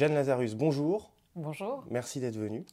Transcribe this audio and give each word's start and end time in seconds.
Jeanne 0.00 0.14
Lazarus, 0.14 0.54
bonjour. 0.54 1.12
Bonjour. 1.36 1.84
Merci 1.90 2.20
d'être 2.20 2.38
venue. 2.38 2.64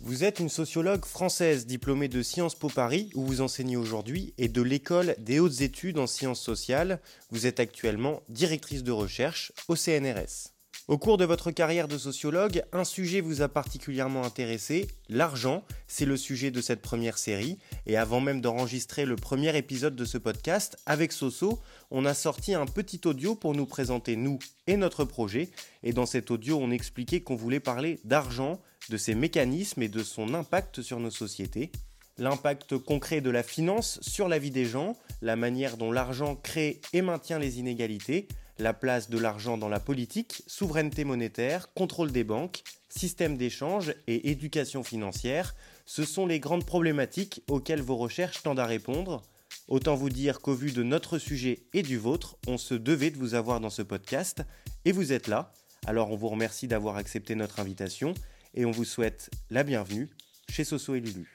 Vous 0.00 0.24
êtes 0.24 0.40
une 0.40 0.48
sociologue 0.48 1.04
française 1.04 1.66
diplômée 1.66 2.08
de 2.08 2.22
Sciences 2.22 2.54
Po 2.54 2.70
Paris, 2.70 3.10
où 3.14 3.22
vous 3.22 3.42
enseignez 3.42 3.76
aujourd'hui, 3.76 4.32
et 4.38 4.48
de 4.48 4.62
l'École 4.62 5.14
des 5.18 5.40
hautes 5.40 5.60
études 5.60 5.98
en 5.98 6.06
sciences 6.06 6.40
sociales. 6.40 7.00
Vous 7.30 7.46
êtes 7.46 7.60
actuellement 7.60 8.22
directrice 8.30 8.82
de 8.82 8.92
recherche 8.92 9.52
au 9.68 9.76
CNRS. 9.76 10.54
Au 10.88 10.96
cours 10.96 11.18
de 11.18 11.26
votre 11.26 11.50
carrière 11.50 11.86
de 11.86 11.98
sociologue, 11.98 12.62
un 12.72 12.84
sujet 12.84 13.20
vous 13.20 13.42
a 13.42 13.48
particulièrement 13.48 14.24
intéressé, 14.24 14.88
l'argent. 15.10 15.62
C'est 15.86 16.06
le 16.06 16.16
sujet 16.16 16.50
de 16.50 16.62
cette 16.62 16.80
première 16.80 17.18
série. 17.18 17.58
Et 17.84 17.98
avant 17.98 18.22
même 18.22 18.40
d'enregistrer 18.40 19.04
le 19.04 19.16
premier 19.16 19.54
épisode 19.54 19.94
de 19.94 20.06
ce 20.06 20.16
podcast, 20.16 20.78
avec 20.86 21.12
Soso, 21.12 21.60
on 21.90 22.06
a 22.06 22.14
sorti 22.14 22.54
un 22.54 22.64
petit 22.64 23.02
audio 23.04 23.34
pour 23.34 23.54
nous 23.54 23.66
présenter 23.66 24.16
nous 24.16 24.38
et 24.66 24.78
notre 24.78 25.04
projet. 25.04 25.50
Et 25.82 25.92
dans 25.92 26.06
cet 26.06 26.30
audio, 26.30 26.58
on 26.58 26.70
expliquait 26.70 27.20
qu'on 27.20 27.36
voulait 27.36 27.60
parler 27.60 28.00
d'argent, 28.04 28.58
de 28.88 28.96
ses 28.96 29.14
mécanismes 29.14 29.82
et 29.82 29.88
de 29.88 30.02
son 30.02 30.32
impact 30.32 30.80
sur 30.80 31.00
nos 31.00 31.10
sociétés. 31.10 31.70
L'impact 32.16 32.78
concret 32.78 33.20
de 33.20 33.28
la 33.28 33.42
finance 33.42 33.98
sur 34.00 34.26
la 34.26 34.38
vie 34.38 34.50
des 34.50 34.64
gens, 34.64 34.96
la 35.20 35.36
manière 35.36 35.76
dont 35.76 35.92
l'argent 35.92 36.34
crée 36.34 36.80
et 36.94 37.02
maintient 37.02 37.38
les 37.38 37.58
inégalités, 37.58 38.26
la 38.58 38.74
place 38.74 39.08
de 39.08 39.18
l'argent 39.18 39.56
dans 39.56 39.68
la 39.68 39.80
politique, 39.80 40.42
souveraineté 40.46 41.04
monétaire, 41.04 41.72
contrôle 41.74 42.10
des 42.10 42.24
banques, 42.24 42.62
système 42.88 43.36
d'échange 43.36 43.94
et 44.06 44.30
éducation 44.30 44.82
financière, 44.82 45.54
ce 45.86 46.04
sont 46.04 46.26
les 46.26 46.40
grandes 46.40 46.66
problématiques 46.66 47.42
auxquelles 47.48 47.82
vos 47.82 47.96
recherches 47.96 48.42
tendent 48.42 48.58
à 48.58 48.66
répondre. 48.66 49.22
Autant 49.68 49.94
vous 49.94 50.10
dire 50.10 50.40
qu'au 50.40 50.54
vu 50.54 50.72
de 50.72 50.82
notre 50.82 51.18
sujet 51.18 51.60
et 51.72 51.82
du 51.82 51.98
vôtre, 51.98 52.36
on 52.46 52.58
se 52.58 52.74
devait 52.74 53.10
de 53.10 53.18
vous 53.18 53.34
avoir 53.34 53.60
dans 53.60 53.70
ce 53.70 53.82
podcast, 53.82 54.42
et 54.84 54.92
vous 54.92 55.12
êtes 55.12 55.28
là. 55.28 55.52
Alors 55.86 56.10
on 56.10 56.16
vous 56.16 56.28
remercie 56.28 56.66
d'avoir 56.66 56.96
accepté 56.96 57.34
notre 57.34 57.60
invitation, 57.60 58.14
et 58.54 58.64
on 58.64 58.70
vous 58.70 58.84
souhaite 58.84 59.30
la 59.50 59.62
bienvenue 59.62 60.08
chez 60.50 60.64
Soso 60.64 60.94
et 60.94 61.00
Lulu. 61.00 61.32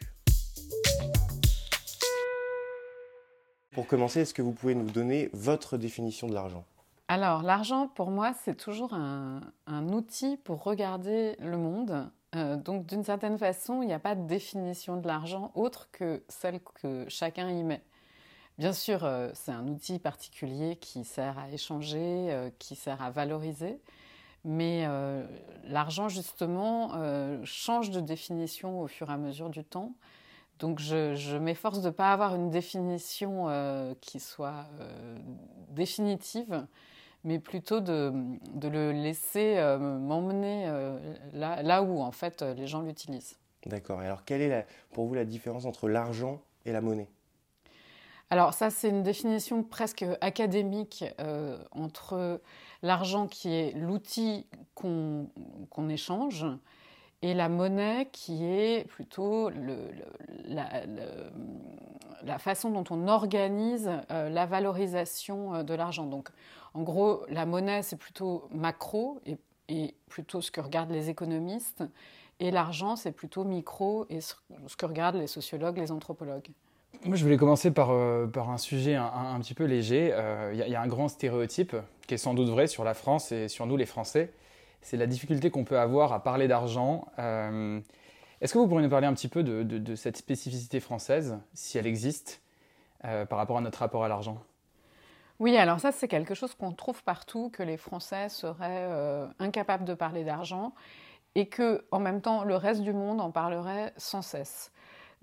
Pour 3.71 3.87
commencer, 3.87 4.19
est-ce 4.21 4.33
que 4.33 4.41
vous 4.41 4.51
pouvez 4.51 4.75
nous 4.75 4.89
donner 4.89 5.29
votre 5.33 5.77
définition 5.77 6.27
de 6.27 6.33
l'argent? 6.33 6.65
Alors, 7.13 7.43
l'argent, 7.43 7.87
pour 7.87 8.09
moi, 8.09 8.33
c'est 8.43 8.55
toujours 8.55 8.95
un, 8.95 9.43
outil 9.89 10.35
pour 10.35 10.63
regarder 10.63 11.35
le 11.37 11.57
monde. 11.57 12.09
Euh, 12.35 12.55
donc, 12.55 12.87
d'une 12.87 13.03
certaine 13.03 13.37
façon, 13.37 13.83
il 13.83 13.85
n'y 13.85 13.93
a 13.93 13.99
pas 13.99 14.15
de 14.15 14.25
définition 14.25 14.97
de 14.97 15.05
l'argent 15.05 15.51
autre 15.53 15.89
que 15.91 16.23
celle 16.27 16.59
que 16.81 17.05
chacun 17.09 17.51
y 17.51 17.61
met. 17.61 17.83
Bien 18.57 18.73
sûr, 18.73 19.05
euh, 19.05 19.29
c'est 19.35 19.51
un 19.51 19.67
outil 19.67 19.99
particulier 19.99 20.75
qui 20.77 21.03
sert 21.03 21.37
à 21.37 21.51
échanger, 21.51 22.31
euh, 22.31 22.49
qui 22.57 22.75
sert 22.75 22.99
à 23.03 23.11
valoriser, 23.11 23.79
mais 24.43 24.87
l'argent, 25.65 26.09
justement, 26.09 26.93
change 27.43 27.91
de 27.91 28.01
définition 28.01 28.81
au 28.81 28.87
fur 28.87 29.11
et 29.11 29.13
à 29.13 29.17
mesure 29.17 29.51
du 29.51 29.63
temps. 29.63 29.93
Donc 30.57 30.79
je, 30.79 31.13
je 31.13 31.37
m'efforce 31.37 31.79
de 31.81 31.89
ne 31.89 31.93
pas 31.93 32.11
avoir 32.11 32.33
une 32.33 32.49
définition 32.49 33.95
qui 34.01 34.19
soit 34.19 34.65
définitive, 35.69 36.65
mais 37.23 37.39
plutôt 37.39 37.79
de, 37.79 38.11
de 38.53 38.67
le 38.67 38.91
laisser 38.91 39.57
euh, 39.57 39.77
m'emmener 39.77 40.65
euh, 40.67 40.97
là, 41.33 41.61
là, 41.63 41.81
où 41.83 42.01
en 42.01 42.11
fait 42.11 42.41
les 42.41 42.67
gens 42.67 42.81
l'utilisent. 42.81 43.37
D'accord. 43.65 44.01
Et 44.01 44.05
alors 44.05 44.25
quelle 44.25 44.41
est 44.41 44.49
la, 44.49 44.65
pour 44.91 45.05
vous 45.05 45.13
la 45.13 45.25
différence 45.25 45.65
entre 45.65 45.87
l'argent 45.87 46.41
et 46.65 46.71
la 46.71 46.81
monnaie? 46.81 47.09
Alors 48.29 48.53
ça, 48.53 48.69
c'est 48.69 48.89
une 48.89 49.03
définition 49.03 49.63
presque 49.63 50.05
académique 50.21 51.05
euh, 51.19 51.57
entre 51.71 52.41
l'argent 52.81 53.27
qui 53.27 53.53
est 53.53 53.73
l'outil 53.73 54.47
qu'on 54.73 55.29
échange 55.89 56.45
et 57.23 57.33
la 57.33 57.49
monnaie 57.49 58.09
qui 58.11 58.45
est 58.45 58.87
plutôt 58.87 59.49
la, 60.45 62.37
façon 62.37 62.69
dont 62.69 62.83
on 62.91 63.07
organise 63.07 63.89
la 64.09 64.45
valorisation 64.45 65.63
de 65.63 65.73
l'argent. 65.73 66.05
Donc 66.05 66.29
en 66.73 66.81
gros, 66.81 67.23
la 67.29 67.45
monnaie, 67.45 67.83
c'est 67.83 67.97
plutôt 67.97 68.47
macro 68.51 69.21
et, 69.25 69.37
plutôt 70.09 70.41
ce 70.41 70.51
que 70.51 70.61
regardent 70.61 70.91
les 70.91 71.09
économistes. 71.09 71.83
Et 72.39 72.51
l'argent, 72.51 72.95
c'est 72.95 73.11
plutôt 73.11 73.43
micro 73.43 74.05
et 74.09 74.21
ce, 74.21 74.33
que 74.77 74.85
regardent 74.85 75.15
les 75.15 75.27
sociologues, 75.27 75.77
les 75.77 75.91
anthropologues. 75.91 76.49
Moi, 77.05 77.15
je 77.15 77.23
voulais 77.23 77.37
commencer 77.37 77.71
par, 77.71 77.91
euh, 77.91 78.27
par 78.27 78.49
un 78.49 78.57
sujet 78.57 78.95
un, 78.95 79.39
petit 79.39 79.53
peu 79.53 79.65
léger. 79.65 80.11
Euh, 80.13 80.51
il 80.53 80.59
y, 80.59 80.75
a 80.75 80.81
un 80.81 80.87
grand 80.87 81.07
stéréotype 81.07 81.75
qui 82.07 82.13
est 82.13 82.17
sans 82.17 82.33
doute 82.33 82.49
vrai 82.49 82.67
sur 82.67 82.83
la 82.83 82.93
France 82.93 83.31
et 83.31 83.47
sur 83.47 83.65
nous, 83.65 83.77
les 83.77 83.85
Français. 83.85 84.31
C'est 84.83 84.97
la 84.97 85.07
difficulté 85.07 85.49
qu'on 85.49 85.63
peut 85.63 85.79
avoir 85.79 86.13
à 86.13 86.21
parler 86.21 86.47
d'argent. 86.47 87.07
Euh, 87.17 87.81
est-ce 88.41 88.53
que 88.53 88.59
vous 88.59 88.67
pourriez 88.67 88.83
nous 88.83 88.91
parler 88.91 89.07
un 89.07 89.13
petit 89.13 89.29
peu 89.29 89.43
de, 89.43 89.95
cette 89.95 90.17
spécificité 90.17 90.79
française, 90.79 91.39
si 91.53 91.77
elle 91.77 91.87
existe, 91.87 92.41
par 93.01 93.37
rapport 93.37 93.57
à 93.57 93.61
notre 93.61 93.79
rapport 93.79 94.03
à 94.03 94.07
l'argent? 94.07 94.43
Oui, 95.39 95.57
alors 95.57 95.79
ça 95.79 95.91
c'est 95.91 96.07
quelque 96.07 96.35
chose 96.35 96.53
qu'on 96.55 96.71
trouve 96.71 97.03
partout, 97.03 97.49
que 97.49 97.63
les 97.63 97.77
Français 97.77 98.29
seraient 98.29 98.87
euh, 98.89 99.27
incapables 99.39 99.83
de 99.83 99.93
parler 99.93 100.23
d'argent 100.23 100.73
et 101.35 101.47
que 101.47 101.85
en 101.91 101.99
même 101.99 102.21
temps 102.21 102.43
le 102.43 102.55
reste 102.55 102.81
du 102.81 102.93
monde 102.93 103.19
en 103.19 103.31
parlerait 103.31 103.93
sans 103.97 104.21
cesse. 104.21 104.71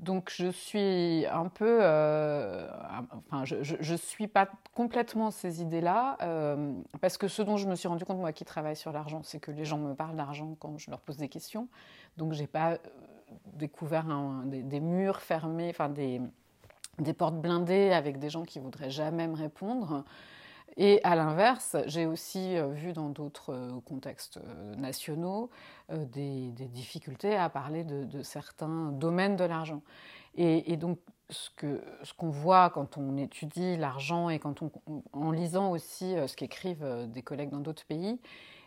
Donc 0.00 0.33
je 0.34 0.50
suis 0.50 1.27
un 1.27 1.49
peu, 1.49 1.78
euh, 1.83 2.66
enfin 3.12 3.44
je, 3.44 3.56
je, 3.62 3.94
suis 3.94 4.28
pas 4.28 4.49
complètement 4.75 5.31
ces 5.31 5.61
idées-là 5.61 6.16
euh, 6.22 6.72
parce 7.03 7.19
que 7.19 7.28
ce 7.28 7.43
dont 7.43 7.59
je 7.59 7.69
me 7.69 7.75
suis 7.75 7.87
rendu 7.87 8.06
compte 8.06 8.19
moi 8.19 8.33
qui 8.33 8.47
travaille 8.47 8.77
sur 8.77 8.93
l'argent, 8.93 9.21
c'est 9.22 9.41
que 9.41 9.50
les 9.50 9.66
gens 9.66 9.77
me 9.77 9.94
parlent 9.94 10.16
d'argent 10.16 10.56
quand 10.59 10.78
je 10.78 10.91
leur 10.91 11.00
pose 11.00 11.19
des 11.19 11.28
questions. 11.28 11.69
Donc 12.16 12.33
j'ai 12.33 12.47
pas 12.47 12.78
découvert 13.53 14.06
des, 14.47 14.62
des, 14.62 14.81
murs 14.81 15.21
fermés, 15.21 15.69
enfin 15.69 15.91
des 15.91 16.22
des 16.99 17.12
portes 17.12 17.37
blindées 17.37 17.93
avec 17.93 18.19
des 18.19 18.31
gens 18.31 18.44
qui 18.44 18.59
voudraient 18.59 18.91
jamais 18.91 19.28
me 19.28 19.37
répondre. 19.37 20.05
Et 20.76 21.00
à 21.04 21.14
l'inverse, 21.14 21.76
j'ai 21.86 22.06
aussi 22.06 22.56
euh, 22.56 22.69
vu 22.69 22.92
dans 22.92 23.08
d'autres 23.08 23.53
euh, 23.53 23.81
contextes 23.84 24.38
euh, 24.38 24.75
nationaux 24.76 25.50
des, 25.91 26.53
difficultés 26.53 27.34
à 27.36 27.48
parler 27.48 27.82
de, 27.82 28.22
certains 28.22 28.92
domaines 28.92 29.34
de 29.34 29.44
l'argent. 29.44 29.82
Et, 30.36 30.76
donc, 30.76 31.00
ce 31.30 31.50
qu'on 32.16 32.30
voit 32.30 32.70
quand 32.70 32.97
on 32.97 33.16
étudie 33.16 33.76
l'argent 33.76 34.30
et 34.30 34.38
quand 34.38 34.62
on, 34.62 34.70
en 35.12 35.32
lisant 35.32 35.72
aussi 35.72 36.14
ce 36.28 36.36
qu'écrivent 36.36 37.09
des 37.09 37.22
collègues 37.22 37.50
dans 37.50 37.59
d'autres 37.59 37.84
pays, 37.84 38.20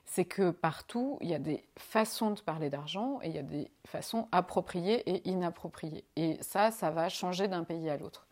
c'est 0.03 0.25
que 0.25 0.52
partout, 0.52 1.18
il 1.22 1.30
y 1.30 1.34
a 1.34 1.40
des 1.40 1.63
façons 1.78 2.31
de 2.31 2.42
parler 2.42 2.69
d'argent 2.69 3.19
et 3.24 3.30
il 3.30 3.36
y 3.36 3.40
a 3.40 3.44
des 3.44 3.72
façons 3.88 4.28
appropriées 4.34 5.09
et 5.09 5.30
inappropriées. 5.30 6.03
Et 6.18 6.38
ça, 6.42 6.72
ça 6.72 6.92
va 6.92 7.08
changer 7.08 7.47
d'un 7.47 7.63
pays 7.63 7.90
à 7.90 7.96
l'autre. 7.96 8.28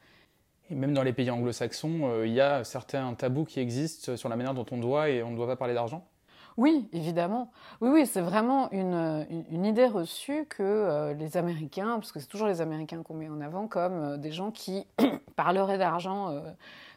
Et 0.71 0.75
même 0.75 0.93
dans 0.93 1.03
les 1.03 1.11
pays 1.11 1.29
anglo-saxons, 1.29 1.99
euh, 2.03 2.25
il 2.25 2.31
y 2.33 2.39
a 2.39 2.63
certains 2.63 3.13
tabous 3.13 3.43
qui 3.43 3.59
existent 3.59 4.15
sur 4.15 4.29
la 4.29 4.37
manière 4.37 4.53
dont 4.53 4.65
on 4.71 4.77
doit 4.77 5.09
et 5.09 5.21
on 5.21 5.31
ne 5.31 5.35
doit 5.35 5.47
pas 5.47 5.57
parler 5.57 5.73
d'argent 5.73 6.07
oui, 6.57 6.89
évidemment. 6.91 7.49
Oui, 7.79 7.89
oui, 7.93 8.05
c'est 8.05 8.19
vraiment 8.19 8.69
une, 8.71 9.65
idée 9.65 9.85
reçue 9.85 10.45
que 10.47 10.61
euh, 10.61 11.13
les 11.13 11.37
Américains, 11.37 11.93
parce 11.93 12.11
que 12.11 12.19
c'est 12.19 12.27
toujours 12.27 12.49
les 12.49 12.59
Américains 12.59 13.03
qu'on 13.03 13.13
met 13.13 13.29
en 13.29 13.39
avant 13.39 13.67
comme 13.67 13.93
euh, 13.93 14.17
des 14.17 14.33
gens 14.33 14.51
qui 14.51 14.85
parleraient 15.37 15.77
d'argent 15.77 16.43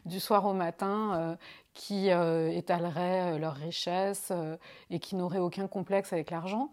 du 0.05 0.19
soir 0.19 0.45
au 0.45 0.51
matin, 0.51 1.37
qui 1.73 2.09
étaleraient 2.09 3.39
leur 3.39 3.53
richesse 3.53 4.33
et 4.89 4.99
qui 4.99 5.15
n'auraient 5.15 5.39
aucun 5.39 5.67
complexe 5.67 6.11
avec 6.11 6.31
l'argent. 6.31 6.69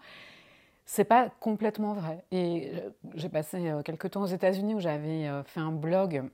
C'est 0.85 1.05
pas 1.05 1.31
complètement 1.39 1.95
vrai. 1.95 2.25
Et 2.33 2.73
j'ai 3.15 3.29
passé 3.29 3.73
quelques 3.85 4.11
temps 4.11 4.23
aux 4.23 4.27
États-Unis 4.27 4.75
où 4.75 4.81
j'avais 4.81 5.31
fait 5.45 5.61
un 5.61 5.71
blog 5.71 6.25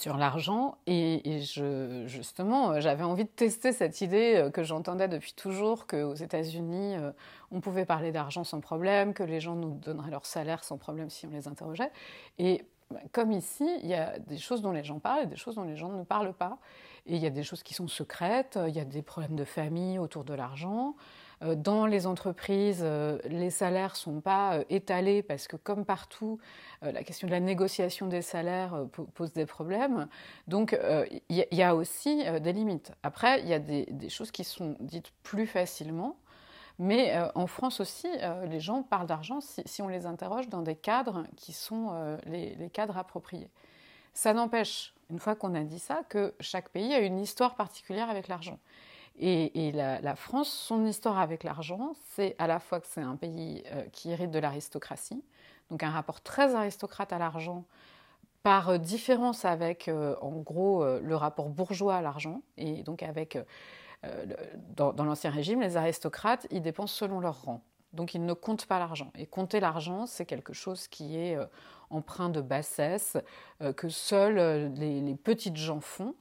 sur 0.00 0.16
l'argent 0.16 0.78
et, 0.86 1.40
justement 2.06 2.80
j'avais 2.80 3.04
envie 3.04 3.24
de 3.24 3.28
tester 3.28 3.72
cette 3.72 4.00
idée 4.00 4.34
euh, 4.36 4.50
que 4.50 4.62
j'entendais 4.62 5.08
depuis 5.08 5.32
toujours 5.34 5.86
qu'aux 5.86 6.14
États-Unis 6.14 6.96
euh, 6.96 7.12
on 7.50 7.60
pouvait 7.60 7.84
parler 7.84 8.12
d'argent 8.12 8.44
sans 8.44 8.60
problème, 8.60 9.14
que 9.14 9.22
les 9.22 9.40
gens 9.40 9.54
nous 9.54 9.74
donneraient 9.74 10.10
leur 10.10 10.26
salaire 10.26 10.64
sans 10.64 10.78
problème 10.78 11.10
si 11.10 11.26
on 11.26 11.30
les 11.30 11.48
interrogeait. 11.48 11.90
Et 12.38 12.64
bah, 12.90 13.00
comme 13.12 13.32
ici, 13.32 13.66
il 13.82 13.88
y 13.88 13.94
a 13.94 14.18
des 14.18 14.38
choses 14.38 14.60
dont 14.60 14.72
les 14.72 14.84
gens 14.84 14.98
parlent 14.98 15.22
et 15.22 15.26
des 15.26 15.36
choses 15.36 15.54
dont 15.54 15.64
les 15.64 15.76
gens 15.76 15.90
ne 15.90 16.02
parlent 16.02 16.34
pas. 16.34 16.58
Et 17.06 17.16
il 17.16 17.22
y 17.22 17.26
a 17.26 17.30
des 17.30 17.42
choses 17.42 17.62
qui 17.62 17.74
sont 17.74 17.88
secrètes, 17.88 18.58
il 18.66 18.74
y 18.74 18.80
a 18.80 18.84
des 18.84 19.02
problèmes 19.02 19.36
de 19.36 19.44
famille 19.44 19.98
autour 19.98 20.24
de 20.24 20.34
l'argent. 20.34 20.96
Euh, 21.42 21.54
dans 21.54 21.86
les 21.86 22.06
entreprises, 22.06 22.82
euh, 22.82 23.18
les 23.24 23.50
salaires 23.50 23.92
ne 23.92 23.96
sont 23.96 24.20
pas 24.20 24.58
euh, 24.58 24.64
étalés 24.70 25.22
parce 25.22 25.48
que 25.48 25.56
comme 25.56 25.84
partout, 25.84 26.38
la 26.82 27.02
question 27.02 27.26
de 27.26 27.32
la 27.32 27.40
négociation 27.40 28.08
des 28.08 28.20
salaires 28.20 28.84
pose 29.14 29.32
des 29.32 29.46
problèmes. 29.46 30.06
Donc 30.48 30.78
il 31.30 31.46
y, 31.50 31.62
a 31.62 31.74
aussi 31.74 32.24
des 32.42 32.52
limites. 32.52 32.92
Après, 33.02 33.40
il 33.40 33.48
y 33.48 33.54
a 33.54 33.58
des, 33.58 34.08
choses 34.10 34.30
qui 34.30 34.44
sont 34.44 34.76
dites 34.80 35.10
plus 35.22 35.46
facilement. 35.46 36.16
Mais 36.78 37.16
en 37.34 37.46
France 37.46 37.80
aussi, 37.80 38.08
les 38.50 38.60
gens 38.60 38.82
parlent 38.82 39.06
d'argent 39.06 39.38
si, 39.40 39.80
on 39.80 39.88
les 39.88 40.04
interroge 40.04 40.50
dans 40.50 40.60
des 40.60 40.76
cadres 40.76 41.24
qui 41.36 41.54
sont 41.54 42.18
les, 42.26 42.54
les, 42.56 42.68
cadres 42.68 42.98
appropriés. 42.98 43.48
Ça 44.12 44.34
n'empêche, 44.34 44.94
une 45.08 45.18
fois 45.18 45.34
qu'on 45.34 45.54
a 45.54 45.62
dit 45.62 45.78
ça, 45.78 46.02
que 46.10 46.34
chaque 46.40 46.68
pays 46.68 46.92
a 46.92 46.98
une 46.98 47.18
histoire 47.18 47.54
particulière 47.54 48.10
avec 48.10 48.28
l'argent. 48.28 48.58
Et, 49.16 49.70
la, 49.72 50.16
France, 50.16 50.48
son 50.48 50.84
histoire 50.86 51.18
avec 51.18 51.44
l'argent, 51.44 51.92
c'est 52.10 52.34
à 52.38 52.46
la 52.46 52.58
fois 52.58 52.80
que 52.80 52.86
c'est 52.88 53.00
un 53.00 53.14
pays 53.14 53.62
euh, 53.66 53.84
qui 53.92 54.10
hérite 54.10 54.32
de 54.32 54.40
l'aristocratie, 54.40 55.22
donc 55.70 55.82
un 55.84 55.90
rapport 55.90 56.20
très 56.20 56.54
aristocrate 56.54 57.12
à 57.12 57.18
l'argent, 57.18 57.64
par 58.42 58.78
différence 58.78 59.44
avec, 59.44 59.88
euh, 59.88 60.16
en 60.20 60.32
gros, 60.32 60.82
euh, 60.82 61.00
le 61.00 61.14
rapport 61.14 61.48
bourgeois 61.48 61.96
à 61.96 62.02
l'argent, 62.02 62.42
et 62.56 62.82
donc 62.82 63.02
avec, 63.02 63.38
dans, 64.76 64.92
l'Ancien 65.04 65.30
Régime, 65.30 65.62
les 65.62 65.78
aristocrates, 65.78 66.46
ils 66.50 66.60
dépensent 66.60 66.94
selon 66.94 67.20
leur 67.20 67.44
rang. 67.44 67.62
Donc 67.94 68.14
ils 68.14 68.22
ne 68.22 68.34
comptent 68.34 68.66
pas 68.66 68.78
l'argent. 68.78 69.10
Et 69.16 69.24
compter 69.24 69.60
l'argent, 69.60 70.04
c'est 70.04 70.26
quelque 70.26 70.52
chose 70.52 70.88
qui 70.88 71.16
est 71.16 71.38
empreint 71.88 72.28
de 72.28 72.42
bassesse, 72.42 73.16
que 73.76 73.88
seuls 73.88 74.74
les 74.74 75.14
petites 75.14 75.56
gens 75.56 75.80
font. 75.80 76.14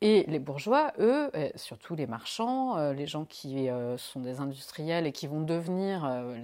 Et 0.00 0.24
les 0.28 0.38
bourgeois, 0.38 0.92
eux, 1.00 1.28
surtout 1.56 1.96
les 1.96 2.06
marchands, 2.06 2.76
euh, 2.76 2.92
les 2.92 3.06
gens 3.06 3.24
qui 3.24 3.68
euh, 3.68 3.98
sont 3.98 4.20
des 4.20 4.38
industriels 4.38 5.06
et 5.06 5.12
qui 5.12 5.26
vont 5.26 5.40
devenir 5.40 6.04
euh, 6.04 6.36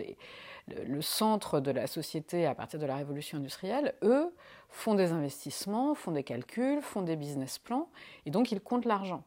le 0.84 1.02
centre 1.02 1.60
de 1.60 1.70
la 1.70 1.86
société 1.86 2.46
à 2.46 2.54
partir 2.56 2.80
de 2.80 2.86
la 2.86 2.96
révolution 2.96 3.38
industrielle, 3.38 3.94
eux 4.02 4.34
font 4.70 4.94
des 4.94 5.12
investissements, 5.12 5.94
font 5.94 6.10
des 6.10 6.24
calculs, 6.24 6.82
font 6.82 7.02
des 7.02 7.14
business 7.14 7.60
plans, 7.60 7.88
et 8.26 8.30
donc 8.30 8.50
ils 8.50 8.60
comptent 8.60 8.86
l'argent. 8.86 9.22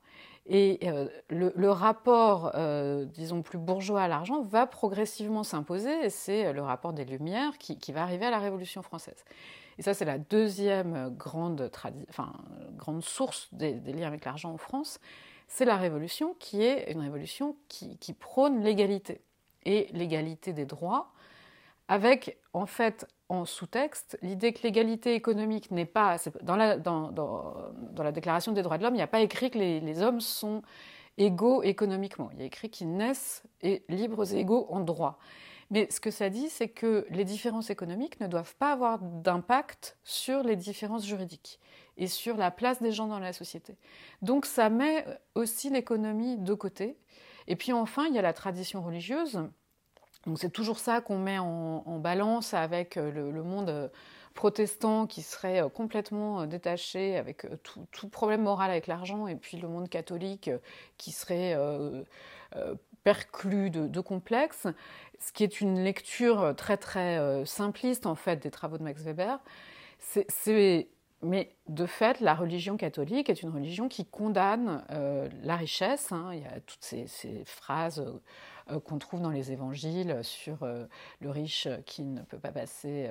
Et 0.50 0.80
le, 1.30 1.70
rapport, 1.70 2.54
disons, 3.08 3.42
plus 3.42 3.58
bourgeois 3.58 4.04
à 4.04 4.08
l'argent 4.08 4.44
va 4.44 4.66
progressivement 4.66 5.44
s'imposer, 5.44 6.06
et 6.06 6.10
c'est 6.10 6.54
le 6.54 6.62
rapport 6.62 6.94
des 6.94 7.04
Lumières 7.04 7.58
qui, 7.58 7.92
va 7.92 8.04
arriver 8.04 8.26
à 8.26 8.32
la 8.32 8.40
Révolution 8.40 8.82
française. 8.82 9.26
Et 9.78 9.82
ça, 9.82 9.94
c'est 9.94 10.06
la 10.06 10.18
deuxième 10.18 11.14
grande, 11.18 11.70
grande 12.78 13.04
source 13.04 13.50
des, 13.52 13.74
liens 13.74 14.08
avec 14.08 14.24
l'argent 14.24 14.54
en 14.54 14.58
France. 14.58 15.00
C'est 15.48 15.66
la 15.66 15.76
Révolution 15.76 16.36
qui 16.40 16.64
est 16.64 16.92
une 16.92 17.02
révolution 17.02 17.58
qui, 17.68 18.14
prône 18.14 18.62
l'égalité 18.62 19.22
et 19.66 19.88
l'égalité 19.92 20.54
des 20.54 20.66
droits, 20.66 21.12
avec 21.88 22.40
en 22.54 22.66
fait 22.66 23.08
en 23.30 23.46
sous-texte 23.46 24.18
l'idée 24.22 24.54
que 24.54 24.64
l'égalité 24.64 25.14
économique 25.14 25.72
n'est 25.72 25.86
pas. 25.86 26.18
Dans 26.42 26.56
la, 26.56 26.78
dans, 26.78 27.12
dans, 27.12 27.56
dans 27.92 28.04
la 28.04 28.12
Déclaration 28.12 28.52
des 28.52 28.62
droits 28.62 28.78
de 28.78 28.84
l'homme, 28.84 28.96
il 28.96 28.98
n'y 28.98 29.04
a 29.04 29.08
pas 29.08 29.22
écrit 29.22 29.52
que 29.52 29.58
les, 29.58 29.80
les 29.80 30.02
hommes 30.02 30.22
sont 30.22 30.62
égaux 31.18 31.64
économiquement. 31.64 32.30
Il 32.34 32.40
y 32.40 32.44
a 32.44 32.46
écrit 32.46 32.70
qu'ils 32.70 32.94
naissent 32.96 33.44
et 33.62 33.84
libres 33.90 34.34
et 34.34 34.40
égaux 34.40 34.68
en 34.70 34.80
droit. 34.80 35.18
Mais 35.70 35.88
ce 35.92 36.00
que 36.00 36.12
ça 36.12 36.30
dit, 36.30 36.50
c'est 36.50 36.70
que 36.70 37.06
les 37.10 37.26
différences 37.26 37.70
économiques 37.70 38.22
ne 38.22 38.28
doivent 38.28 38.56
pas 38.56 38.72
avoir 38.72 39.00
d'impact 39.00 39.98
sur 40.04 40.44
les 40.44 40.56
différences 40.56 41.06
juridiques 41.06 41.60
et 41.98 42.08
sur 42.08 42.38
la 42.38 42.52
place 42.52 42.82
des 42.82 42.94
gens 42.94 43.08
dans 43.08 43.20
la 43.20 43.34
société. 43.34 43.76
Donc 44.22 44.46
ça 44.46 44.70
met 44.70 45.06
aussi 45.36 45.70
l'économie 45.70 46.38
de 46.38 46.54
côté. 46.54 46.98
Et 47.48 47.56
puis 47.58 47.74
enfin, 47.74 48.06
il 48.08 48.16
y 48.16 48.20
a 48.20 48.22
la 48.22 48.34
tradition 48.34 48.82
religieuse. 48.82 49.42
Donc 50.26 50.40
c'est 50.40 50.50
toujours 50.50 50.80
ça 50.80 51.02
qu'on 51.02 51.20
met 51.20 51.40
en, 51.40 52.00
balance 52.00 52.54
avec 52.54 52.96
le, 52.96 53.44
monde 53.44 53.92
protestant 54.34 55.08
qui 55.08 55.22
serait 55.22 55.64
complètement 55.74 56.46
détaché 56.46 57.18
avec 57.18 57.48
tout, 57.92 58.10
problème 58.10 58.44
moral 58.44 58.70
avec 58.70 58.88
l'argent, 58.88 59.28
et 59.28 59.36
puis 59.36 59.58
le 59.58 59.68
monde 59.68 59.90
catholique 59.90 60.52
qui 60.98 61.12
serait 61.12 61.54
euh, 61.56 62.04
euh, 62.56 62.76
perclus 63.04 63.70
de, 63.70 64.02
complexes, 64.02 64.68
ce 65.20 65.32
qui 65.32 65.44
est 65.44 65.62
une 65.62 65.82
lecture 65.82 66.54
très 66.58 66.78
très 66.78 67.18
euh, 67.18 67.46
simpliste 67.46 68.06
en 68.06 68.16
fait 68.16 68.38
des 68.38 68.52
travaux 68.52 68.78
de 68.78 68.84
Max 68.84 69.02
Weber. 69.04 69.40
Mais 71.24 71.56
de 71.68 71.88
fait, 71.88 72.20
la 72.20 72.36
religion 72.36 72.78
catholique 72.78 73.30
est 73.30 73.42
une 73.42 73.50
religion 73.50 73.90
qui 73.90 74.06
condamne 74.06 74.84
euh, 74.92 75.28
la 75.42 75.56
richesse. 75.56 76.12
Hein. 76.12 76.30
Il 76.34 76.42
y 76.42 76.46
a 76.46 76.60
toutes 76.60 76.84
ces, 76.84 77.08
phrases 77.46 78.00
euh, 78.00 78.22
qu'on 78.86 78.98
trouve 78.98 79.22
dans 79.22 79.30
les 79.30 79.52
évangiles 79.52 80.20
sur 80.24 80.66
le 80.66 81.30
riche 81.30 81.68
qui 81.86 82.04
ne 82.04 82.22
peut 82.22 82.40
pas 82.40 82.52
passer, 82.52 83.10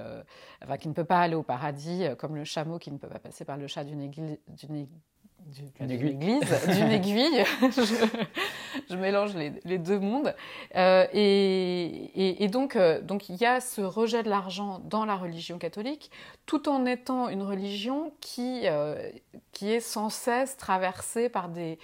enfin, 0.63 0.77
qui 0.77 0.89
ne 0.89 0.95
peut 0.95 1.05
pas 1.05 1.21
aller 1.21 1.35
au 1.35 1.43
paradis, 1.43 2.05
comme 2.19 2.37
le 2.37 2.45
chameau 2.45 2.79
qui 2.79 2.91
ne 2.91 2.99
peut 2.99 3.09
pas 3.09 3.19
passer 3.19 3.45
par 3.45 3.57
le 3.57 3.67
chat 3.67 3.85
d'une 3.85 4.01
église, 4.01 4.39
d'une 4.49 5.91
aiguille, 5.91 6.41
d'une 6.69 6.91
aiguille. 6.91 7.45
je, 8.91 8.97
mélange 8.97 9.35
les, 9.35 9.79
deux 9.79 9.99
mondes. 9.99 10.35
Euh, 10.75 11.07
et, 11.13 12.49
donc, 12.49 12.77
euh, 12.77 13.01
donc, 13.01 13.29
il 13.29 13.37
y 13.37 13.47
a 13.47 13.61
ce 13.61 13.81
rejet 13.81 14.23
de 14.23 14.31
l'argent 14.31 14.81
dans 14.85 15.05
la 15.05 15.17
religion 15.17 15.59
catholique, 15.59 16.11
tout 16.47 16.69
en 16.69 16.85
étant 16.87 17.29
une 17.29 17.43
religion 17.43 18.13
qui, 18.21 18.63
euh, 18.65 19.11
qui 19.53 19.73
est 19.73 19.81
sans 19.81 20.11
cesse 20.11 20.57
traversée 20.57 21.29
par 21.29 21.49
des 21.49 21.79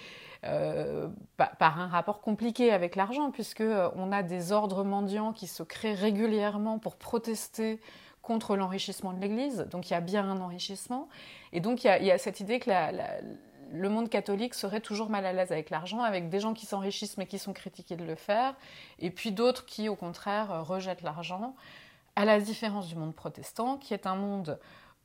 par 1.37 1.79
un 1.79 1.87
rapport 1.87 2.21
compliqué 2.21 2.71
avec 2.71 2.95
l'argent, 2.95 3.31
puisque 3.31 3.63
on 3.95 4.11
a 4.11 4.23
des 4.23 4.51
ordres 4.51 4.83
mendiants 4.83 5.33
qui 5.33 5.47
se 5.47 5.63
créent 5.63 5.93
régulièrement 5.93 6.79
pour 6.79 6.95
protester 6.97 7.79
contre 8.23 8.55
l'enrichissement 8.55 9.13
de 9.13 9.19
l'Église. 9.19 9.67
Donc 9.69 9.89
il 9.89 9.93
y 9.93 9.95
a 9.95 10.01
bien 10.01 10.27
un 10.27 10.41
enrichissement. 10.41 11.09
Et 11.51 11.59
donc 11.59 11.83
il 11.83 12.03
y 12.03 12.11
a, 12.11 12.17
cette 12.17 12.39
idée 12.39 12.59
que 12.59 12.71
le 13.71 13.89
monde 13.89 14.09
catholique 14.09 14.55
serait 14.55 14.79
toujours 14.79 15.09
mal 15.09 15.25
à 15.25 15.33
l'aise 15.33 15.51
avec 15.51 15.69
l'argent, 15.69 16.01
avec 16.01 16.29
des 16.29 16.39
gens 16.39 16.53
qui 16.53 16.65
s'enrichissent 16.65 17.17
mais 17.17 17.27
qui 17.27 17.37
sont 17.37 17.53
critiqués 17.53 17.95
de 17.95 18.05
le 18.05 18.15
faire, 18.15 18.55
et 18.99 19.11
puis 19.11 19.31
d'autres 19.31 19.65
qui, 19.65 19.89
au 19.89 19.95
contraire, 19.95 20.51
euh, 20.51 20.61
rejettent 20.61 21.01
l'argent, 21.01 21.55
à 22.15 22.25
la 22.25 22.39
différence 22.39 22.87
du 22.87 22.95
monde 22.95 23.15
protestant, 23.15 23.77
qui 23.77 23.93
est 23.93 24.05
un 24.05 24.15
monde 24.15 24.59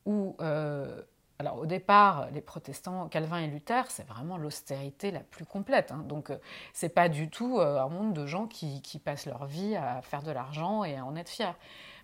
où, 0.05 0.35
euh, 0.39 1.01
alors 1.39 1.57
au 1.57 1.65
départ, 1.65 2.27
les 2.33 2.41
protestants, 2.41 3.07
Calvin 3.07 3.39
et 3.39 3.47
Luther, 3.47 3.89
c'est 3.89 4.05
vraiment 4.05 4.37
l'austérité 4.37 5.09
la 5.11 5.21
plus 5.21 5.45
complète. 5.45 5.91
Hein. 5.91 6.03
donc, 6.05 6.29
euh, 6.29 6.37
c'est 6.73 6.89
pas 6.89 7.07
du 7.09 7.29
tout 7.29 7.59
un 7.61 7.87
monde 7.87 8.13
de 8.13 8.25
gens 8.25 8.45
qui, 8.45 8.81
passent 9.03 9.25
leur 9.25 9.45
vie 9.45 9.75
à 9.75 10.01
faire 10.01 10.21
de 10.21 10.31
l'argent 10.31 10.83
et 10.83 10.97
à 10.97 11.05
en 11.05 11.15
être 11.15 11.29
fiers. 11.29 11.55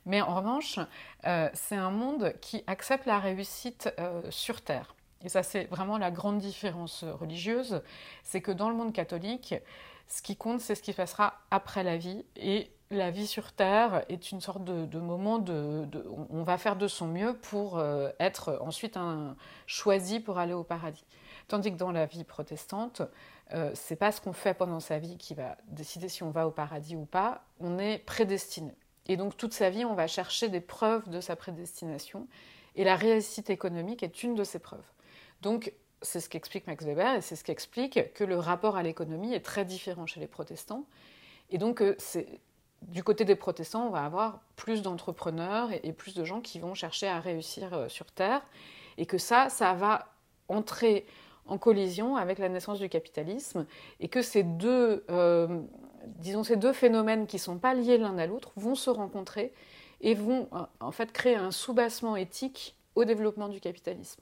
Mais 0.05 0.21
en 0.21 0.35
revanche, 0.35 0.79
c'est 1.53 1.75
un 1.75 1.89
monde 1.89 2.33
qui 2.39 2.63
accepte 2.67 3.07
la 3.07 3.19
réussite 3.19 3.89
sur 4.29 4.61
Terre. 4.61 4.93
Et 5.23 5.29
ça, 5.29 5.41
c'est 5.41 5.65
vraiment 5.65 5.97
la 5.97 6.11
grande 6.11 6.38
différence 6.38 7.03
religieuse, 7.03 7.81
c'est 8.23 8.39
que 8.39 8.51
dans 8.51 8.69
le 8.69 8.75
monde 8.75 8.93
catholique, 8.93 9.55
ce 10.07 10.21
qui 10.21 10.35
compte, 10.35 10.61
c'est 10.61 10.75
ce 10.75 10.83
qui 10.83 10.93
passera 10.93 11.39
après 11.49 11.83
la 11.83 11.97
vie. 11.97 12.23
Et 12.35 12.71
la 12.91 13.11
vie 13.11 13.27
sur 13.27 13.51
Terre 13.51 14.05
est 14.09 14.31
une 14.31 14.41
sorte 14.41 14.63
de, 14.63 14.99
moment 14.99 15.39
de, 15.39 15.87
On 16.29 16.43
va 16.43 16.57
faire 16.57 16.75
de 16.75 16.87
son 16.87 17.07
mieux 17.07 17.35
pour 17.35 17.77
euh, 17.77 18.09
être 18.19 18.59
ensuite 18.61 18.97
choisi 19.65 20.19
pour 20.19 20.37
aller 20.37 20.53
au 20.53 20.63
paradis. 20.63 21.05
Tandis 21.47 21.71
que 21.71 21.77
dans 21.77 21.91
la 21.91 22.05
vie 22.05 22.23
protestante, 22.23 23.01
euh, 23.53 23.71
c'est 23.74 23.95
pas 23.95 24.12
ce 24.12 24.21
qu'on 24.21 24.33
fait 24.33 24.53
pendant 24.53 24.79
sa 24.79 25.00
vie 25.00 25.17
qui 25.17 25.33
va 25.33 25.57
décider 25.67 26.10
si 26.10 26.24
on 26.24 26.31
va 26.31 26.48
au 26.48 26.51
paradis 26.51 26.95
ou 26.95 27.05
pas. 27.05 27.43
On 27.60 27.79
est 27.79 28.00
prédestiné. 28.00 28.74
Et 29.07 29.17
donc 29.17 29.38
toute 29.38 29.53
sa 29.53 29.69
vie, 29.69 29.86
on 29.86 29.93
va 29.93 30.07
chercher 30.07 30.50
des 30.50 30.62
preuves 30.62 31.10
de 31.10 31.21
sa 31.21 31.36
prédestination. 31.36 32.27
Et 32.75 32.83
la 32.83 32.95
réussite 32.95 33.50
économique 33.50 34.03
est 34.03 34.24
une 34.24 34.36
de 34.36 34.43
ces 34.43 34.60
preuves. 34.60 34.86
Donc, 35.41 35.74
c'est 36.01 36.19
ce 36.19 36.29
qu'explique 36.29 36.67
Max 36.67 36.86
Weber 36.86 37.15
et 37.15 37.21
c'est 37.21 37.36
ce 37.36 37.43
qui 37.43 37.51
explique 37.51 38.13
que 38.13 38.24
le 38.24 38.38
rapport 38.38 38.75
à 38.75 38.83
l'économie 38.83 39.33
est 39.33 39.45
très 39.45 39.65
différent 39.65 40.05
chez 40.05 40.19
les 40.19 40.27
protestants. 40.27 40.86
Et 41.50 41.57
donc, 41.57 41.81
euh, 41.81 41.95
du 42.88 43.04
côté 43.04 43.25
des 43.25 43.36
protestants, 43.36 43.88
on 43.88 43.89
va 43.89 44.06
avoir 44.06 44.42
plus 44.56 44.82
d'entrepreneurs 44.82 45.70
et, 45.84 45.92
plus 45.92 46.13
de 46.13 46.24
gens 46.24 46.42
qui 46.42 46.60
vont 46.60 46.74
chercher 46.74 47.08
à 47.08 47.20
réussir 47.20 47.74
euh, 47.74 47.89
sur 47.89 48.06
Terre. 48.12 48.42
Et 48.98 49.06
que 49.06 49.18
ça, 49.18 49.50
ça 49.50 49.74
va 49.74 50.08
entrer 50.48 51.06
en 51.48 51.58
collision 51.58 52.15
avec 52.15 52.39
la 52.39 52.50
naissance 52.50 52.80
du 52.80 52.89
capitalisme 52.89 53.65
et 54.00 54.08
que 54.08 54.22
ces 54.22 54.44
deux, 54.44 55.04
euh, 55.10 55.62
disons, 56.06 56.44
ces 56.44 56.56
deux 56.56 56.74
phénomènes 56.74 57.27
qui 57.27 57.36
ne 57.36 57.42
sont 57.42 57.58
pas 57.58 57.74
liés 57.74 57.98
l'un 57.98 58.18
à 58.18 58.25
l'autre 58.25 58.51
vont 58.56 58.75
se 58.75 58.89
rencontrer 58.89 59.54
et 60.01 60.13
vont 60.13 60.50
en 60.80 60.92
fait 60.92 61.12
créer 61.12 61.36
un 61.36 61.51
soubassement 61.51 62.15
éthique 62.15 62.75
au 62.96 63.06
développement 63.06 63.50
du 63.50 63.60
capitalisme. 63.60 64.22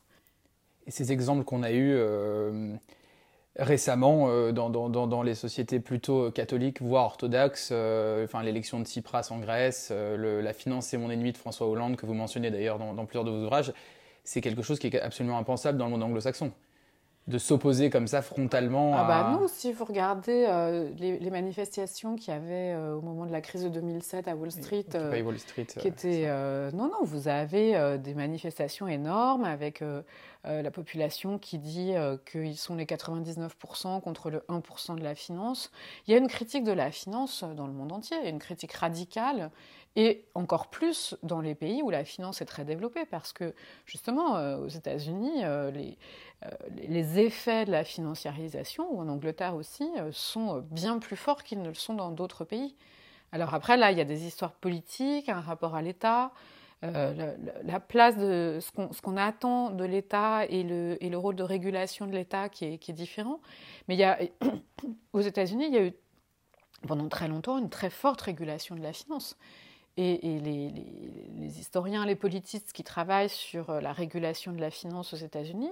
Et 0.85 0.91
ces 0.91 1.11
exemples 1.11 1.43
qu'on 1.43 1.63
a 1.63 1.71
eus 1.71 1.93
euh, 1.95 2.75
récemment 3.55 4.29
euh, 4.29 4.51
dans, 4.51 4.69
dans, 4.69 4.89
dans, 4.89 5.23
les 5.23 5.35
sociétés 5.35 5.79
plutôt 5.79 6.31
catholiques, 6.31 6.81
voire 6.81 7.05
orthodoxes, 7.05 7.69
euh, 7.71 8.25
enfin, 8.25 8.43
l'élection 8.43 8.79
de 8.79 8.85
Tsipras 8.85 9.27
en 9.31 9.39
Grèce, 9.39 9.91
la 9.91 10.53
finance 10.53 10.87
c'est 10.87 10.97
mon 10.97 11.09
ennemi 11.11 11.31
de 11.31 11.37
François 11.37 11.67
Hollande, 11.67 11.95
que 11.95 12.05
vous 12.05 12.13
mentionnez 12.13 12.51
d'ailleurs 12.51 12.79
dans, 12.79 13.05
plusieurs 13.05 13.23
de 13.23 13.31
vos 13.31 13.43
ouvrages, 13.43 13.73
c'est 14.23 14.41
quelque 14.41 14.61
chose 14.61 14.79
qui 14.79 14.87
est 14.87 14.99
absolument 14.99 15.37
impensable 15.37 15.77
dans 15.77 15.85
le 15.85 15.91
monde 15.91 16.03
anglo-saxon 16.03 16.51
de 17.27 17.37
s'opposer 17.37 17.89
comme 17.89 18.07
ça 18.07 18.21
frontalement 18.21 18.93
ah 18.95 19.05
bah 19.05 19.29
non, 19.31 19.47
si 19.47 19.71
vous 19.71 19.85
regardez 19.85 20.45
euh, 20.49 20.89
les, 20.97 21.29
manifestations 21.29 22.15
qu'il 22.15 22.33
y 22.33 22.35
avait 22.35 22.73
euh, 22.73 22.95
au 22.95 23.01
moment 23.01 23.25
de 23.25 23.31
la 23.31 23.39
crise 23.39 23.63
de 23.63 23.69
2007 23.69 24.27
à 24.27 24.35
Wall 24.35 24.51
Street, 24.51 24.85
euh, 24.95 25.21
Wall 25.21 25.39
Street 25.39 25.65
qui 25.65 25.87
était 25.87 26.27
non 26.73 26.87
non, 26.87 27.03
vous 27.03 27.29
avez 27.29 27.97
des 27.97 28.13
manifestations 28.13 28.87
énormes 28.87 29.45
avec 29.45 29.83
la 30.43 30.71
population 30.71 31.37
qui 31.37 31.59
dit 31.59 31.93
qu'ils 32.29 32.57
sont 32.57 32.75
les 32.75 32.85
99% 32.85 34.01
contre 34.01 34.29
le 34.29 34.39
1% 34.49 34.95
de 34.95 35.03
la 35.03 35.15
finance. 35.15 35.71
Il 36.07 36.11
y 36.11 36.15
a 36.15 36.17
une 36.17 36.27
critique 36.27 36.63
de 36.65 36.71
la 36.71 36.91
finance 36.91 37.43
dans 37.55 37.67
le 37.67 37.73
monde 37.73 37.91
entier, 37.91 38.17
une 38.27 38.39
critique 38.39 38.73
radicale 38.73 39.51
Et 39.95 40.25
encore 40.33 40.67
plus 40.67 41.15
dans 41.21 41.39
les 41.39 41.53
pays 41.53 41.83
où 41.83 41.91
la 41.91 42.03
finance 42.03 42.41
est 42.41 42.45
très 42.45 42.65
développée, 42.65 43.05
parce 43.05 43.31
que 43.31 43.53
justement, 43.85 44.37
euh, 44.37 44.57
aux 44.57 44.67
États-Unis, 44.67 45.43
euh, 45.43 45.69
les, 45.69 45.89
euh, 45.89 45.95
les, 46.87 47.19
effets 47.19 47.65
de 47.65 47.71
la 47.71 47.83
financiarisation, 47.83 48.91
ou 48.93 48.99
en 48.99 49.07
Angleterre 49.07 49.55
aussi, 49.55 49.89
sont 50.11 50.63
bien 50.71 50.99
plus 50.99 51.15
forts 51.15 51.43
qu'ils 51.43 51.61
ne 51.61 51.69
le 51.69 51.73
sont 51.73 51.93
dans 51.93 52.11
d'autres 52.11 52.45
pays. 52.45 52.75
Alors 53.31 53.53
après, 53.53 53.77
là, 53.77 53.91
il 53.91 53.97
y 53.97 54.01
a 54.01 54.05
des 54.05 54.25
histoires 54.25 54.51
politiques, 54.53 55.29
un 55.29 55.41
rapport 55.41 55.75
à 55.75 55.81
l'État, 55.81 56.31
la, 56.81 57.79
place 57.79 58.17
de 58.17 58.59
ce 58.61 59.01
qu'on 59.01 59.17
attend 59.17 59.69
de 59.69 59.85
l'État 59.85 60.45
et 60.45 60.63
le, 60.63 61.15
rôle 61.15 61.35
de 61.35 61.43
régulation 61.43 62.07
de 62.07 62.11
l'État 62.11 62.49
qui 62.49 62.65
est, 62.65 62.91
différent. 62.91 63.39
Mais 63.87 64.33
aux 65.13 65.21
États-Unis, 65.21 65.65
il 65.67 65.73
y 65.73 65.77
a 65.77 65.85
eu 65.85 65.93
pendant 66.87 67.07
très 67.07 67.27
longtemps 67.27 67.57
une 67.57 67.69
très 67.69 67.89
forte 67.89 68.21
régulation 68.21 68.75
de 68.75 68.81
la 68.81 68.93
finance. 68.93 69.37
Et, 69.95 70.39
les, 70.39 71.59
historiens, 71.59 72.03
les 72.03 72.15
politistes 72.15 72.73
qui 72.73 72.83
travaillent 72.83 73.29
sur 73.29 73.69
euh, 73.69 73.79
la 73.79 73.93
régulation 73.93 74.51
de 74.51 74.59
la 74.59 74.71
finance 74.71 75.13
aux 75.13 75.17
États-Unis, 75.17 75.69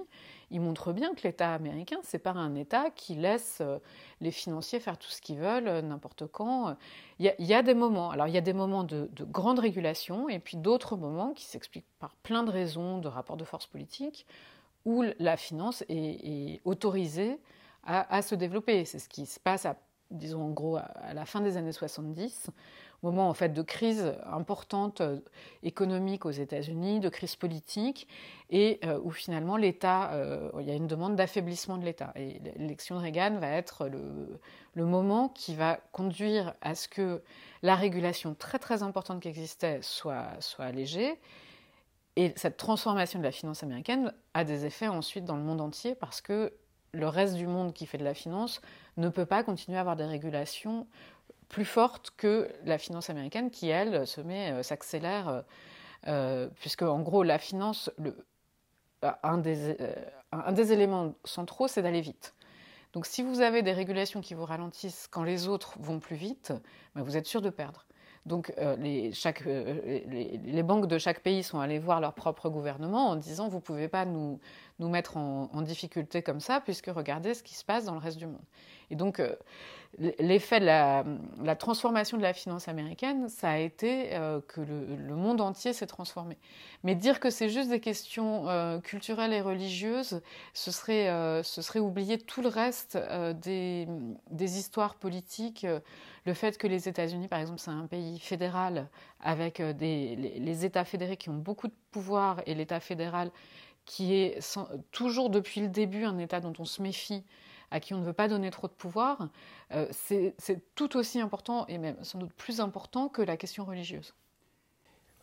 ils 0.52 0.60
montrent 0.60 0.92
bien 0.92 1.12
que 1.14 1.22
l'État 1.24 1.52
américain, 1.52 1.96
c'est 2.04 2.20
pas 2.20 2.30
un 2.30 2.54
État 2.54 2.90
qui 2.90 3.16
laisse 3.16 3.58
euh, 3.60 3.78
les 4.20 4.30
financiers 4.30 4.78
faire 4.78 4.96
tout 4.96 5.10
ce 5.10 5.20
qu'ils 5.20 5.38
veulent, 5.38 5.66
euh, 5.66 5.82
n'importe 5.82 6.28
quand. 6.28 6.76
Il 7.18 7.34
y, 7.36 7.54
a, 7.54 7.62
des 7.64 7.74
moments, 7.74 8.10
alors 8.10 8.28
il 8.28 8.34
y 8.34 8.38
a 8.38 8.42
des 8.42 8.52
moments 8.52 8.84
de, 8.84 9.10
grande 9.22 9.58
régulation, 9.58 10.28
et 10.28 10.38
puis 10.38 10.56
d'autres 10.56 10.96
moments 10.96 11.32
qui 11.32 11.44
s'expliquent 11.44 11.90
par 11.98 12.14
plein 12.22 12.44
de 12.44 12.50
raisons, 12.50 12.98
de 12.98 13.08
rapports 13.08 13.36
de 13.36 13.44
force 13.44 13.66
politique, 13.66 14.24
où 14.84 15.04
la 15.18 15.36
finance 15.36 15.82
est, 15.88 16.60
autorisée 16.64 17.40
à, 17.84 18.22
se 18.22 18.36
développer. 18.36 18.84
C'est 18.84 19.00
ce 19.00 19.08
qui 19.08 19.26
se 19.26 19.40
passe, 19.40 19.66
disons 20.12 20.42
en 20.42 20.50
gros, 20.50 20.76
à 20.76 21.12
la 21.14 21.24
fin 21.24 21.40
des 21.40 21.56
années 21.56 21.72
70 21.72 22.50
moment 23.02 23.28
en 23.28 23.34
fait 23.34 23.50
de 23.50 23.62
crise 23.62 24.14
importante 24.24 25.00
euh, 25.00 25.18
économique 25.62 26.24
aux 26.24 26.30
États-Unis, 26.30 27.00
de 27.00 27.08
crise 27.08 27.36
politique, 27.36 28.06
et 28.50 28.78
euh, 28.84 29.00
où 29.02 29.10
finalement 29.10 29.56
l'État, 29.56 30.12
euh, 30.12 30.50
il 30.60 30.66
y 30.66 30.70
a 30.70 30.74
une 30.74 30.86
demande 30.86 31.16
d'affaiblissement 31.16 31.78
de 31.78 31.84
l'État. 31.84 32.12
Et 32.16 32.40
l'élection 32.56 32.96
de 32.96 33.00
Reagan 33.00 33.38
va 33.38 33.48
être 33.48 33.88
le, 33.88 34.84
moment 34.84 35.28
qui 35.28 35.54
va 35.54 35.80
conduire 35.92 36.54
à 36.60 36.74
ce 36.74 36.88
que 36.88 37.22
la 37.62 37.74
régulation 37.74 38.34
très 38.34 38.58
très 38.58 38.82
importante 38.82 39.20
qui 39.20 39.28
existait 39.28 39.80
soit, 39.82 40.28
soit 40.40 40.64
allégée. 40.64 41.18
Et 42.16 42.32
cette 42.36 42.56
transformation 42.56 43.18
de 43.18 43.24
la 43.24 43.32
finance 43.32 43.62
américaine 43.62 44.12
a 44.34 44.44
des 44.44 44.66
effets 44.66 44.88
ensuite 44.88 45.24
dans 45.24 45.36
le 45.36 45.42
monde 45.42 45.60
entier 45.60 45.94
parce 45.94 46.20
que 46.20 46.52
le 46.92 47.08
reste 47.08 47.36
du 47.36 47.46
monde 47.46 47.72
qui 47.72 47.86
fait 47.86 47.96
de 47.96 48.04
la 48.04 48.12
finance 48.12 48.60
ne 48.98 49.08
peut 49.08 49.24
pas 49.24 49.42
continuer 49.42 49.78
à 49.78 49.80
avoir 49.80 49.96
des 49.96 50.04
régulations 50.04 50.86
plus 51.52 51.64
forte 51.66 52.10
que 52.16 52.48
la 52.64 52.78
finance 52.78 53.10
américaine 53.10 53.50
qui, 53.50 53.68
elle, 53.68 54.06
se 54.06 54.20
met, 54.22 54.50
euh, 54.50 54.62
s'accélère, 54.64 55.28
euh, 55.28 55.42
euh, 56.08 56.48
puisque 56.58 56.82
en 56.82 57.00
gros, 57.00 57.22
la 57.22 57.38
finance, 57.38 57.90
un, 59.02 59.38
des, 59.38 60.72
éléments 60.72 61.14
centraux, 61.24 61.68
c'est 61.68 61.82
d'aller 61.82 62.00
vite. 62.00 62.34
Donc 62.94 63.06
si 63.06 63.22
vous 63.22 63.40
avez 63.42 63.62
des 63.62 63.72
régulations 63.72 64.20
qui 64.22 64.34
vous 64.34 64.46
ralentissent 64.46 65.06
quand 65.10 65.24
les 65.24 65.46
autres 65.46 65.76
vont 65.78 66.00
plus 66.00 66.16
vite, 66.16 66.52
ben, 66.94 67.02
vous 67.02 67.16
êtes 67.16 67.26
sûr 67.26 67.42
de 67.42 67.50
perdre. 67.50 67.84
Donc 68.24 68.52
les, 68.78 69.12
banques 70.62 70.86
de 70.86 70.98
chaque 70.98 71.20
pays 71.20 71.42
sont 71.42 71.58
allées 71.58 71.80
voir 71.80 72.00
leur 72.00 72.14
propre 72.14 72.48
gouvernement 72.50 73.08
en 73.08 73.16
disant 73.16 73.48
vous 73.48 73.56
ne 73.56 73.62
pouvez 73.62 73.88
pas 73.88 74.04
nous, 74.04 74.38
mettre 74.78 75.16
en, 75.16 75.62
difficulté 75.62 76.22
comme 76.22 76.38
ça 76.38 76.60
puisque 76.60 76.86
regardez 76.86 77.34
ce 77.34 77.42
qui 77.42 77.54
se 77.54 77.64
passe 77.64 77.84
dans 77.84 77.94
le 77.94 78.00
reste 78.00 78.18
du 78.18 78.26
monde. 78.26 78.44
Et 78.90 78.94
donc 78.94 79.20
l'effet 79.98 80.58
de 80.58 80.64
la, 80.64 81.56
transformation 81.56 82.16
de 82.16 82.22
la 82.22 82.32
finance 82.32 82.66
américaine, 82.68 83.28
ça 83.28 83.50
a 83.50 83.58
été 83.58 84.14
euh, 84.14 84.40
que 84.40 84.60
le, 84.60 85.14
monde 85.14 85.40
entier 85.40 85.72
s'est 85.74 85.86
transformé. 85.86 86.38
Mais 86.82 86.94
dire 86.94 87.20
que 87.20 87.28
c'est 87.28 87.50
juste 87.50 87.68
des 87.68 87.80
questions 87.80 88.48
euh, 88.48 88.80
culturelles 88.80 89.34
et 89.34 89.42
religieuses, 89.42 90.22
ce 90.54 90.70
serait, 90.70 91.10
euh, 91.10 91.42
ce 91.42 91.60
serait 91.60 91.78
oublier 91.78 92.18
tout 92.18 92.40
le 92.40 92.48
reste 92.48 92.98
des, 93.34 93.86
histoires 94.40 94.94
politiques. 94.94 95.66
le 96.24 96.34
fait 96.34 96.56
que 96.56 96.66
les 96.66 96.88
États-Unis, 96.88 97.28
par 97.28 97.40
exemple, 97.40 97.60
c'est 97.60 97.70
un 97.70 97.86
pays 97.86 98.18
fédéral 98.18 98.88
avec 99.20 99.58
les, 99.58 100.64
États 100.64 100.84
fédérés 100.84 101.16
qui 101.16 101.28
ont 101.28 101.38
beaucoup 101.38 101.68
de 101.68 101.74
pouvoir 101.90 102.40
et 102.46 102.54
l'État 102.54 102.80
fédéral 102.80 103.30
qui 103.84 104.14
est 104.14 104.38
toujours 104.92 105.28
depuis 105.28 105.60
le 105.60 105.68
début 105.68 106.04
un 106.04 106.18
État 106.18 106.40
dont 106.40 106.52
on 106.58 106.64
se 106.64 106.80
méfie 106.80 107.24
à 107.72 107.80
qui 107.80 107.94
on 107.94 107.98
ne 107.98 108.04
veut 108.04 108.12
pas 108.12 108.28
donner 108.28 108.50
trop 108.50 108.68
de 108.68 108.72
pouvoir, 108.72 109.28
euh, 109.72 109.86
c'est 109.90 110.34
tout 110.74 110.96
aussi 110.96 111.20
important 111.20 111.66
et 111.66 111.78
même 111.78 111.96
sans 112.02 112.18
doute 112.18 112.32
plus 112.34 112.60
important 112.60 113.08
que 113.08 113.22
la 113.22 113.36
question 113.36 113.64
religieuse. 113.64 114.14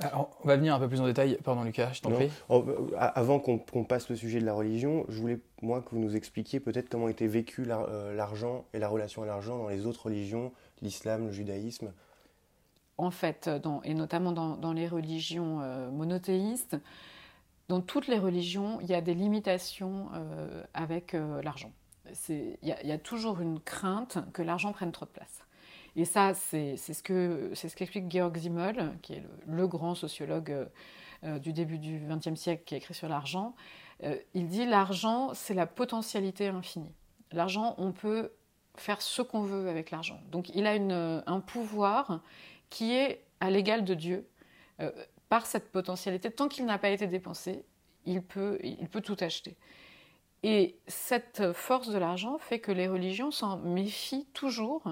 Alors, 0.01 0.31
on 0.43 0.47
va 0.47 0.55
venir 0.55 0.73
un 0.73 0.79
peu 0.79 0.87
plus 0.87 1.01
en 1.01 1.05
détail. 1.05 1.37
Pardon 1.43 1.63
Lucas, 1.63 1.91
je 1.93 2.01
t'en 2.01 2.11
prie. 2.11 2.31
Euh, 2.49 2.87
avant 2.97 3.39
qu'on 3.39 3.83
passe 3.83 4.09
le 4.09 4.15
sujet 4.15 4.39
de 4.39 4.45
la 4.45 4.53
religion, 4.53 5.05
je 5.09 5.19
voulais 5.19 5.39
moi 5.61 5.81
que 5.81 5.89
vous 5.91 5.99
nous 5.99 6.15
expliquiez 6.15 6.59
peut-être 6.59 6.89
comment 6.89 7.09
était 7.09 7.27
vécu 7.27 7.65
euh, 7.67 8.15
l'argent 8.15 8.65
et 8.73 8.79
la 8.79 8.87
relation 8.87 9.23
à 9.23 9.25
l'argent 9.25 9.57
dans 9.57 9.67
les 9.67 9.85
autres 9.85 10.05
religions, 10.05 10.53
l'islam, 10.81 11.27
le 11.27 11.31
judaïsme. 11.31 11.91
En 12.97 13.11
fait, 13.11 13.49
et 13.83 13.93
notamment 13.93 14.31
dans, 14.31 14.73
les 14.73 14.87
religions 14.87 15.59
monothéistes, 15.91 16.75
dans 17.69 17.79
toutes 17.79 18.07
les 18.07 18.19
religions, 18.19 18.79
il 18.81 18.87
y 18.87 18.93
a 18.93 18.99
des 18.99 19.13
limitations 19.13 20.09
avec 20.73 21.15
l'argent 21.41 21.71
il 22.29 22.57
y, 22.63 22.91
a 22.91 22.97
toujours 22.97 23.41
une 23.41 23.59
crainte 23.59 24.17
que 24.33 24.41
l'argent 24.41 24.71
prenne 24.71 24.91
trop 24.91 25.05
de 25.05 25.11
place. 25.11 25.43
Et 25.95 26.05
ça, 26.05 26.33
c'est 26.33 26.77
ce 26.77 27.03
que 27.03 27.51
ce 27.53 27.67
qu'explique 27.67 28.09
Georg 28.11 28.37
Simmel, 28.37 28.97
qui 29.01 29.13
est 29.13 29.23
le, 29.47 29.67
grand 29.67 29.95
sociologue 29.95 30.67
euh, 31.23 31.39
du 31.39 31.51
début 31.51 31.79
du 31.79 31.99
XXe 32.07 32.39
siècle 32.39 32.63
qui 32.65 32.75
a 32.75 32.77
écrit 32.77 32.93
sur 32.93 33.09
l'argent. 33.09 33.55
Euh, 34.03 34.15
il 34.33 34.47
dit 34.47 34.65
l'argent, 34.65 35.33
c'est 35.33 35.53
la 35.53 35.65
potentialité 35.65 36.47
infinie. 36.47 36.93
L'argent, 37.31 37.75
on 37.77 37.91
peut 37.91 38.31
faire 38.75 39.01
ce 39.01 39.21
qu'on 39.21 39.41
veut 39.41 39.67
avec 39.67 39.91
l'argent. 39.91 40.21
Donc 40.31 40.49
il 40.55 40.65
a 40.67 40.71
un 40.71 41.39
pouvoir 41.41 42.21
qui 42.69 42.93
est 42.93 43.23
à 43.39 43.49
l'égal 43.49 43.83
de 43.83 43.93
Dieu. 43.93 44.27
Euh, 44.79 44.91
par 45.27 45.45
cette 45.45 45.71
potentialité, 45.71 46.31
tant 46.31 46.47
qu'il 46.47 46.65
n'a 46.65 46.79
pas 46.79 46.89
été 46.89 47.05
dépensé, 47.05 47.63
il 48.05 48.21
peut, 48.23 48.57
il 48.63 48.87
peut 48.89 49.01
tout 49.01 49.17
acheter. 49.19 49.55
Et 50.43 50.77
cette 50.87 51.51
force 51.53 51.89
de 51.89 51.97
l'argent 51.97 52.37
fait 52.37 52.59
que 52.59 52.71
les 52.71 52.87
religions 52.87 53.31
s'en 53.31 53.57
méfient 53.57 54.27
toujours 54.33 54.83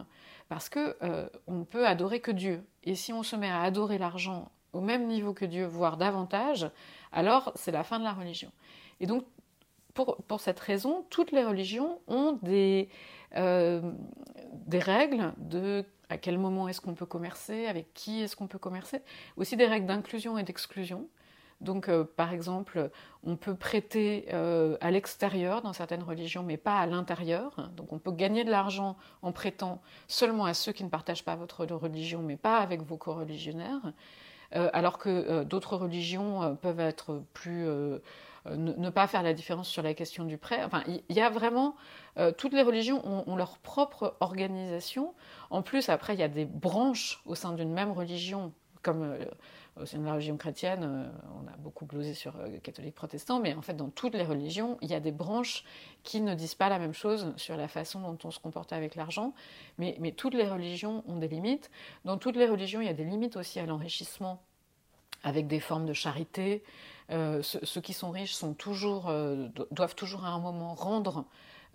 parce 0.49 0.69
que 0.69 0.95
euh, 1.03 1.27
on 1.47 1.59
ne 1.59 1.63
peut 1.63 1.87
adorer 1.87 2.19
que 2.19 2.31
Dieu. 2.31 2.63
Et 2.83 2.95
si 2.95 3.13
on 3.13 3.23
se 3.23 3.35
met 3.35 3.49
à 3.49 3.61
adorer 3.61 3.97
l'argent 3.97 4.51
au 4.73 4.81
même 4.81 5.07
niveau 5.07 5.33
que 5.33 5.45
Dieu, 5.45 5.65
voire 5.65 5.97
davantage, 5.97 6.69
alors 7.11 7.51
c'est 7.55 7.71
la 7.71 7.83
fin 7.83 7.99
de 7.99 8.03
la 8.03 8.13
religion. 8.13 8.51
Et 8.99 9.05
donc, 9.05 9.25
pour, 9.93 10.41
cette 10.41 10.59
raison, 10.59 11.05
toutes 11.09 11.31
les 11.31 11.43
religions 11.43 11.99
ont 12.07 12.37
des, 12.43 12.87
euh, 13.35 13.81
des 14.53 14.77
règles 14.77 15.33
de 15.37 15.83
à 16.09 16.17
quel 16.17 16.37
moment 16.37 16.69
est-ce 16.69 16.79
qu'on 16.79 16.93
peut 16.93 17.05
commercer, 17.05 17.65
avec 17.65 17.93
qui 17.93 18.21
est-ce 18.21 18.35
qu'on 18.35 18.47
peut 18.47 18.59
commercer, 18.59 19.01
aussi 19.35 19.57
des 19.57 19.65
règles 19.65 19.87
d'inclusion 19.87 20.37
et 20.37 20.43
d'exclusion. 20.43 21.07
Donc, 21.59 21.89
euh, 21.89 22.03
par 22.03 22.33
exemple, 22.33 22.91
on 23.23 23.35
peut 23.35 23.55
prêter 23.55 24.27
euh, 24.31 24.77
à 24.79 24.91
l'extérieur 24.91 25.61
dans 25.61 25.73
certaines 25.73 26.03
religions, 26.03 26.43
mais 26.43 26.57
pas 26.57 26.77
à 26.77 26.85
l'intérieur. 26.85 27.69
Donc, 27.75 27.93
on 27.93 27.99
peut 27.99 28.11
gagner 28.11 28.43
de 28.43 28.51
l'argent 28.51 28.95
en 29.23 29.31
prêtant 29.31 29.81
seulement 30.07 30.45
à 30.45 30.53
ceux 30.53 30.71
qui 30.71 30.83
ne 30.83 30.89
partagent 30.89 31.25
pas 31.25 31.35
votre 31.35 31.65
religion, 31.65 32.21
mais 32.21 32.37
pas 32.37 32.59
avec 32.59 32.81
vos 32.81 32.97
co-religionnaires. 32.97 33.93
Euh, 34.55 34.69
alors 34.71 34.97
que 34.97 35.43
d'autres 35.43 35.75
religions 35.75 36.55
peuvent 36.61 36.79
être 36.79 37.21
plus 37.33 37.67
ne, 38.45 38.89
pas 38.89 39.07
faire 39.07 39.23
la 39.23 39.33
différence 39.33 39.67
sur 39.67 39.81
la 39.81 39.93
question 39.93 40.23
du 40.23 40.37
prêt. 40.37 40.63
Enfin, 40.63 40.83
il 40.87 41.15
y, 41.15 41.19
a 41.19 41.29
vraiment 41.29 41.75
toutes 42.37 42.53
les 42.53 42.61
religions 42.61 43.01
ont, 43.27 43.35
leur 43.35 43.57
propre 43.57 44.15
organisation. 44.21 45.13
En 45.49 45.63
plus, 45.63 45.89
après, 45.89 46.13
il 46.13 46.19
y 46.19 46.23
a 46.23 46.29
des 46.29 46.45
branches 46.45 47.21
au 47.25 47.35
sein 47.35 47.51
d'une 47.51 47.73
même 47.73 47.91
religion, 47.91 48.53
comme 48.83 49.17
au 49.81 49.85
sein 49.85 49.99
de 49.99 50.05
la 50.05 50.13
religion 50.13 50.37
chrétienne, 50.37 50.83
euh, 50.83 51.09
on 51.41 51.47
a 51.47 51.55
beaucoup 51.57 51.85
glosé 51.85 52.13
sur 52.13 52.35
euh, 52.37 52.57
catholique 52.59 52.95
protestant, 52.95 53.39
mais 53.39 53.53
en 53.53 53.61
fait, 53.61 53.73
dans 53.73 53.89
toutes 53.89 54.15
les 54.15 54.23
religions, 54.23 54.77
il 54.81 54.89
y 54.89 54.93
a 54.93 54.99
des 54.99 55.11
branches 55.11 55.63
qui 56.03 56.21
ne 56.21 56.35
disent 56.35 56.55
pas 56.55 56.69
la 56.69 56.79
même 56.79 56.93
chose 56.93 57.33
sur 57.37 57.57
la 57.57 57.67
façon 57.67 58.01
dont 58.01 58.17
on 58.23 58.31
se 58.31 58.39
comporte 58.39 58.73
avec 58.73 58.95
l'argent, 58.95 59.33
mais, 59.77 59.95
toutes 60.15 60.33
les 60.33 60.47
religions 60.47 61.03
ont 61.07 61.17
des 61.17 61.27
limites. 61.27 61.69
Dans 62.05 62.17
toutes 62.17 62.35
les 62.35 62.47
religions, 62.47 62.81
il 62.81 62.87
y 62.87 62.89
a 62.89 62.93
des 62.93 63.03
limites 63.03 63.35
aussi 63.35 63.59
à 63.59 63.65
l'enrichissement 63.65 64.41
avec 65.23 65.47
des 65.47 65.59
formes 65.59 65.85
de 65.85 65.93
charité. 65.93 66.63
Euh, 67.11 67.41
ceux, 67.41 67.81
qui 67.81 67.93
sont 67.93 68.11
riches 68.11 68.33
sont 68.33 68.53
toujours, 68.53 69.11
doivent 69.71 69.95
toujours 69.95 70.25
à 70.25 70.29
un 70.29 70.39
moment 70.39 70.73
rendre 70.73 71.25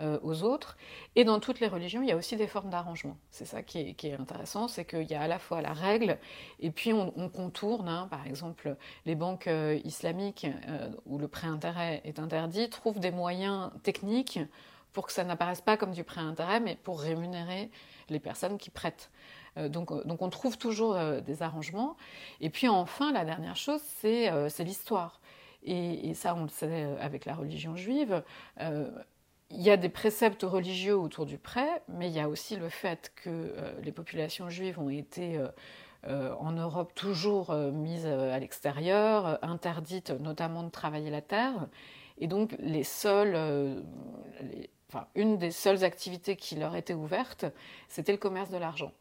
euh, 0.01 0.19
aux 0.23 0.43
autres. 0.43 0.79
Et 1.17 1.25
dans 1.25 1.39
toutes 1.39 1.61
les 1.61 1.69
religions, 1.69 2.01
il 2.01 2.09
y 2.09 2.13
a 2.13 2.17
aussi 2.17 2.37
des 2.37 2.47
formes 2.47 2.71
d'arrangement. 2.71 3.19
C'est 3.31 3.45
ça 3.45 3.63
qui 3.63 3.95
est, 4.03 4.13
intéressant, 4.19 4.67
c'est 4.67 4.87
qu'il 4.87 5.09
y 5.09 5.15
a 5.15 5.21
à 5.21 5.29
la 5.29 5.39
fois 5.39 5.61
la 5.61 5.75
règle 5.75 6.19
et 6.61 6.71
puis 6.71 6.95
on, 6.95 7.11
contourne. 7.29 7.89
Hein. 7.89 8.09
par 8.11 8.27
exemple, 8.27 8.77
les 9.05 9.15
banques 9.15 9.49
euh, 9.49 9.79
islamiques 9.85 10.47
euh, 10.67 10.89
où 11.05 11.19
le 11.19 11.29
prêt 11.29 11.47
intérêt 11.47 12.01
est 12.05 12.19
interdit 12.19 12.71
trouvent 12.71 13.01
des 13.01 13.11
moyens 13.11 13.71
techniques 13.83 14.41
pour 14.95 15.07
que 15.07 15.13
ça 15.13 15.25
n'apparaisse 15.25 15.61
pas 15.61 15.77
comme 15.77 15.93
du 15.93 16.05
prêt 16.05 16.23
à 16.23 16.25
intérêt, 16.25 16.61
mais 16.61 16.77
pour 16.77 17.01
rémunérer 17.01 17.71
les 18.09 18.19
personnes 18.19 18.57
qui 18.57 18.71
prêtent. 18.71 19.11
Donc, 19.57 19.93
donc, 20.07 20.23
on 20.23 20.31
trouve 20.31 20.57
toujours 20.57 20.99
des 21.21 21.43
arrangements. 21.43 21.97
Et 22.41 22.49
puis 22.49 22.69
enfin, 22.69 23.13
la 23.13 23.25
dernière 23.25 23.57
chose, 23.57 23.81
c'est 24.01 24.31
l'histoire. 24.61 25.21
Et, 25.63 26.15
ça, 26.15 26.35
on 26.35 26.45
le 26.45 26.49
sait 26.49 26.97
avec 27.01 27.25
la 27.25 27.35
religion 27.35 27.77
juive. 27.77 28.23
Il 29.53 29.63
y 29.63 29.71
a 29.71 29.77
des 29.77 29.89
préceptes 29.89 30.43
religieux 30.43 30.97
autour 30.97 31.27
du 31.27 31.39
prêt, 31.39 31.83
mais 31.89 32.09
il 32.09 32.15
y 32.15 32.21
a 32.21 32.29
aussi 32.29 32.57
le 32.57 32.69
fait 32.69 33.13
que 33.15 33.55
les 33.83 33.93
populations 33.93 34.49
juives 34.49 34.79
ont 34.79 34.89
été 34.89 35.39
euh, 36.09 36.35
en 36.41 36.51
Europe 36.51 36.93
toujours 36.97 37.51
euh, 37.51 37.71
mise 37.71 38.07
euh, 38.07 38.35
à 38.35 38.41
l'extérieur, 38.41 39.39
interdite 39.43 40.11
notamment 40.11 40.65
de 40.65 40.69
travailler 40.71 41.11
la 41.11 41.21
terre. 41.21 41.69
Et 42.19 42.27
donc 42.27 42.57
les 42.59 42.83
seuls, 42.83 43.85
une 45.15 45.39
des 45.39 45.51
seules 45.51 45.85
activités 45.85 46.37
qui 46.37 46.57
leur 46.57 46.75
était 46.75 46.95
ouverte, 46.95 47.47
c'était 47.89 48.13
le 48.13 48.19
commerce 48.19 48.51
de 48.51 48.59
l'argent. 48.59 48.93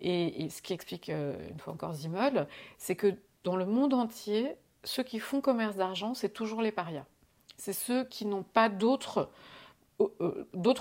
Et, 0.00 0.48
ce 0.50 0.62
qui 0.62 0.74
explique, 0.74 1.08
une 1.08 1.58
fois 1.58 1.72
encore 1.72 1.94
Zimmel, 1.94 2.46
c'est 2.76 2.94
que 2.94 3.16
dans 3.42 3.56
le 3.56 3.66
monde 3.66 3.94
entier, 3.94 4.54
ceux 4.84 5.02
qui 5.02 5.18
font 5.18 5.40
commerce 5.40 5.74
d'argent, 5.74 6.14
c'est 6.14 6.28
toujours 6.28 6.62
les 6.62 6.70
parias. 6.70 7.06
C'est 7.56 7.72
ceux 7.72 8.04
qui 8.04 8.26
n'ont 8.26 8.44
pas 8.44 8.68
d'autres 8.68 9.28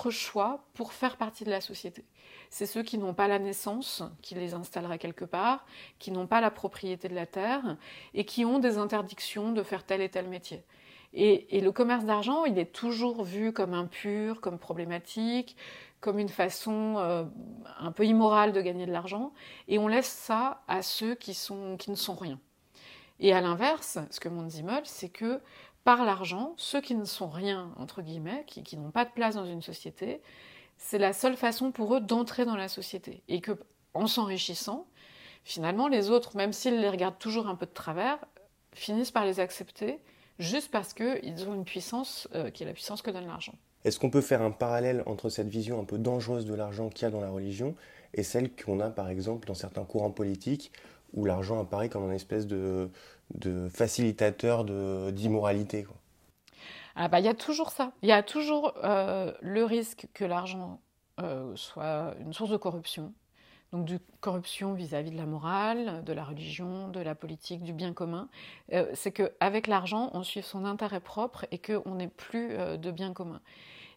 choix 0.09 0.65
pour 0.73 0.93
faire 0.93 1.17
partie 1.17 1.43
de 1.43 1.49
la 1.49 1.61
société 1.61 2.05
c'est 2.49 2.65
ceux 2.65 2.83
qui 2.83 2.97
n'ont 2.97 3.13
pas 3.13 3.27
la 3.27 3.39
naissance, 3.39 4.03
qui 4.21 4.35
les 4.35 4.53
installeraient 4.53 4.99
quelque 4.99 5.25
part, 5.25 5.65
qui 5.99 6.11
n'ont 6.11 6.27
pas 6.27 6.41
la 6.41 6.51
propriété 6.51 7.07
de 7.07 7.15
la 7.15 7.25
terre 7.25 7.77
et 8.13 8.25
qui 8.25 8.45
ont 8.45 8.59
des 8.59 8.77
interdictions 8.77 9.51
de 9.51 9.63
faire 9.63 9.85
tel 9.85 10.01
et 10.01 10.09
tel 10.09 10.27
métier. 10.27 10.63
Et, 11.13 11.61
le 11.61 11.71
commerce 11.71 12.05
d'argent, 12.05 12.45
il 12.45 12.59
est 12.59 12.71
toujours 12.71 13.23
vu 13.23 13.51
comme 13.51 13.73
impur, 13.73 14.39
comme 14.41 14.59
problématique, 14.59 15.55
comme 15.99 16.19
une 16.19 16.29
façon 16.29 16.95
euh, 16.97 17.23
un 17.79 17.91
peu 17.91 18.05
immorale 18.05 18.51
de 18.51 18.61
gagner 18.61 18.85
de 18.85 18.91
l'argent, 18.91 19.33
et 19.67 19.79
on 19.79 19.87
laisse 19.87 20.09
ça 20.09 20.61
à 20.67 20.83
ceux 20.83 21.15
qui, 21.15 21.31
ne 21.31 21.95
sont 21.95 22.15
rien. 22.15 22.39
Et 23.19 23.33
à 23.33 23.41
l'inverse, 23.41 23.97
ce 24.11 24.19
que 24.19 24.29
montre 24.29 24.49
Zimmel, 24.49 24.83
c'est 24.83 25.09
que 25.09 25.41
par 25.87 26.03
l'argent, 26.03 26.53
ceux 26.57 26.81
qui 26.81 26.95
ne 26.95 27.05
sont 27.05 27.29
rien, 27.29 27.71
entre 27.77 28.01
guillemets, 28.01 28.43
qui 28.45 28.75
n'ont 28.75 28.91
pas 28.91 29.05
de 29.05 29.09
place 29.09 29.35
dans 29.35 29.45
une 29.45 29.61
société, 29.61 30.19
c'est 30.75 30.97
la 30.97 31.13
seule 31.13 31.37
façon 31.37 31.71
pour 31.71 31.95
eux 31.95 32.01
d'entrer 32.01 32.43
dans 32.43 32.57
la 32.57 32.67
société. 32.67 33.23
Et 33.29 33.39
que, 33.39 33.53
en 33.93 34.05
s'enrichissant, 34.05 34.85
finalement, 35.45 35.87
les 35.87 36.09
autres, 36.09 36.35
même 36.35 36.51
s'ils 36.51 36.81
les 36.81 36.89
regardent 36.89 37.19
toujours 37.19 37.47
un 37.47 37.55
peu 37.55 37.65
de 37.65 37.71
travers, 37.71 38.19
finissent 38.73 39.11
par 39.11 39.23
les 39.23 39.39
accepter 39.39 40.01
juste 40.39 40.71
parce 40.71 40.93
qu'ils 40.93 41.47
ont 41.47 41.53
une 41.53 41.63
puissance 41.63 42.27
euh, 42.35 42.49
qui 42.49 42.63
est 42.63 42.65
la 42.65 42.73
puissance 42.73 43.01
que 43.01 43.09
donne 43.09 43.27
l'argent. 43.27 43.55
Est-ce 43.85 43.97
qu'on 43.97 44.09
peut 44.09 44.19
faire 44.19 44.41
un 44.41 44.51
parallèle 44.51 45.03
entre 45.05 45.29
cette 45.29 45.47
vision 45.47 45.79
un 45.79 45.85
peu 45.85 45.97
dangereuse 45.97 46.45
de 46.45 46.53
l'argent 46.53 46.89
qu'il 46.89 47.03
y 47.03 47.05
a 47.05 47.11
dans 47.11 47.21
la 47.21 47.29
religion 47.29 47.75
et 48.13 48.23
celle 48.23 48.53
qu'on 48.53 48.81
a 48.81 48.89
par 48.89 49.07
exemple 49.07 49.47
dans 49.47 49.53
certains 49.53 49.85
courants 49.85 50.11
politiques 50.11 50.73
où 51.13 51.23
l'argent 51.23 51.61
apparaît 51.61 51.87
comme 51.87 52.03
une 52.03 52.11
espèce 52.11 52.45
de, 52.45 52.89
de 53.35 53.69
facilitateur 53.69 54.63
d'immoralité 55.11 55.85
ah 56.99 57.09
bah, 57.09 57.19
il 57.19 57.25
y 57.25 57.29
a 57.29 57.35
toujours 57.35 57.69
ça. 57.69 57.91
Il 58.01 58.09
y 58.09 58.11
a 58.11 58.23
toujours 58.23 58.73
euh, 58.83 59.31
le 59.41 59.63
risque 59.63 60.07
que 60.15 60.25
l'argent 60.25 60.81
euh, 61.19 61.55
soit 61.55 62.15
une 62.19 62.33
source 62.33 62.49
de 62.49 62.57
corruption. 62.57 63.13
Donc 63.71 63.85
de 63.85 63.99
corruption 64.19 64.73
vis-à-vis 64.73 65.11
de 65.11 65.17
la 65.17 65.27
morale, 65.27 66.03
de 66.05 66.13
la 66.13 66.23
religion, 66.23 66.87
de 66.87 66.99
la 66.99 67.13
politique, 67.13 67.61
du 67.61 67.71
bien 67.71 67.93
commun. 67.93 68.29
Euh, 68.73 68.89
c'est 68.95 69.11
qu'avec 69.11 69.67
l'argent, 69.67 70.09
on 70.13 70.23
suit 70.23 70.41
son 70.41 70.65
intérêt 70.65 70.99
propre 70.99 71.45
et 71.51 71.59
qu'on 71.59 71.95
n'est 71.95 72.07
plus 72.07 72.57
de 72.57 72.91
bien 72.91 73.13
commun. 73.13 73.41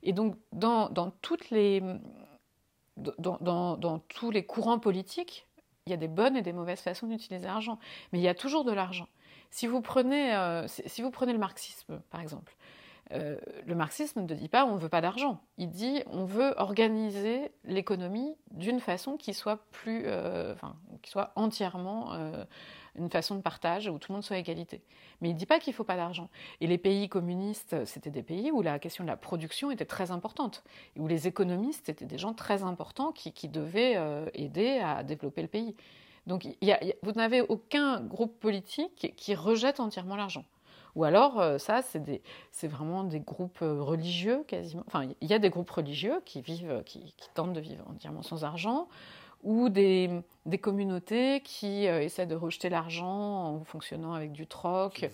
Et 0.03 0.13
donc 0.13 0.37
dans, 0.53 0.91
tous 1.23 1.39
les 1.51 1.83
courants 4.45 4.79
politiques, 4.79 5.47
il 5.87 5.91
y 5.91 5.95
a 5.95 5.97
des 5.97 6.09
bonnes 6.09 6.37
et 6.37 6.43
des 6.43 6.53
mauvaises 6.53 6.81
façons 6.81 7.07
d'utiliser 7.07 7.47
l'argent. 7.47 7.79
Mais 8.13 8.19
il 8.19 8.23
y 8.23 8.29
a 8.29 8.35
toujours 8.35 8.65
de 8.65 8.73
l'argent. 8.73 9.09
Si 9.51 9.67
vous 9.67 9.81
prenez, 9.81 10.35
si 10.69 11.03
vous 11.03 11.11
prenez 11.11 11.33
le 11.33 11.39
marxisme, 11.39 12.01
par 12.11 12.21
exemple, 12.21 12.55
euh, 13.13 13.37
le 13.67 13.75
marxisme 13.75 14.23
ne 14.23 14.35
dit 14.35 14.49
pas 14.49 14.65
on 14.65 14.75
ne 14.75 14.81
veut 14.81 14.89
pas 14.89 15.01
d'argent. 15.01 15.41
Il 15.59 15.71
dit 15.71 16.03
on 16.07 16.25
veut 16.25 16.55
organiser 16.59 17.51
l'économie 17.65 18.37
d'une 18.53 18.81
façon 18.81 19.17
qui 19.17 19.35
soit 19.35 19.59
plus, 19.73 20.05
euh, 20.07 20.55
qui 21.03 21.11
soit 21.11 21.33
entièrement 21.35 22.13
euh, 22.13 22.45
une 22.95 23.11
façon 23.11 23.35
de 23.35 23.41
partage 23.41 23.89
où 23.89 23.99
tout 23.99 24.13
le 24.13 24.15
monde 24.15 24.25
soit 24.25 24.39
égalité. 24.39 24.83
Mais 25.21 25.31
il 25.31 25.35
ne 25.35 25.39
dit 25.39 25.47
pas 25.47 25.59
qu'il 25.59 25.73
ne 25.73 25.77
faut 25.77 25.85
pas 25.85 25.97
d'argent. 25.97 26.29
Et 26.61 26.69
les 26.69 26.79
pays 26.79 27.09
communistes, 27.09 27.85
c'était 27.85 28.11
des 28.11 28.23
pays 28.23 28.53
où 28.53 28.63
la 28.63 28.79
question 28.79 29.03
de 29.03 29.09
la 29.09 29.17
production 29.17 29.73
était 29.73 29.85
très 29.85 30.13
importante, 30.13 30.63
et 30.97 31.01
où 31.01 31.09
les 31.09 31.27
économistes 31.27 31.89
étaient 31.89 32.07
des 32.07 32.19
gens 32.19 32.35
très 32.35 32.63
importants 32.63 33.13
qui, 33.13 33.49
devaient 33.49 33.97
aider 34.35 34.79
à 34.79 35.03
développer 35.03 35.43
le 35.43 35.49
pays. 35.49 35.77
Donc 36.27 36.47
vous 37.03 37.13
n'avez 37.13 37.41
aucun 37.41 38.01
groupe 38.01 38.39
politique 38.39 39.15
qui 39.17 39.35
rejette 39.35 39.81
entièrement 39.81 40.17
l'argent. 40.17 40.45
Ou 40.97 41.05
alors, 41.05 41.41
euh, 41.41 41.59
ça, 41.59 41.83
c'est 41.83 42.69
vraiment 42.69 43.05
des 43.05 43.21
groupes 43.21 43.63
euh, 43.63 43.81
religieux 43.81 44.45
quasiment. 44.47 44.83
Enfin, 44.87 45.09
il 45.21 45.29
y 45.29 45.35
a 45.35 45.39
des 45.39 45.51
groupes 45.51 45.71
religieux 45.71 46.21
qui 46.25 46.41
vivent, 46.41 46.83
qui, 46.85 47.15
tentent 47.35 47.53
de 47.53 47.61
vivre 47.61 47.85
entièrement 47.89 48.23
sans 48.23 48.45
argent, 48.45 48.89
ou 49.43 49.69
des, 49.69 50.11
communautés 50.61 51.41
qui 51.43 51.87
euh, 51.87 52.03
essaient 52.03 52.27
de 52.27 52.35
rejeter 52.35 52.69
l'argent 52.69 53.09
en 53.09 53.65
fonctionnant 53.65 54.15
avec 54.15 54.33
du 54.33 54.47
troc. 54.47 55.09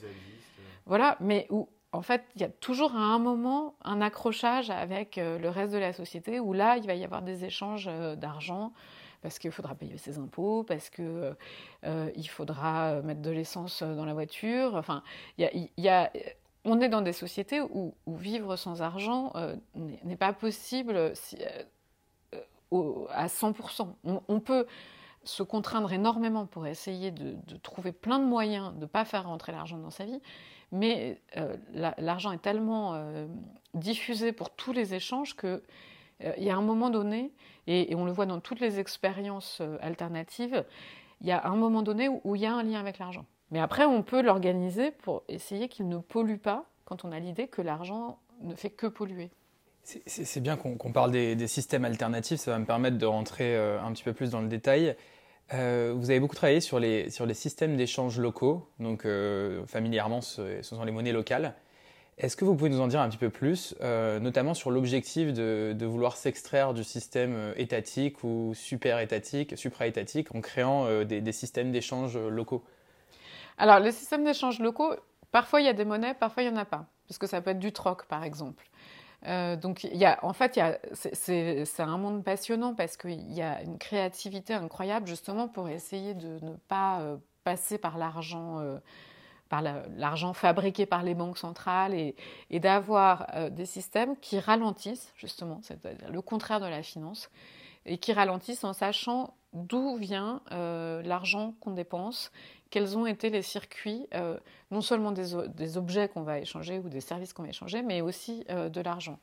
Voilà, 0.87 1.17
mais 1.21 1.47
où 1.51 1.69
en 1.93 2.03
fait, 2.03 2.25
il 2.35 2.43
y 2.43 2.45
a 2.45 2.49
toujours 2.49 2.95
à 2.95 2.99
un 2.99 3.19
moment 3.19 3.75
un 3.83 4.03
accrochage 4.03 4.69
avec 4.69 5.17
le 5.17 5.49
reste 5.49 5.73
de 5.73 5.79
la 5.79 5.95
société 5.95 6.41
où 6.41 6.53
là, 6.53 6.77
il 6.77 6.87
va 6.87 6.95
y 6.95 7.05
avoir 7.05 7.23
des 7.23 7.47
échanges 7.47 7.89
d'argent 8.17 8.73
parce 9.23 9.39
qu'il 9.39 9.51
faudra 9.51 9.75
payer 9.75 9.99
ses 9.99 10.19
impôts, 10.19 10.65
parce 10.65 10.91
qu'il 10.91 11.05
euh, 11.05 11.35
euh, 11.85 12.11
faudra 12.29 13.01
mettre 13.03 13.23
de 13.23 13.31
l'essence 13.31 13.83
dans 13.83 14.05
la 14.05 14.15
voiture. 14.15 14.75
Enfin, 14.75 15.03
y 15.39 15.89
a, 15.89 16.13
on 16.65 16.81
est 16.81 16.89
dans 16.89 17.03
des 17.03 17.13
sociétés 17.13 17.61
où, 17.61 17.95
vivre 18.07 18.57
sans 18.57 18.83
argent 18.83 19.33
euh, 19.37 19.57
n'est 19.75 20.17
pas 20.17 20.33
possible 20.33 21.13
si, 21.15 21.39
à 22.73 23.27
100%. 23.27 23.89
On, 24.29 24.41
peut 24.41 24.67
se 25.25 25.43
contraindre 25.43 25.93
énormément 25.93 26.47
pour 26.47 26.67
essayer 26.67 27.11
de, 27.11 27.37
trouver 27.63 27.93
plein 27.93 28.19
de 28.19 28.25
moyens 28.25 28.75
de 28.75 28.81
ne 28.81 28.87
pas 28.87 29.05
faire 29.05 29.27
rentrer 29.27 29.53
l'argent 29.53 29.79
dans 29.79 29.91
sa 29.91 30.05
vie, 30.05 30.21
mais 30.73 31.21
l'argent 31.73 32.33
est 32.33 32.43
tellement 32.43 33.01
diffusé 33.75 34.33
pour 34.33 34.51
tous 34.51 34.73
les 34.73 34.95
échanges 34.95 35.37
que 35.37 35.47
euh, 35.47 35.61
il 36.21 36.45
y 36.45 36.51
a 36.51 36.57
un 36.57 36.63
moment 36.63 36.91
donné, 36.91 37.33
et, 37.67 37.95
on 37.95 38.05
le 38.05 38.13
voit 38.13 38.27
dans 38.27 38.41
toutes 38.41 38.61
les 38.61 38.79
expériences 38.79 39.59
euh, 39.61 39.77
alternatives, 39.81 40.65
il 41.21 41.27
y 41.27 41.33
a 41.33 41.47
un 41.47 41.57
moment 41.57 41.83
donné 41.83 42.09
où, 42.09 42.37
il 42.37 42.43
y 42.43 42.47
a 42.47 42.55
un 42.55 42.63
lien 42.63 42.81
avec 42.81 42.99
l'argent. 42.99 43.25
Mais 43.51 43.61
après, 43.61 43.85
on 43.85 44.03
peut 44.03 44.23
l'organiser 44.23 44.91
pour 44.91 45.23
essayer 45.29 45.69
qu'il 45.69 45.89
ne 45.89 45.99
pollue 45.99 46.37
pas 46.37 46.67
quand 46.85 47.05
on 47.05 47.13
a 47.13 47.19
l'idée 47.19 47.49
que 47.49 47.63
l'argent 47.63 48.19
ne 48.43 48.55
fait 48.55 48.71
que 48.71 48.87
polluer. 48.87 49.31
C'est 49.85 50.41
bien 50.41 50.57
qu'on 50.57 50.93
parle 50.93 51.13
des, 51.13 51.47
systèmes 51.47 51.85
alternatifs, 51.85 52.41
ça 52.41 52.51
va 52.51 52.59
me 52.59 52.65
permettre 52.65 52.99
de 52.99 53.07
rentrer 53.07 53.55
euh, 53.55 53.81
un 53.81 53.93
petit 53.93 54.03
peu 54.03 54.13
plus 54.13 54.31
dans 54.31 54.41
le 54.41 54.49
détail. 54.49 54.97
vous 55.53 56.11
avez 56.11 56.19
beaucoup 56.19 56.35
travaillé 56.35 56.61
sur 56.61 56.81
les, 56.81 57.09
sur 57.11 57.25
les 57.25 57.35
systèmes 57.35 57.77
d'échange 57.77 58.19
locaux, 58.19 58.69
donc 58.81 59.07
familièrement 59.67 60.21
ce, 60.21 60.61
sont 60.63 60.83
les 60.85 60.91
monnaies 60.91 61.13
locales. 61.13 61.55
Est-ce 62.19 62.35
que 62.35 62.47
vous 62.47 62.55
pouvez 62.57 62.71
nous 62.71 62.81
en 62.81 62.87
dire 62.87 63.01
un 63.01 63.11
petit 63.11 63.19
peu 63.19 63.29
plus, 63.29 63.75
euh, 63.83 64.19
notamment 64.21 64.55
sur 64.55 64.71
l'objectif 64.71 65.35
de, 65.35 65.85
vouloir 65.85 66.17
s'extraire 66.17 66.73
du 66.73 66.83
système 66.83 67.35
euh, 67.35 67.53
étatique 67.57 68.25
ou 68.25 68.53
super-étatique, 68.55 69.59
supra-étatique, 69.59 70.35
en 70.35 70.41
créant 70.41 70.87
euh, 70.87 71.05
des, 71.05 71.33
systèmes 71.33 71.73
d'échange 71.73 72.17
locaux? 72.17 72.65
Alors, 73.59 73.81
les 73.81 73.93
systèmes 73.93 74.25
d'échange 74.25 74.61
locaux, 74.61 74.95
parfois 75.31 75.61
il 75.61 75.67
y 75.67 75.69
a 75.69 75.75
des 75.75 75.85
monnaies, 75.85 76.15
parfois 76.15 76.43
il 76.43 76.51
n'y 76.51 76.57
en 76.57 76.61
a 76.61 76.65
pas, 76.65 76.87
parce 77.07 77.19
que 77.19 77.27
ça 77.27 77.43
peut 77.43 77.51
être 77.51 77.59
du 77.59 77.73
troc, 77.73 78.07
par 78.07 78.25
exemple. 78.25 78.65
donc, 79.61 79.87
en 80.23 80.33
fait, 80.33 80.59
c'est 80.95 81.81
un 81.81 81.99
monde 81.99 82.25
passionnant 82.25 82.75
parce 82.75 82.97
qu'il 82.97 83.33
y 83.35 83.43
a 83.43 83.61
une 83.63 83.77
créativité 83.77 84.55
incroyable 84.55 85.07
justement 85.07 85.49
pour 85.49 85.69
essayer 85.69 86.15
de 86.15 86.39
ne 86.43 86.55
pas 86.69 87.19
passer 87.45 87.77
par 87.77 87.99
l'argent 87.99 88.63
par 89.49 89.63
l'argent 89.97 90.33
fabriqué 90.33 90.87
par 90.87 91.03
les 91.03 91.15
banques 91.15 91.39
centrales 91.39 91.95
et, 91.95 92.15
d'avoir 92.61 93.27
euh, 93.35 93.51
des 93.51 93.67
systèmes 93.67 94.17
qui 94.19 94.39
ralentissent, 94.39 95.13
justement, 95.17 95.61
c'est 95.63 95.79
le 96.11 96.21
contraire 96.21 96.61
de 96.61 96.67
la 96.67 96.83
finance, 96.83 97.31
et 97.85 97.99
qui 97.99 98.13
ralentissent 98.13 98.65
en 98.65 98.73
sachant 98.73 99.35
d'où 99.53 99.97
vient 99.97 100.43
euh, 100.53 101.03
l'argent 101.03 101.55
qu'on 101.61 101.71
dépense, 101.71 102.33
quels 102.71 102.99
ont 102.99 103.07
été 103.07 103.31
les 103.31 103.43
circuits, 103.43 104.09
euh, 104.15 104.39
non 104.71 104.81
seulement 104.81 105.13
des, 105.13 105.77
objets 105.77 106.09
qu'on 106.09 106.23
va 106.23 106.41
échanger 106.41 106.79
ou 106.79 106.89
des 106.89 107.01
services 107.01 107.33
qu'on 107.33 107.45
va 107.45 107.51
échanger, 107.51 107.83
mais 107.83 108.01
aussi 108.01 108.45
de 108.49 108.81
l'argent. 108.81 109.19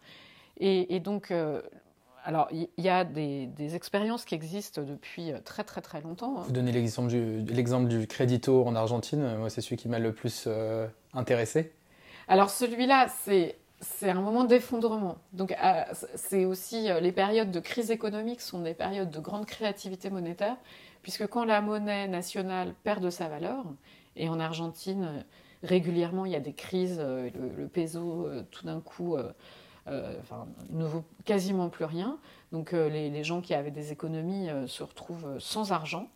Et, 0.57 0.99
donc, 0.99 1.33
alors, 2.25 2.47
il 2.51 2.69
y, 2.77 2.89
a 2.89 3.03
des, 3.03 3.75
expériences 3.75 4.23
qui 4.23 4.33
existent 4.33 4.81
depuis 4.81 5.31
euh, 5.31 5.39
très 5.43 5.63
très 5.63 5.81
très 5.81 6.01
longtemps. 6.01 6.37
Hein. 6.37 6.43
Vous 6.45 6.53
donnez 6.53 6.71
l'exemple 6.71 7.09
du, 7.09 8.07
du 8.07 8.51
en 8.51 8.75
Argentine. 8.75 9.37
Moi, 9.37 9.49
c'est 9.49 9.61
celui 9.61 9.75
qui 9.75 9.89
m'a 9.89 9.99
le 9.99 10.13
plus 10.13 10.45
euh, 10.47 10.87
intéressé. 11.13 11.73
Alors, 12.27 12.49
celui-là, 12.49 13.07
c'est 13.23 13.57
c'est 13.81 14.09
un 14.09 14.21
moment 14.21 14.45
d'effondrement. 14.45 15.17
Donc, 15.33 15.53
c'est 16.15 16.45
aussi 16.45 16.87
les 17.01 17.11
périodes 17.11 17.51
de 17.51 17.59
crise 17.59 17.91
économique 17.91 18.39
sont 18.39 18.61
des 18.61 18.73
périodes 18.73 19.09
de 19.09 19.19
grande 19.19 19.45
créativité 19.45 20.09
monétaire, 20.09 20.55
puisque 21.01 21.27
quand 21.27 21.43
la 21.43 21.59
monnaie 21.59 22.07
nationale 22.07 22.75
perd 22.85 23.03
de 23.03 23.09
sa 23.09 23.27
valeur, 23.27 23.65
et 24.15 24.29
en 24.29 24.39
Argentine, 24.39 25.25
régulièrement, 25.63 26.23
il 26.23 26.31
y 26.31 26.35
a 26.37 26.39
des 26.39 26.53
crises, 26.53 26.97
le, 27.01 27.67
peso, 27.67 28.29
tout 28.51 28.65
d'un 28.65 28.79
coup, 28.79 29.17
ne 29.87 30.85
vaut 30.85 31.03
quasiment 31.25 31.69
plus 31.69 31.85
rien. 31.85 32.17
Donc, 32.51 32.71
les, 32.71 33.23
gens 33.23 33.41
qui 33.41 33.53
avaient 33.53 33.71
des 33.71 33.91
économies 33.91 34.49
se 34.67 34.83
retrouvent 34.83 35.39
sans 35.39 35.71
argent. 35.71 36.09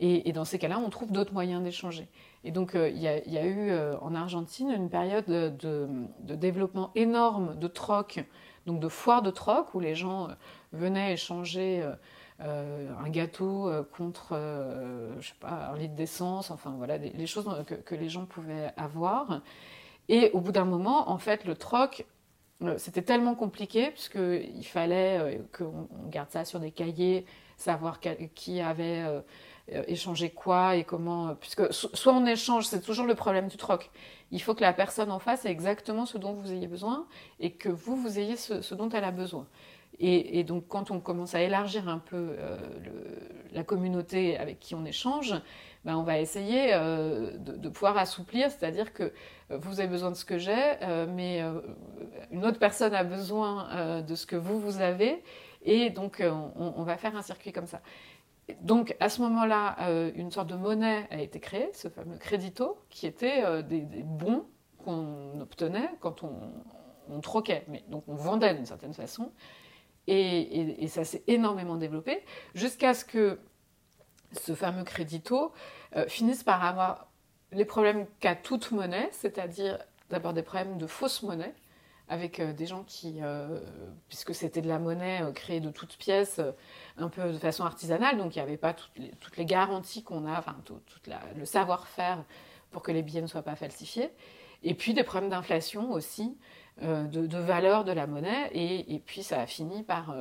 Et, 0.00 0.32
dans 0.32 0.44
ces 0.44 0.58
cas-là, 0.58 0.78
on 0.78 0.90
trouve 0.90 1.12
d'autres 1.12 1.32
moyens 1.32 1.62
d'échanger. 1.62 2.08
Et 2.44 2.50
donc, 2.50 2.74
euh, 2.74 2.88
il 2.88 3.00
y, 3.00 3.06
a 3.06 3.46
eu 3.46 3.70
euh, 3.70 3.96
en 4.00 4.14
Argentine 4.14 4.70
une 4.70 4.90
période 4.90 5.26
de, 5.26 5.88
développement 6.34 6.90
énorme 6.94 7.56
de 7.56 7.68
troc, 7.68 8.24
donc 8.66 8.80
de 8.80 8.88
foires 8.88 9.22
de 9.22 9.30
troc, 9.30 9.74
où 9.74 9.80
les 9.80 9.94
gens 9.94 10.28
euh, 10.28 10.32
venaient 10.72 11.12
échanger 11.12 11.88
un 12.40 13.08
gâteau 13.10 13.70
contre, 13.96 14.34
je 15.20 15.28
sais 15.28 15.34
pas, 15.38 15.70
un 15.72 15.76
litre 15.76 15.94
d'essence, 15.94 16.50
enfin 16.50 16.74
voilà, 16.76 16.98
les 16.98 17.26
choses 17.26 17.48
que, 17.64 17.94
les 17.94 18.08
gens 18.08 18.26
pouvaient 18.26 18.72
avoir. 18.76 19.42
Et 20.08 20.32
au 20.32 20.40
bout 20.40 20.50
d'un 20.50 20.64
moment, 20.64 21.08
en 21.10 21.18
fait, 21.18 21.44
le 21.44 21.54
troc, 21.54 22.04
c'était 22.76 23.02
tellement 23.02 23.34
compliqué, 23.34 23.90
puisqu'il 23.90 24.64
fallait 24.64 25.40
qu'on 25.56 25.88
garde 26.08 26.30
ça 26.30 26.44
sur 26.44 26.60
des 26.60 26.70
cahiers, 26.70 27.26
savoir 27.56 28.00
qui 28.34 28.60
avait 28.60 29.04
euh, 29.70 29.84
échanger 29.86 30.28
quoi 30.28 30.74
et 30.74 30.82
comment. 30.82 31.28
Euh, 31.28 31.34
puisque 31.34 31.72
soit 31.72 32.12
on 32.12 32.26
échange, 32.26 32.66
c'est 32.66 32.80
toujours 32.80 33.06
le 33.06 33.14
problème 33.14 33.46
du 33.46 33.56
troc. 33.56 33.92
Il 34.32 34.42
faut 34.42 34.54
que 34.54 34.60
la 34.60 34.72
personne 34.72 35.12
en 35.12 35.20
face 35.20 35.44
ait 35.44 35.50
exactement 35.50 36.04
ce 36.04 36.18
dont 36.18 36.32
vous 36.32 36.52
ayez 36.52 36.66
besoin 36.66 37.06
et 37.38 37.52
que 37.52 37.68
vous, 37.68 37.94
vous 37.94 38.18
ayez 38.18 38.36
ce, 38.36 38.74
dont 38.74 38.88
elle 38.88 39.04
a 39.04 39.12
besoin. 39.12 39.46
Et, 40.00 40.42
donc, 40.42 40.66
quand 40.66 40.90
on 40.90 40.98
commence 40.98 41.36
à 41.36 41.42
élargir 41.42 41.88
un 41.88 41.98
peu 41.98 42.34
euh, 42.36 42.58
la 43.52 43.62
communauté 43.62 44.36
avec 44.36 44.58
qui 44.58 44.74
on 44.74 44.84
échange, 44.84 45.34
ben, 45.84 45.96
on 45.96 46.02
va 46.02 46.18
essayer 46.18 46.72
de, 46.72 47.68
pouvoir 47.68 47.98
assouplir, 47.98 48.50
c'est-à-dire 48.50 48.92
que 48.92 49.12
vous 49.50 49.80
avez 49.80 49.88
besoin 49.88 50.10
de 50.10 50.16
ce 50.16 50.24
que 50.24 50.38
j'ai, 50.38 50.76
mais 51.08 51.42
une 52.30 52.44
autre 52.44 52.58
personne 52.58 52.94
a 52.94 53.02
besoin 53.02 54.02
de 54.02 54.14
ce 54.14 54.24
que 54.24 54.36
vous, 54.36 54.60
vous 54.60 54.80
avez, 54.80 55.24
et 55.64 55.90
donc 55.90 56.22
on, 56.22 56.82
va 56.84 56.96
faire 56.96 57.16
un 57.16 57.22
circuit 57.22 57.52
comme 57.52 57.66
ça. 57.66 57.80
Donc 58.60 58.96
à 59.00 59.08
ce 59.08 59.22
moment-là, 59.22 59.76
euh, 59.82 60.10
une 60.14 60.30
sorte 60.30 60.48
de 60.48 60.56
monnaie 60.56 61.06
a 61.10 61.20
été 61.20 61.40
créée, 61.40 61.70
ce 61.72 61.88
fameux 61.88 62.18
crédito, 62.18 62.78
qui 62.90 63.06
était 63.06 63.44
euh, 63.44 63.62
des, 63.62 63.80
bons 63.80 64.44
qu'on 64.84 65.40
obtenait 65.40 65.90
quand 66.00 66.22
on, 66.24 67.20
troquait, 67.20 67.64
mais 67.68 67.84
donc 67.88 68.04
on 68.08 68.14
vendait 68.14 68.54
d'une 68.54 68.66
certaine 68.66 68.94
façon. 68.94 69.32
Et, 70.08 70.88
ça 70.88 71.04
s'est 71.04 71.22
énormément 71.28 71.76
développé 71.76 72.24
jusqu'à 72.54 72.94
ce 72.94 73.04
que 73.04 73.38
ce 74.32 74.54
fameux 74.54 74.84
crédito 74.84 75.52
euh, 75.96 76.06
finisse 76.08 76.42
par 76.42 76.64
avoir 76.64 77.08
les 77.52 77.64
problèmes 77.64 78.06
qu'a 78.20 78.34
toute 78.34 78.70
monnaie, 78.70 79.08
c'est-à-dire 79.12 79.78
d'abord 80.10 80.32
des 80.32 80.42
problèmes 80.42 80.78
de 80.78 80.86
fausse 80.86 81.22
monnaie, 81.22 81.54
avec 82.08 82.40
euh, 82.40 82.52
des 82.52 82.66
gens 82.66 82.84
qui, 82.84 83.20
euh, 83.22 83.60
puisque 84.08 84.34
c'était 84.34 84.60
de 84.60 84.68
la 84.68 84.78
monnaie 84.78 85.22
euh, 85.22 85.32
créée 85.32 85.60
de 85.60 85.70
toutes 85.70 85.96
pièces, 85.96 86.40
un 86.98 87.08
peu 87.08 87.32
de 87.32 87.38
façon 87.38 87.64
artisanale, 87.64 88.18
donc 88.18 88.36
il 88.36 88.38
n'y 88.38 88.42
avait 88.42 88.56
pas 88.56 88.74
toutes 88.74 89.36
les, 89.36 89.44
garanties 89.44 90.02
qu'on 90.02 90.26
a, 90.26 90.38
enfin 90.38 90.56
tout, 90.64 90.80
le 91.36 91.44
savoir-faire 91.44 92.22
pour 92.70 92.82
que 92.82 92.92
les 92.92 93.02
billets 93.02 93.22
ne 93.22 93.26
soient 93.26 93.42
pas 93.42 93.56
falsifiés. 93.56 94.10
Et 94.62 94.74
puis 94.74 94.94
des 94.94 95.02
problèmes 95.02 95.30
d'inflation 95.30 95.90
aussi, 95.90 96.36
de, 96.80 97.38
valeur 97.38 97.84
de 97.84 97.92
la 97.92 98.06
monnaie, 98.06 98.50
et, 98.52 99.00
puis 99.04 99.22
ça 99.22 99.40
a 99.40 99.46
fini 99.46 99.82
par, 99.82 100.14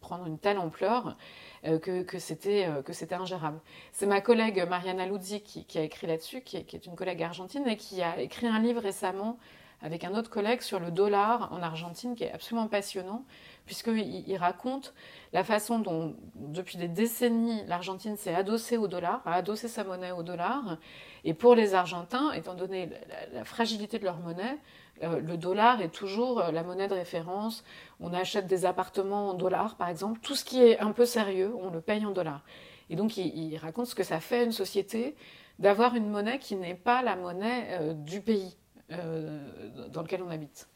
prendre 0.00 0.26
une 0.26 0.38
telle 0.38 0.58
ampleur 0.58 1.16
que, 1.64 2.02
que 2.02 2.18
c'était 2.18 3.14
ingérable. 3.14 3.60
C'est 3.92 4.06
ma 4.06 4.20
collègue 4.20 4.64
Mariana 4.68 5.06
Luzzi 5.06 5.42
qui, 5.42 5.78
a 5.78 5.82
écrit 5.82 6.06
là-dessus, 6.06 6.42
qui, 6.42 6.56
est 6.56 6.86
une 6.86 6.94
collègue 6.94 7.22
argentine, 7.22 7.66
et 7.66 7.76
qui 7.76 8.02
a 8.02 8.20
écrit 8.20 8.46
un 8.46 8.60
livre 8.60 8.80
récemment 8.80 9.38
avec 9.82 10.04
un 10.04 10.14
autre 10.14 10.30
collègue 10.30 10.62
sur 10.62 10.80
le 10.80 10.90
dollar 10.90 11.52
en 11.52 11.62
Argentine 11.62 12.14
qui 12.14 12.24
est 12.24 12.32
absolument 12.32 12.66
passionnant, 12.66 13.24
puisqu'il 13.66 14.36
raconte 14.36 14.94
la 15.32 15.44
façon 15.44 15.78
dont, 15.78 16.16
depuis 16.34 16.78
des 16.78 16.88
décennies, 16.88 17.62
l'Argentine 17.66 18.16
s'est 18.16 18.34
adossée 18.34 18.76
au 18.76 18.88
dollar, 18.88 19.22
a 19.26 19.34
adossé 19.34 19.68
sa 19.68 19.84
monnaie 19.84 20.12
au 20.12 20.22
dollar. 20.22 20.78
Et 21.24 21.34
pour 21.34 21.54
les 21.54 21.74
Argentins, 21.74 22.32
étant 22.32 22.54
donné 22.54 22.88
la, 23.32 23.44
fragilité 23.44 23.98
de 23.98 24.04
leur 24.04 24.18
monnaie, 24.18 24.58
euh, 25.02 25.20
le 25.20 25.36
dollar 25.36 25.82
est 25.82 25.90
toujours 25.90 26.40
euh, 26.40 26.50
la 26.50 26.62
monnaie 26.62 26.88
de 26.88 26.94
référence. 26.94 27.64
On 28.00 28.14
achète 28.14 28.46
des 28.46 28.64
appartements 28.64 29.30
en 29.30 29.34
dollars, 29.34 29.76
par 29.76 29.88
exemple. 29.88 30.20
Tout 30.20 30.34
ce 30.34 30.44
qui 30.44 30.62
est 30.62 30.78
un 30.78 30.92
peu 30.92 31.04
sérieux, 31.04 31.54
on 31.60 31.70
le 31.70 31.80
paye 31.80 32.06
en 32.06 32.12
dollars. 32.12 32.44
Et 32.88 32.96
donc, 32.96 33.16
il, 33.16 33.56
raconte 33.58 33.86
ce 33.86 33.94
que 33.94 34.04
ça 34.04 34.20
fait 34.20 34.38
à 34.38 34.42
une 34.44 34.52
société 34.52 35.16
d'avoir 35.58 35.94
une 35.96 36.08
monnaie 36.08 36.38
qui 36.38 36.54
n'est 36.54 36.74
pas 36.74 37.02
la 37.02 37.16
monnaie 37.16 37.68
euh, 37.72 37.92
du 37.94 38.20
pays. 38.20 38.56
Euh, 38.92 39.40
dans 39.92 40.02
lequel 40.02 40.22
on 40.22 40.30
habite. 40.30 40.68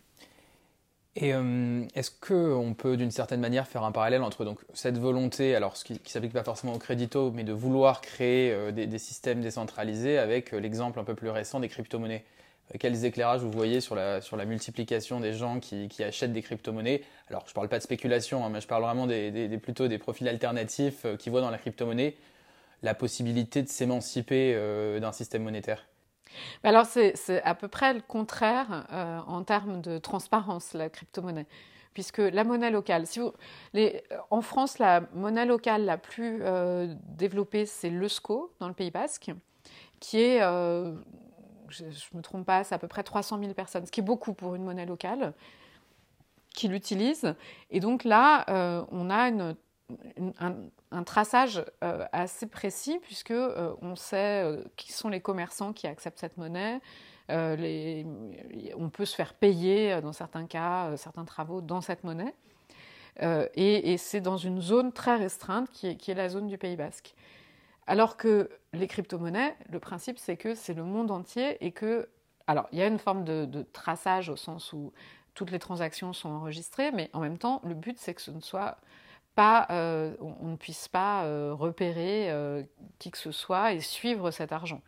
Et 1.14 1.32
euh, 1.32 1.84
est-ce 1.94 2.10
qu'on 2.10 2.74
peut 2.74 2.96
d'une 2.96 3.10
certaine 3.12 3.40
manière 3.40 3.68
faire 3.68 3.84
un 3.84 3.92
parallèle 3.92 4.22
entre 4.22 4.44
donc, 4.44 4.58
cette 4.74 4.98
volonté, 4.98 5.54
alors 5.54 5.76
ce 5.76 5.84
qui 5.84 5.92
ne 5.92 5.98
s'applique 6.04 6.32
pas 6.32 6.42
forcément 6.42 6.72
au 6.72 6.78
crédito, 6.78 7.30
mais 7.30 7.44
de 7.44 7.52
vouloir 7.52 8.00
créer 8.00 8.52
euh, 8.52 8.72
des, 8.72 8.98
systèmes 8.98 9.42
décentralisés 9.42 10.18
avec 10.18 10.50
l'exemple 10.50 10.98
un 10.98 11.04
peu 11.04 11.14
plus 11.14 11.30
récent 11.30 11.60
des 11.60 11.68
crypto-monnaies? 11.68 12.24
Quels 12.78 13.04
éclairages 13.04 13.42
vous 13.42 13.50
voyez 13.50 13.80
sur 13.80 13.94
la, 13.94 14.20
sur 14.20 14.36
la 14.36 14.44
multiplication 14.44 15.20
des 15.20 15.32
gens 15.32 15.60
qui, 15.60 15.88
achètent 16.02 16.32
des 16.32 16.42
crypto-monnaies? 16.42 17.02
Alors 17.28 17.44
je 17.46 17.50
ne 17.50 17.54
parle 17.54 17.68
pas 17.68 17.78
de 17.78 17.82
spéculation, 17.84 18.44
hein, 18.44 18.48
mais 18.48 18.60
je 18.60 18.68
parle 18.68 18.82
vraiment 18.82 19.06
des, 19.06 19.58
plutôt 19.62 19.88
des 19.88 19.98
profils 19.98 20.28
alternatifs 20.28 21.06
qui 21.18 21.30
voient 21.30 21.40
dans 21.40 21.50
la 21.50 21.58
crypto-monnaie 21.58 22.16
la 22.82 22.94
possibilité 22.94 23.62
de 23.62 23.68
s'émanciper 23.68 24.54
d'un 25.00 25.12
système 25.12 25.42
monétaire 25.42 25.84
alors 26.62 26.86
c'est 26.86 27.42
à 27.42 27.54
peu 27.54 27.68
près 27.68 27.94
le 27.94 28.00
contraire 28.00 28.86
euh, 28.92 29.18
en 29.26 29.42
termes 29.42 29.80
de 29.80 29.98
transparence, 29.98 30.74
la 30.74 30.88
crypto-monnaie. 30.88 31.46
Puisque 31.94 32.18
la 32.18 32.44
monnaie 32.44 32.70
locale, 32.70 33.04
les, 33.72 34.02
en 34.30 34.42
France, 34.42 34.78
la 34.78 35.02
monnaie 35.12 35.44
locale 35.44 35.84
la 35.84 35.98
plus 35.98 36.38
euh, 36.42 36.94
développée, 37.16 37.66
c'est 37.66 37.90
l'EUSCO, 37.90 38.54
dans 38.60 38.68
le 38.68 38.74
Pays 38.74 38.92
Basque, 38.92 39.32
qui 39.98 40.20
est, 40.20 40.40
euh, 40.40 40.94
je 41.68 41.84
ne 41.84 42.18
me 42.18 42.22
trompe 42.22 42.46
pas, 42.46 42.62
c'est 42.62 42.76
à 42.76 42.78
peu 42.78 42.86
près 42.86 43.02
300 43.02 43.40
000 43.40 43.54
personnes, 43.54 43.86
ce 43.86 43.90
qui 43.90 44.00
est 44.00 44.04
beaucoup 44.04 44.34
pour 44.34 44.54
une 44.54 44.62
monnaie 44.62 44.86
locale, 44.86 45.34
qui 46.54 46.68
l'utilisent. 46.68 47.34
Et 47.70 47.80
donc 47.80 48.04
là, 48.04 48.44
on 48.92 49.10
a 49.10 49.28
une 49.28 49.56
un, 50.90 51.02
traçage 51.04 51.64
euh, 51.84 52.04
assez 52.12 52.46
précis 52.46 52.98
puisque 53.02 53.30
euh, 53.30 53.74
on 53.82 53.96
sait 53.96 54.44
euh, 54.44 54.64
qui 54.76 54.92
sont 54.92 55.08
les 55.08 55.20
commerçants 55.20 55.72
qui 55.72 55.86
acceptent 55.86 56.18
cette 56.18 56.36
monnaie. 56.36 56.80
On 57.28 58.90
peut 58.90 59.04
se 59.04 59.14
faire 59.14 59.34
payer 59.34 60.00
dans 60.00 60.12
certains 60.12 60.46
cas 60.46 60.96
certains 60.96 61.24
travaux 61.24 61.60
dans 61.60 61.80
cette 61.80 62.02
monnaie. 62.02 62.34
et, 63.22 63.96
c'est 63.98 64.20
dans 64.20 64.36
une 64.36 64.60
zone 64.60 64.92
très 64.92 65.14
restreinte 65.14 65.70
qui 65.70 65.86
est, 65.86 66.14
la 66.14 66.28
zone 66.28 66.48
du 66.48 66.58
Pays 66.58 66.74
Basque. 66.74 67.14
Alors 67.86 68.16
que 68.16 68.50
les 68.72 68.88
crypto-monnaies, 68.88 69.54
le 69.70 69.78
principe 69.78 70.18
c'est 70.18 70.36
que 70.36 70.56
c'est 70.56 70.74
le 70.74 70.82
monde 70.82 71.10
entier 71.10 71.56
et 71.64 71.70
que. 71.70 72.08
Alors, 72.48 72.66
il 72.72 72.80
y 72.80 72.82
a 72.82 72.88
une 72.88 72.98
forme 72.98 73.22
de 73.22 73.62
traçage 73.72 74.28
au 74.28 74.34
sens 74.34 74.72
où 74.72 74.92
toutes 75.34 75.50
les 75.50 75.58
transactions 75.58 76.12
sont 76.12 76.28
enregistrées, 76.28 76.90
mais 76.92 77.10
en 77.12 77.20
même 77.20 77.38
temps, 77.38 77.60
le 77.64 77.74
but 77.74 77.98
c'est 77.98 78.14
que 78.14 78.20
ce 78.20 78.30
ne 78.30 78.40
soit 78.40 78.78
euh, 79.38 80.14
on, 80.20 80.48
ne 80.48 80.56
puisse 80.56 80.88
pas 80.88 81.24
euh, 81.24 81.54
repérer 81.54 82.30
euh, 82.30 82.62
qui 82.98 83.10
que 83.10 83.18
ce 83.18 83.32
soit 83.32 83.72
et 83.72 83.80
suivre 83.80 84.30
cet 84.30 84.52
argent. 84.52 84.82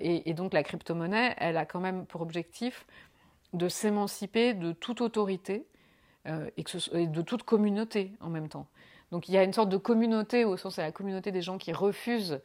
Et, 0.00 0.34
donc 0.34 0.52
la 0.52 0.62
crypto-monnaie, 0.62 1.34
elle 1.38 1.56
a 1.56 1.64
quand 1.64 1.80
même 1.80 2.04
pour 2.04 2.20
objectif 2.20 2.86
de 3.54 3.70
s'émanciper 3.70 4.52
de 4.52 4.72
toute 4.72 5.00
autorité 5.00 5.66
et, 6.26 7.06
de 7.06 7.22
toute 7.22 7.42
communauté 7.42 8.12
en 8.20 8.28
même 8.28 8.50
temps. 8.50 8.66
Donc 9.12 9.30
il 9.30 9.34
y 9.34 9.38
a 9.38 9.42
une 9.42 9.54
sorte 9.54 9.70
de 9.70 9.78
communauté 9.78 10.44
au 10.44 10.58
sens 10.58 10.76
de 10.76 10.82
la 10.82 10.92
communauté 10.92 11.32
des 11.32 11.40
gens 11.40 11.56
qui 11.56 11.72
refusent 11.72 12.42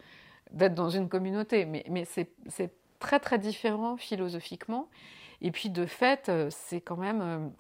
d'être 0.52 0.74
dans 0.74 0.90
une 0.90 1.10
communauté, 1.10 1.66
mais 1.66 2.06
c'est 2.06 2.72
très 3.00 3.20
très 3.20 3.38
différent 3.38 3.98
philosophiquement. 3.98 4.88
Et 5.42 5.52
puis 5.52 5.70
de 5.70 5.86
fait, 5.86 6.32
c'est 6.50 6.80
quand 6.80 6.96
même 6.96 7.52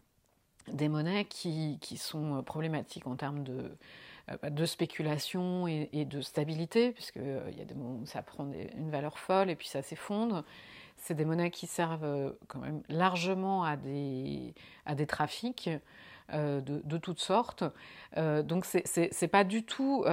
des 0.71 0.89
monnaies 0.89 1.25
qui, 1.25 1.79
sont 1.97 2.37
euh, 2.37 2.41
problématiques 2.41 3.07
en 3.07 3.15
termes 3.15 3.43
de, 3.43 3.77
euh, 4.31 4.49
de 4.49 4.65
spéculation 4.65 5.67
et, 5.67 6.05
de 6.05 6.21
stabilité, 6.21 6.91
puisque 6.91 7.17
euh, 7.17 7.47
il 7.51 7.57
y 7.57 7.61
a 7.61 7.65
des 7.65 7.73
moments 7.73 7.99
où 8.01 8.05
ça 8.05 8.21
prend 8.21 8.49
une 8.75 8.89
valeur 8.89 9.19
folle 9.19 9.49
et 9.49 9.55
puis 9.55 9.67
ça 9.67 9.81
s'effondre. 9.81 10.43
C'est 10.97 11.13
des 11.13 11.25
monnaies 11.25 11.51
qui 11.51 11.67
servent 11.67 12.35
quand 12.47 12.59
même 12.59 12.81
largement 12.89 13.63
à 13.63 13.77
des, 13.77 14.55
à 14.85 14.95
des 14.95 15.05
trafics 15.05 15.69
de, 16.33 16.61
de, 16.83 16.97
toutes 16.97 17.19
sortes. 17.19 17.63
donc 18.15 18.65
c'est 18.65 19.27
pas 19.27 19.43
du 19.43 19.63
tout, 19.63 20.05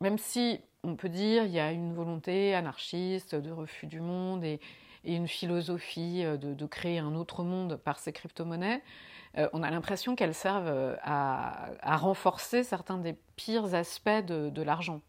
même 0.00 0.18
si 0.18 0.60
on 0.82 0.96
peut 0.96 1.08
dire 1.08 1.44
il 1.44 1.52
y 1.52 1.60
a 1.60 1.70
une 1.70 1.94
volonté 1.94 2.52
anarchiste 2.52 3.36
de 3.36 3.52
refus 3.52 3.86
du 3.86 4.00
monde 4.00 4.42
et, 4.42 4.58
et 5.04 5.14
une 5.14 5.28
philosophie 5.28 6.24
de, 6.24 6.66
créer 6.66 6.98
un 6.98 7.14
autre 7.14 7.44
monde 7.44 7.76
par 7.76 8.00
ces 8.00 8.12
crypto-monnaies, 8.12 8.82
on 9.52 9.62
a 9.62 9.70
l'impression 9.70 10.16
qu'elles 10.16 10.34
servent 10.34 10.96
à, 11.02 11.96
renforcer 11.96 12.62
certains 12.62 12.98
des 12.98 13.14
pires 13.36 13.74
aspects 13.74 14.24
de, 14.26 14.62
l'argent. 14.62 15.00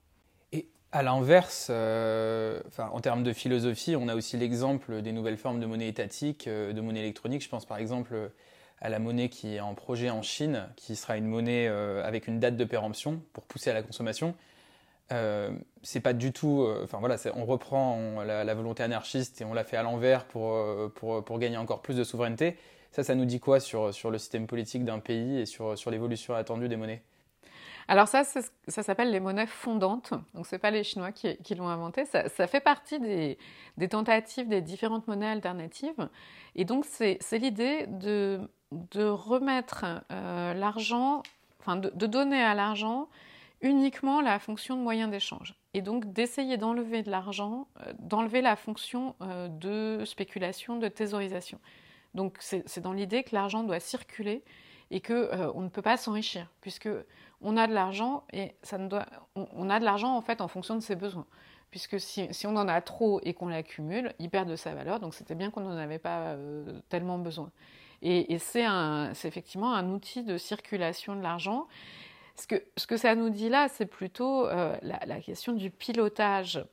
Et 0.51 0.67
à 0.91 1.03
l'inverse, 1.03 1.69
en 1.69 2.99
termes 3.01 3.23
de 3.23 3.33
philosophie, 3.33 3.95
on 3.95 4.07
a 4.07 4.15
aussi 4.15 4.37
l'exemple 4.37 5.01
des 5.01 5.11
nouvelles 5.11 5.37
formes 5.37 5.59
de 5.59 5.65
monnaie 5.65 5.87
étatique, 5.87 6.47
de 6.47 6.81
monnaie 6.81 7.01
électronique. 7.01 7.43
Je 7.43 7.49
pense 7.49 7.65
par 7.65 7.77
exemple 7.77 8.31
à 8.81 8.89
la 8.89 8.99
monnaie 8.99 9.29
qui 9.29 9.55
est 9.55 9.59
en 9.59 9.73
projet 9.73 10.09
en 10.09 10.21
Chine, 10.21 10.67
qui 10.75 10.95
sera 10.95 11.17
une 11.17 11.25
monnaie 11.25 11.67
euh, 11.67 12.05
avec 12.05 12.27
une 12.27 12.39
date 12.39 12.57
de 12.57 12.65
péremption 12.65 13.21
pour 13.33 13.45
pousser 13.45 13.69
à 13.69 13.73
la 13.73 13.81
consommation. 13.81 14.35
Euh, 15.11 15.51
c'est 15.83 15.99
pas 15.99 16.13
du 16.13 16.31
tout. 16.31 16.63
Euh, 16.63 16.81
enfin 16.83 16.97
voilà, 16.99 17.17
on 17.35 17.45
reprend 17.45 18.23
la, 18.23 18.53
volonté 18.53 18.83
anarchiste 18.83 19.41
et 19.41 19.45
on 19.45 19.53
la 19.53 19.63
fait 19.63 19.77
à 19.77 19.83
l'envers 19.83 20.25
euh, 20.35 20.89
pour, 20.89 21.39
gagner 21.39 21.57
encore 21.57 21.81
plus 21.81 21.95
de 21.95 22.03
souveraineté. 22.03 22.57
Ça, 22.95 23.03
ça 23.03 23.13
nous 23.13 23.25
dit 23.25 23.41
quoi 23.41 23.59
sur, 23.59 23.93
sur 23.93 24.09
le 24.09 24.17
système 24.17 24.47
politique 24.47 24.85
d'un 24.85 24.99
pays 24.99 25.39
et 25.39 25.45
sur, 25.45 25.77
sur 25.77 25.91
l'évolution 25.91 26.33
attendue 26.33 26.69
des 26.69 26.77
monnaies? 26.77 27.03
Alors 27.89 28.07
ça, 28.07 28.23
ça 28.23 28.83
s'appelle 28.83 29.11
les 29.11 29.19
monnaies 29.19 29.47
fondantes. 29.47 30.13
Donc 30.33 30.47
c'est 30.47 30.59
pas 30.59 30.71
les 30.71 30.83
Chinois 30.83 31.11
qui, 31.11 31.35
qui 31.37 31.55
l'ont 31.55 31.67
inventé. 31.67 32.05
Ça, 32.05 32.29
ça, 32.29 32.47
fait 32.47 32.61
partie 32.61 32.99
des, 33.01 33.37
des, 33.77 33.89
tentatives 33.89 34.47
des 34.47 34.61
différentes 34.61 35.07
monnaies 35.07 35.27
alternatives. 35.27 36.09
Et 36.55 36.63
donc 36.63 36.85
c'est 36.85 37.19
l'idée 37.33 37.85
de 37.87 38.39
de 38.71 39.03
remettre 39.03 39.85
euh, 40.11 40.53
l'argent, 40.53 41.23
enfin 41.59 41.75
de, 41.75 42.07
donner 42.07 42.41
à 42.41 42.53
l'argent 42.55 43.07
uniquement 43.61 44.21
la 44.21 44.39
fonction 44.39 44.75
de 44.75 44.81
moyen 44.81 45.07
d'échange. 45.07 45.55
Et 45.73 45.81
donc 45.81 46.11
d'essayer 46.13 46.57
d'enlever 46.57 47.03
de 47.03 47.11
l'argent, 47.11 47.67
euh, 47.81 47.93
d'enlever 47.99 48.41
la 48.41 48.55
fonction 48.55 49.15
euh, 49.21 49.47
de 49.47 50.03
spéculation, 50.05 50.77
de 50.77 50.87
thésaurisation. 50.87 51.59
Donc 52.15 52.37
c'est 52.39 52.79
dans 52.79 52.93
l'idée 52.93 53.23
que 53.23 53.35
l'argent 53.35 53.63
doit 53.63 53.81
circuler 53.81 54.43
et 54.89 55.01
que 55.01 55.29
on 55.53 55.61
ne 55.61 55.69
peut 55.69 55.81
pas 55.81 55.97
s'enrichir 55.97 56.47
puisque 56.61 56.89
on 57.41 57.57
a 57.57 57.67
de 57.67 57.73
l'argent 57.73 58.23
et 58.31 58.55
ça 58.63 58.77
ne 58.77 58.87
doit, 58.87 59.05
on, 59.35 59.69
a 59.69 59.79
de 59.79 59.85
l'argent 59.85 60.15
en 60.15 60.21
fait 60.21 60.39
en 60.41 60.47
fonction 60.47 60.75
de 60.75 60.79
ses 60.79 60.95
besoins. 60.95 61.27
Puisque 61.71 61.99
si, 61.99 62.29
on 62.45 62.55
en 62.55 62.69
a 62.69 62.79
trop 62.79 63.19
et 63.23 63.33
qu'on 63.33 63.49
l'accumule, 63.49 64.13
il 64.19 64.29
perd 64.29 64.49
de 64.49 64.55
sa 64.55 64.73
valeur. 64.73 65.01
Donc 65.01 65.13
c'était 65.13 65.35
bien 65.35 65.51
qu'on 65.51 65.61
n'en 65.61 65.75
avait 65.75 65.99
pas 65.99 66.37
tellement 66.87 67.19
besoin. 67.19 67.51
Et, 68.01 68.39
c'est 68.39 68.65
effectivement 69.25 69.73
un 69.73 69.89
outil 69.89 70.23
de 70.23 70.37
circulation 70.37 71.15
de 71.15 71.21
l'argent. 71.21 71.67
Ce 72.37 72.47
que, 72.47 72.63
ce 72.77 72.97
ça 72.97 73.15
nous 73.15 73.29
dit 73.29 73.49
là, 73.49 73.67
c'est 73.67 73.85
plutôt 73.85 74.47
euh, 74.47 74.77
la, 74.81 75.19
question 75.19 75.51
du 75.51 75.69
pilotage 75.69 76.63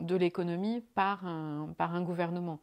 de 0.00 0.16
l'économie 0.16 0.82
par 0.94 1.24
un 1.24 2.02
gouvernement. 2.02 2.60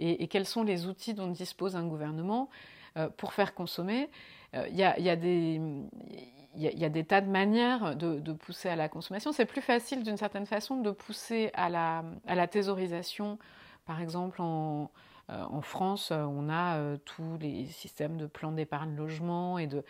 Et, 0.00 0.26
quels 0.28 0.46
sont 0.46 0.62
les 0.62 0.86
outils 0.86 1.14
dont 1.14 1.28
dispose 1.28 1.76
un 1.76 1.86
gouvernement 1.86 2.48
euh, 2.96 3.08
pour 3.08 3.32
faire 3.32 3.54
consommer? 3.54 4.10
Euh, 4.54 4.66
Il 4.70 4.76
y, 4.76 4.82
a, 4.82 4.98
y, 4.98 5.10
a 5.10 5.16
des, 5.16 7.04
tas 7.04 7.20
de 7.20 7.30
manières 7.30 7.94
de, 7.94 8.32
pousser 8.32 8.68
à 8.68 8.76
la 8.76 8.88
consommation. 8.88 9.32
C'est 9.32 9.46
plus 9.46 9.60
facile 9.60 10.02
d'une 10.02 10.16
certaine 10.16 10.46
façon 10.46 10.80
de 10.80 10.90
pousser 10.90 11.50
à 11.54 11.68
la, 11.68 12.02
à 12.26 12.46
thésaurisation, 12.46 13.38
par 13.84 14.00
exemple 14.00 14.40
en, 14.42 14.90
euh, 15.30 15.60
France, 15.60 16.10
euh, 16.10 16.22
on 16.24 16.48
a 16.48 16.76
euh, 16.76 16.96
tous 17.04 17.38
les 17.40 17.66
systèmes 17.66 18.16
de 18.16 18.26
plans 18.26 18.52
d'épargne 18.52 18.96
logement 18.96 19.58
et 19.58 19.68
de, 19.68 19.84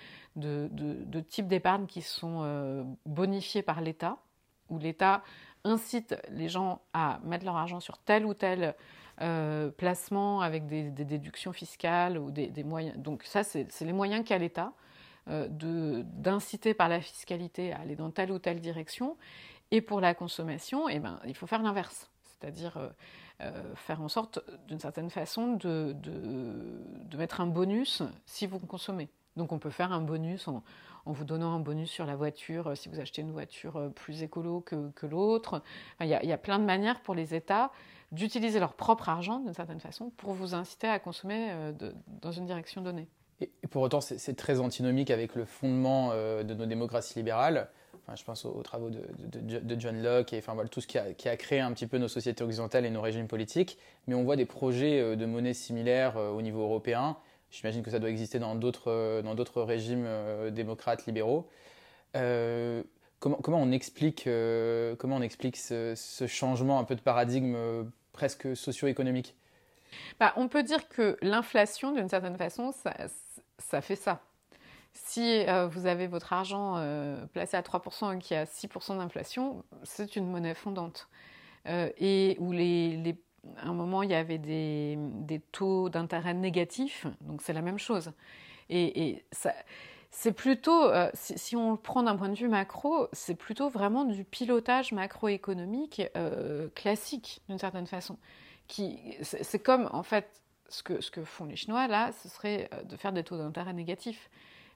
types 1.28 1.46
d'épargne 1.48 1.86
qui 1.86 2.02
sont 2.02 2.86
bonifiés 3.06 3.62
par 3.62 3.80
l'État, 3.80 4.18
où 4.68 4.78
l'État 4.78 5.22
incite 5.64 6.16
les 6.30 6.48
gens 6.48 6.80
à 6.92 7.20
mettre 7.24 7.44
leur 7.44 7.56
argent 7.56 7.80
sur 7.80 7.98
tel 7.98 8.26
ou 8.26 8.34
tel 8.34 8.74
placement 9.76 10.40
avec 10.40 10.66
des, 10.66 10.90
déductions 10.90 11.52
fiscales 11.52 12.18
ou 12.18 12.30
des, 12.30 12.64
moyens. 12.64 12.96
Donc 12.96 13.22
ça, 13.24 13.42
c'est 13.44 13.68
les 13.80 13.92
moyens 13.92 14.24
qu'a 14.24 14.38
l'État 14.38 14.72
d'inciter 15.26 16.74
par 16.74 16.88
la 16.88 17.00
fiscalité 17.00 17.72
à 17.72 17.80
aller 17.80 17.94
dans 17.96 18.10
telle 18.10 18.32
ou 18.32 18.38
telle 18.38 18.60
direction. 18.60 19.16
Et 19.70 19.80
pour 19.80 20.00
la 20.00 20.14
consommation, 20.14 20.88
eh 20.88 20.98
ben, 20.98 21.20
il 21.26 21.36
faut 21.36 21.46
faire 21.46 21.62
l'inverse. 21.62 22.10
C'est-à-dire 22.22 22.78
euh, 23.42 23.74
faire 23.74 24.02
en 24.02 24.08
sorte, 24.08 24.38
d'une 24.68 24.80
certaine 24.80 25.08
façon, 25.08 25.54
de, 25.54 25.94
de, 25.98 27.16
mettre 27.16 27.40
un 27.40 27.46
bonus 27.46 28.02
si 28.26 28.46
vous 28.46 28.58
consommez. 28.58 29.08
Donc 29.36 29.52
on 29.52 29.58
peut 29.58 29.70
faire 29.70 29.92
un 29.92 30.02
bonus 30.02 30.46
en, 30.46 30.62
vous 31.06 31.24
donnant 31.24 31.54
un 31.54 31.60
bonus 31.60 31.90
sur 31.90 32.04
la 32.04 32.16
voiture 32.16 32.68
euh, 32.68 32.74
si 32.74 32.90
vous 32.90 33.00
achetez 33.00 33.22
une 33.22 33.32
voiture 33.32 33.76
euh, 33.76 33.88
plus 33.88 34.22
écolo 34.22 34.60
que, 34.60 35.06
l'autre. 35.06 35.62
Il 36.00 36.08
y, 36.08 36.32
a 36.32 36.38
plein 36.38 36.58
de 36.58 36.64
manières 36.64 37.00
pour 37.00 37.14
les 37.14 37.34
États 37.34 37.70
d'utiliser 38.12 38.58
leur 38.58 38.74
propre 38.74 39.08
argent, 39.08 39.40
d'une 39.40 39.54
certaine 39.54 39.80
façon, 39.80 40.10
pour 40.16 40.32
vous 40.32 40.54
inciter 40.54 40.88
à 40.88 40.98
consommer 40.98 41.52
de, 41.78 41.94
dans 42.20 42.32
une 42.32 42.46
direction 42.46 42.80
donnée. 42.80 43.08
Et 43.40 43.66
pour 43.68 43.82
autant, 43.82 44.00
c'est 44.00 44.36
très 44.36 44.60
antinomique 44.60 45.10
avec 45.10 45.34
le 45.34 45.44
fondement 45.44 46.10
de 46.10 46.54
nos 46.54 46.66
démocraties 46.66 47.18
libérales 47.18 47.70
je 48.16 48.24
pense 48.24 48.44
aux, 48.44 48.62
travaux 48.62 48.90
de, 48.90 49.76
John 49.78 50.02
Locke 50.02 50.32
et 50.32 50.38
enfin, 50.38 50.56
tout 50.70 50.80
ce 50.80 50.86
qui 50.86 50.98
a, 50.98 51.36
créé 51.36 51.60
un 51.60 51.72
petit 51.72 51.86
peu 51.86 51.98
nos 51.98 52.08
sociétés 52.08 52.42
occidentales 52.42 52.84
et 52.84 52.90
nos 52.90 53.00
régimes 53.00 53.28
politiques. 53.28 53.78
Mais 54.06 54.14
on 54.14 54.24
voit 54.24 54.36
des 54.36 54.46
projets 54.46 55.00
euh, 55.00 55.16
de 55.16 55.26
monnaie 55.26 55.54
similaires 55.54 56.16
euh, 56.16 56.30
au 56.30 56.42
niveau 56.42 56.62
européen. 56.62 57.16
J'imagine 57.50 57.82
que 57.82 57.90
ça 57.90 57.98
doit 57.98 58.10
exister 58.10 58.38
dans 58.38 58.54
d'autres, 58.54 58.90
euh, 58.90 59.64
régimes 59.64 60.08
démocrates 60.50 61.06
libéraux. 61.06 61.48
comment, 62.12 63.36
comment, 63.42 63.60
on 63.60 63.72
explique, 63.72 64.28
comment 64.98 65.16
on 65.16 65.22
explique 65.22 65.56
ce, 65.56 66.24
changement 66.28 66.78
un 66.78 66.84
peu 66.84 66.94
de 66.94 67.00
paradigme 67.00 67.56
presque 68.20 68.54
socio-économique 68.54 69.34
bah, 70.18 70.34
On 70.36 70.48
peut 70.48 70.62
dire 70.62 70.90
que 70.90 71.16
l'inflation, 71.22 71.92
d'une 71.92 72.10
certaine 72.10 72.36
façon, 72.36 72.70
ça, 72.70 72.94
ça 73.56 73.80
fait 73.80 73.96
ça. 73.96 74.20
Si 74.92 75.46
euh, 75.48 75.66
vous 75.68 75.86
avez 75.86 76.06
votre 76.06 76.34
argent 76.34 76.74
euh, 76.76 77.24
placé 77.32 77.56
à 77.56 77.62
3% 77.62 78.14
et 78.14 78.18
qu'il 78.18 78.36
y 78.36 78.40
a 78.40 78.44
6% 78.44 78.98
d'inflation, 78.98 79.64
c'est 79.84 80.16
une 80.16 80.30
monnaie 80.30 80.52
fondante. 80.52 81.08
Euh, 81.66 81.88
et 81.96 82.36
où 82.40 82.52
les, 82.52 83.16
à 83.56 83.68
un 83.68 83.72
moment, 83.72 84.02
il 84.02 84.10
y 84.10 84.14
avait 84.14 84.36
des, 84.36 85.40
taux 85.50 85.88
d'intérêt 85.88 86.34
négatifs, 86.34 87.06
donc 87.22 87.40
c'est 87.40 87.54
la 87.54 87.62
même 87.62 87.78
chose. 87.78 88.12
Et, 88.68 89.24
c'est 90.10 90.32
plutôt, 90.32 90.90
si, 91.14 91.54
on 91.54 91.72
le 91.72 91.76
prend 91.76 92.02
d'un 92.02 92.16
point 92.16 92.28
de 92.28 92.34
vue 92.34 92.48
macro, 92.48 93.06
c'est 93.12 93.36
plutôt 93.36 93.68
vraiment 93.68 94.04
du 94.04 94.24
pilotage 94.24 94.92
macroéconomique 94.92 96.02
classique, 96.74 97.42
d'une 97.48 97.58
certaine 97.58 97.86
façon. 97.86 98.18
C'est 99.22 99.62
comme, 99.62 99.88
en 99.92 100.02
fait, 100.02 100.42
ce 100.68 100.82
que, 100.82 101.24
font 101.24 101.44
les 101.44 101.54
Chinois, 101.54 101.86
là, 101.86 102.10
ce 102.22 102.28
serait 102.28 102.68
de 102.84 102.96
faire 102.96 103.12
des 103.12 103.22
taux 103.22 103.38
d'intérêt 103.38 103.72
négatifs 103.72 104.30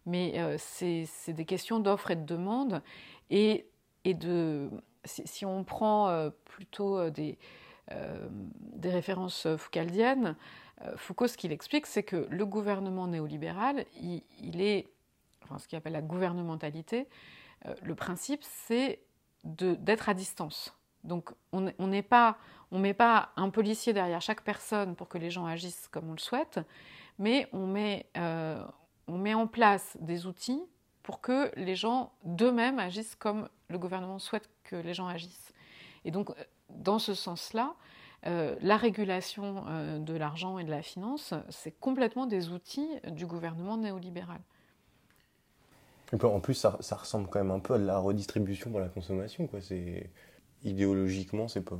mais 0.07 0.35
euh, 0.37 0.57
c'est 0.59 1.33
des 1.33 1.45
questions 1.45 1.81
d'offre 1.81 2.11
et 2.11 2.17
de 2.17 2.25
demande. 2.25 2.83
Et, 3.31 3.67
si, 5.05 5.45
on 5.47 5.65
prend 5.65 6.09
euh, 6.09 6.31
plutôt 6.45 6.99
euh, 6.99 7.11
des, 7.11 7.39
des 8.51 8.91
références 8.91 9.47
foucaldiennes, 9.57 10.37
Foucault, 10.97 11.29
ce 11.29 11.39
qu'il 11.39 11.53
explique, 11.53 11.87
c'est 11.87 12.03
que 12.03 12.27
le 12.29 12.45
gouvernement 12.45 13.07
néolibéral, 13.07 13.87
il, 14.03 14.61
est, 14.61 14.89
enfin, 15.45 15.59
ce 15.59 15.69
qu'il 15.69 15.77
appelle 15.77 15.93
la 15.93 16.03
gouvernementalité, 16.03 17.09
le 17.83 17.95
principe, 17.95 18.43
c'est 18.43 19.01
d'être 19.45 20.09
à 20.11 20.15
distance. 20.15 20.75
Donc 21.03 21.31
on 21.53 21.87
n'est 21.87 22.03
pas, 22.03 22.37
on 22.71 22.79
met 22.79 22.93
pas 22.93 23.31
un 23.37 23.49
policier 23.49 23.95
derrière 23.95 24.21
chaque 24.21 24.43
personne 24.43 24.97
pour 24.97 25.09
que 25.09 25.17
les 25.17 25.31
gens 25.31 25.47
agissent 25.47 25.89
comme 25.89 26.11
on 26.11 26.13
le 26.13 26.19
souhaite, 26.19 26.61
mais 27.19 27.49
on 27.53 27.67
met, 27.67 28.07
on 28.15 29.19
met 29.19 29.35
en 29.35 29.47
place 29.47 29.97
des 30.01 30.27
outils 30.27 30.63
pour 31.05 31.21
que 31.21 31.53
les 31.57 31.77
gens 31.77 32.13
d'eux-mêmes 32.25 32.79
agissent 32.79 33.15
comme 33.15 33.49
le 33.69 33.79
gouvernement 33.79 34.19
souhaite 34.19 34.49
que 34.65 34.77
les 34.77 34.95
gens 34.95 35.07
agissent. 35.07 35.53
Et 36.05 36.11
donc, 36.11 36.31
dans 36.71 36.99
ce 36.99 37.15
sens-là, 37.15 37.75
euh, 38.27 38.57
la 38.63 38.79
régulation 38.79 39.65
euh, 39.69 39.99
de 39.99 40.15
l'argent 40.15 40.59
et 40.59 40.65
de 40.65 40.71
la 40.71 40.83
finance, 40.83 41.35
c'est 41.51 41.79
complètement 41.79 42.27
des 42.27 42.49
outils 42.49 42.89
du 43.09 43.27
gouvernement 43.27 43.77
néolibéral. 43.77 44.41
En 46.23 46.41
plus, 46.41 46.55
ça, 46.55 46.79
ressemble 46.97 47.29
quand 47.29 47.39
même 47.39 47.51
un 47.51 47.59
peu 47.59 47.75
à 47.75 47.79
la 47.79 47.99
redistribution 47.99 48.71
pour 48.71 48.81
la 48.81 48.89
consommation. 48.89 49.47
Quoi. 49.47 49.61
Idéologiquement, 50.63 51.49
c'est 51.49 51.63
pas... 51.63 51.77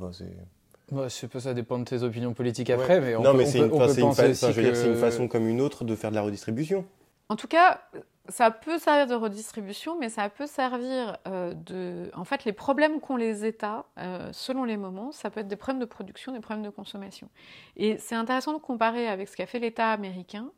Ouais, 0.91 1.09
je 1.09 1.15
sais 1.15 1.27
pas, 1.27 1.39
ça 1.39 1.53
dépend 1.53 1.79
de 1.79 1.83
tes 1.83 2.03
opinions 2.03 2.33
politiques 2.33 2.69
après, 2.69 3.01
mais 3.01 3.15
on 3.15 3.23
non, 3.23 3.33
mais 3.33 3.45
c'est 3.45 3.57
une, 3.57 3.73
une, 3.73 4.95
façon 4.95 5.27
comme 5.27 5.47
une 5.47 5.59
autre 5.59 5.83
de 5.83 5.95
faire 5.95 6.11
de 6.11 6.15
la 6.15 6.21
redistribution. 6.21 6.85
En 7.29 7.35
tout 7.35 7.47
cas, 7.47 7.81
ça 8.29 8.51
peut 8.51 8.77
servir 8.77 9.07
de 9.07 9.15
redistribution, 9.15 9.97
mais 9.99 10.09
ça 10.09 10.29
peut 10.29 10.45
servir 10.45 11.17
euh, 11.27 11.53
de... 11.53 12.11
En 12.15 12.23
fait, 12.23 12.45
les 12.45 12.53
problèmes 12.53 12.99
qu'ont 12.99 13.17
les 13.17 13.45
États, 13.45 13.85
euh, 13.97 14.29
selon 14.31 14.63
les 14.63 14.77
moments, 14.77 15.11
ça 15.11 15.31
peut 15.31 15.39
être 15.39 15.47
des 15.47 15.55
problèmes 15.55 15.79
de 15.79 15.85
production, 15.85 16.31
des 16.33 16.39
problèmes 16.39 16.65
de 16.65 16.69
consommation. 16.69 17.29
Et 17.77 17.97
c'est 17.97 18.15
intéressant 18.15 18.53
de 18.53 18.59
comparer 18.59 19.07
avec 19.07 19.27
ce 19.27 19.35
qu'a 19.35 19.47
fait 19.47 19.59
l'État 19.59 19.91
américain. 19.91 20.51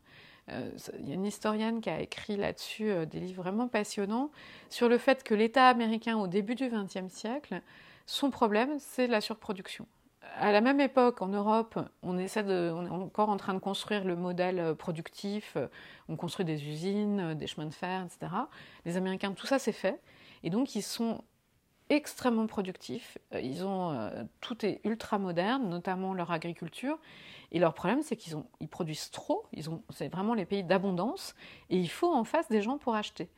Euh, 0.49 0.69
il 0.99 1.09
y 1.09 1.11
a 1.11 1.15
une 1.15 1.25
historienne 1.25 1.81
qui 1.81 1.89
a 1.89 1.99
écrit 1.99 2.37
là-dessus 2.37 3.05
des 3.05 3.19
livres 3.19 3.43
vraiment 3.43 3.67
passionnants 3.67 4.31
sur 4.69 4.89
le 4.89 4.97
fait 4.97 5.23
que 5.23 5.33
l'État 5.33 5.67
américain, 5.67 6.17
au 6.17 6.27
début 6.27 6.55
du 6.55 6.69
XXe 6.69 7.13
siècle, 7.13 7.61
son 8.05 8.29
problème, 8.29 8.77
c'est 8.79 9.07
la 9.07 9.19
surproduction. 9.19 9.85
à 10.39 10.51
la 10.51 10.61
même 10.61 10.79
époque, 10.79 11.21
en 11.21 11.27
Europe, 11.27 11.77
on, 12.03 12.17
essaie 12.17 12.39
est 12.41 12.69
encore 12.69 13.29
en 13.29 13.37
train 13.37 13.53
de 13.53 13.59
construire 13.59 14.05
le 14.05 14.15
modèle 14.15 14.75
productif. 14.75 15.57
On 16.07 16.15
construit 16.15 16.45
des 16.45 16.65
usines, 16.65 17.33
des 17.33 17.47
chemins 17.47 17.67
de 17.67 17.73
fer, 17.73 18.05
etc. 18.05 18.31
Les 18.85 18.95
Américains, 18.95 19.33
tout 19.33 19.47
ça 19.47 19.59
c'est 19.59 19.73
fait. 19.73 19.99
Et 20.43 20.49
donc, 20.49 20.75
ils 20.75 20.81
sont 20.81 21.23
extrêmement 21.89 22.47
productifs. 22.47 23.17
Ils 23.33 23.65
ont, 23.65 24.11
tout 24.41 24.65
est 24.65 24.81
ultra 24.83 25.17
moderne, 25.17 25.69
notamment 25.69 26.13
leur 26.13 26.31
agriculture. 26.31 26.99
Et 27.51 27.59
leur 27.59 27.73
problème, 27.73 28.01
c'est 28.01 28.15
qu'ils 28.15 28.35
ils 28.59 28.67
produisent 28.67 29.11
trop. 29.11 29.45
Ils 29.53 29.69
ont, 29.69 29.83
c'est 29.89 30.09
vraiment 30.09 30.33
les 30.33 30.45
pays 30.45 30.63
d'abondance. 30.63 31.35
Et 31.69 31.77
il 31.77 31.89
faut 31.89 32.11
en 32.11 32.23
face 32.23 32.49
des 32.49 32.61
gens 32.61 32.77
pour 32.77 32.95
acheter. 32.95 33.29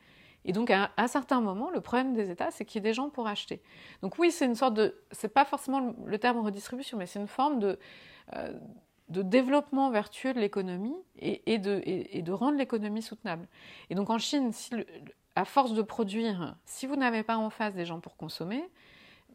Et 0.44 0.52
donc, 0.52 0.70
à 0.70 0.90
un 0.96 1.06
certain 1.06 1.40
moment, 1.40 1.70
le 1.70 1.80
problème 1.80 2.14
des 2.14 2.30
États, 2.30 2.50
c'est 2.50 2.64
qu'il 2.64 2.80
y 2.80 2.86
ait 2.86 2.88
des 2.90 2.94
gens 2.94 3.10
pour 3.10 3.26
acheter. 3.26 3.62
Donc 4.02 4.18
oui, 4.18 4.30
c'est 4.30 4.46
une 4.46 4.54
sorte 4.54 4.74
de... 4.74 5.02
C'est 5.10 5.32
pas 5.32 5.44
forcément 5.44 5.94
le 6.04 6.18
terme 6.18 6.38
redistribution, 6.38 6.96
mais 6.96 7.06
c'est 7.06 7.20
une 7.20 7.26
forme 7.26 7.58
de, 7.58 7.78
euh, 8.34 8.52
de 9.10 9.22
développement 9.22 9.90
vertueux 9.90 10.32
de 10.32 10.40
l'économie 10.40 10.96
et, 11.18 11.58
de, 11.58 11.82
et, 11.84 12.22
de, 12.22 12.32
rendre 12.32 12.56
l'économie 12.56 13.02
soutenable. 13.02 13.48
Et 13.90 13.94
donc 13.94 14.08
en 14.08 14.18
Chine, 14.18 14.52
si 14.52 14.70
à 15.36 15.44
force 15.44 15.72
de 15.72 15.82
produire, 15.82 16.56
si 16.64 16.86
vous 16.86 16.96
n'avez 16.96 17.22
pas 17.22 17.36
en 17.36 17.50
face 17.50 17.74
des 17.74 17.84
gens 17.84 18.00
pour 18.00 18.16
consommer, 18.16 18.62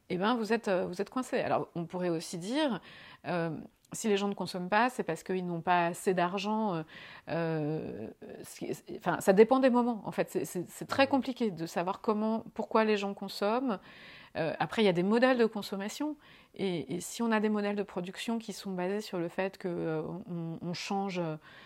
eh 0.10 0.18
ben 0.18 0.36
vous 0.36 0.54
êtes, 0.54 0.70
vous 0.70 1.02
êtes 1.02 1.10
coincé. 1.10 1.40
Alors 1.40 1.68
on 1.76 1.86
pourrait 1.86 2.10
aussi 2.10 2.38
dire... 2.38 2.82
Euh, 3.28 3.50
si 3.96 4.08
les 4.08 4.18
gens 4.18 4.28
ne 4.28 4.34
consomment 4.34 4.70
pas, 4.70 4.90
c'est 4.90 5.04
parce 5.04 5.24
qu'ils 5.24 5.46
n'ont 5.46 5.62
pas 5.62 5.88
assez 5.88 6.14
d'argent. 6.14 6.76
Euh, 6.76 6.84
euh, 7.30 8.08
enfin, 8.98 9.20
ça 9.22 9.34
dépend 9.34 9.60
des 9.60 9.70
moments. 9.70 10.02
En 10.06 10.12
fait, 10.12 10.38
c'est 10.44 10.88
très 10.88 11.08
compliqué 11.08 11.50
de 11.50 11.66
savoir 11.66 12.02
comment, 12.02 12.44
pourquoi 12.54 12.84
les 12.84 12.98
gens 12.98 13.14
consomment. 13.14 13.80
Euh, 14.38 14.54
après, 14.60 14.82
il 14.82 14.86
y 14.86 14.90
a 14.90 14.94
des 14.94 15.04
modèles 15.04 15.38
de 15.38 15.46
consommation. 15.46 16.16
Et, 16.56 17.00
si 17.02 17.22
on 17.22 17.32
a 17.32 17.40
des 17.40 17.50
modèles 17.50 17.76
de 17.76 17.84
production 17.84 18.40
qui 18.40 18.54
sont 18.54 18.72
basés 18.72 19.02
sur 19.02 19.18
le 19.18 19.28
fait 19.28 19.62
qu'on 19.62 20.24
on 20.62 20.74
change 20.74 21.22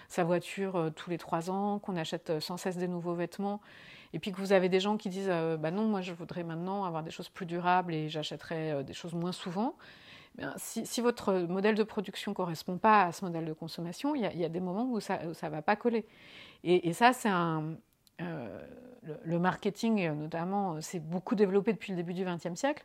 sa 0.07 0.23
voiture 0.23 0.91
tous 0.95 1.09
les 1.09 1.17
trois 1.17 1.51
ans, 1.51 1.79
qu'on 1.79 1.95
achète 1.95 2.39
sans 2.39 2.57
cesse 2.57 2.77
des 2.77 2.87
nouveaux 2.87 3.13
vêtements, 3.13 3.61
et 4.13 4.19
puis 4.19 4.31
que 4.31 4.37
vous 4.37 4.51
avez 4.51 4.67
des 4.67 4.79
gens 4.79 4.97
qui 4.97 5.09
disent 5.09 5.31
bah 5.59 5.69
non, 5.69 5.83
moi 5.83 6.01
je 6.01 6.11
voudrais 6.11 6.43
maintenant 6.43 6.85
avoir 6.85 7.03
des 7.03 7.11
choses 7.11 7.29
plus 7.29 7.45
durables 7.45 7.93
et 7.93 8.09
j'achèterai 8.09 8.83
des 8.83 8.93
choses 8.93 9.13
moins 9.13 9.31
souvent, 9.31 9.75
si, 10.57 11.01
votre 11.01 11.33
modèle 11.33 11.75
de 11.75 11.83
production 11.83 12.31
ne 12.31 12.35
correspond 12.35 12.77
pas 12.77 13.03
à 13.03 13.11
ce 13.11 13.25
modèle 13.25 13.45
de 13.45 13.53
consommation, 13.53 14.15
il 14.15 14.21
y, 14.21 14.45
a, 14.45 14.49
des 14.49 14.59
moments 14.59 14.89
où 14.91 14.99
ça 14.99 15.19
ne 15.23 15.49
va 15.49 15.61
pas 15.61 15.75
coller. 15.75 16.05
Et, 16.63 16.93
ça, 16.93 17.13
c'est 17.13 17.29
un. 17.29 17.75
Euh, 18.21 18.67
le, 19.23 19.39
marketing, 19.39 20.11
notamment, 20.11 20.81
s'est 20.81 20.99
beaucoup 20.99 21.35
développé 21.35 21.73
depuis 21.73 21.91
le 21.91 21.97
début 21.97 22.13
du 22.13 22.25
XXe 22.25 22.55
siècle 22.55 22.83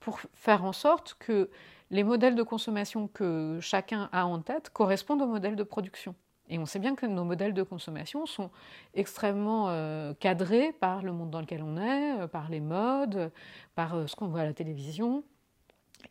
pour 0.00 0.20
faire 0.34 0.64
en 0.64 0.72
sorte 0.72 1.16
que 1.18 1.50
les 1.90 2.04
modèles 2.04 2.34
de 2.34 2.42
consommation 2.42 3.08
que 3.08 3.58
chacun 3.60 4.08
a 4.12 4.26
en 4.26 4.40
tête 4.40 4.70
correspondent 4.70 5.22
aux 5.22 5.26
modèles 5.26 5.56
de 5.56 5.62
production. 5.62 6.14
Et 6.50 6.58
on 6.58 6.66
sait 6.66 6.78
bien 6.78 6.94
que 6.94 7.06
nos 7.06 7.24
modèles 7.24 7.54
de 7.54 7.62
consommation 7.62 8.26
sont 8.26 8.50
extrêmement 8.92 9.70
euh, 9.70 10.12
cadrés 10.14 10.72
par 10.72 11.02
le 11.02 11.12
monde 11.12 11.30
dans 11.30 11.40
lequel 11.40 11.62
on 11.62 11.78
est, 11.78 12.20
euh, 12.20 12.26
par 12.26 12.50
les 12.50 12.60
modes, 12.60 13.32
par 13.74 14.06
ce 14.06 14.14
qu'on 14.14 14.28
voit 14.28 14.40
à 14.40 14.44
la 14.44 14.52
télévision. 14.52 15.24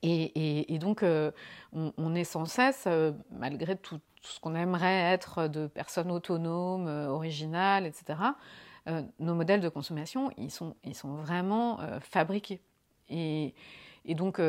Et, 0.02 0.78
donc, 0.80 1.04
euh, 1.04 1.32
on, 1.74 2.16
est 2.16 2.24
sans 2.24 2.46
cesse, 2.46 2.86
euh, 2.88 3.12
malgré 3.32 3.76
tout, 3.76 4.00
ce 4.22 4.40
qu'on 4.40 4.56
aimerait 4.56 5.14
être 5.14 5.48
de 5.48 5.68
personnes 5.68 6.12
autonomes, 6.12 6.88
euh, 6.88 7.08
originales, 7.08 7.86
etc., 7.86 8.20
nos 9.20 9.36
modèles 9.36 9.62
de 9.62 9.70
consommation, 9.70 10.30
ils 10.38 10.52
sont, 10.52 10.76
ils 10.84 10.96
sont 10.96 11.16
vraiment 11.16 11.80
fabriqués. 12.02 12.60
Et, 13.10 13.54
donc, 14.10 14.42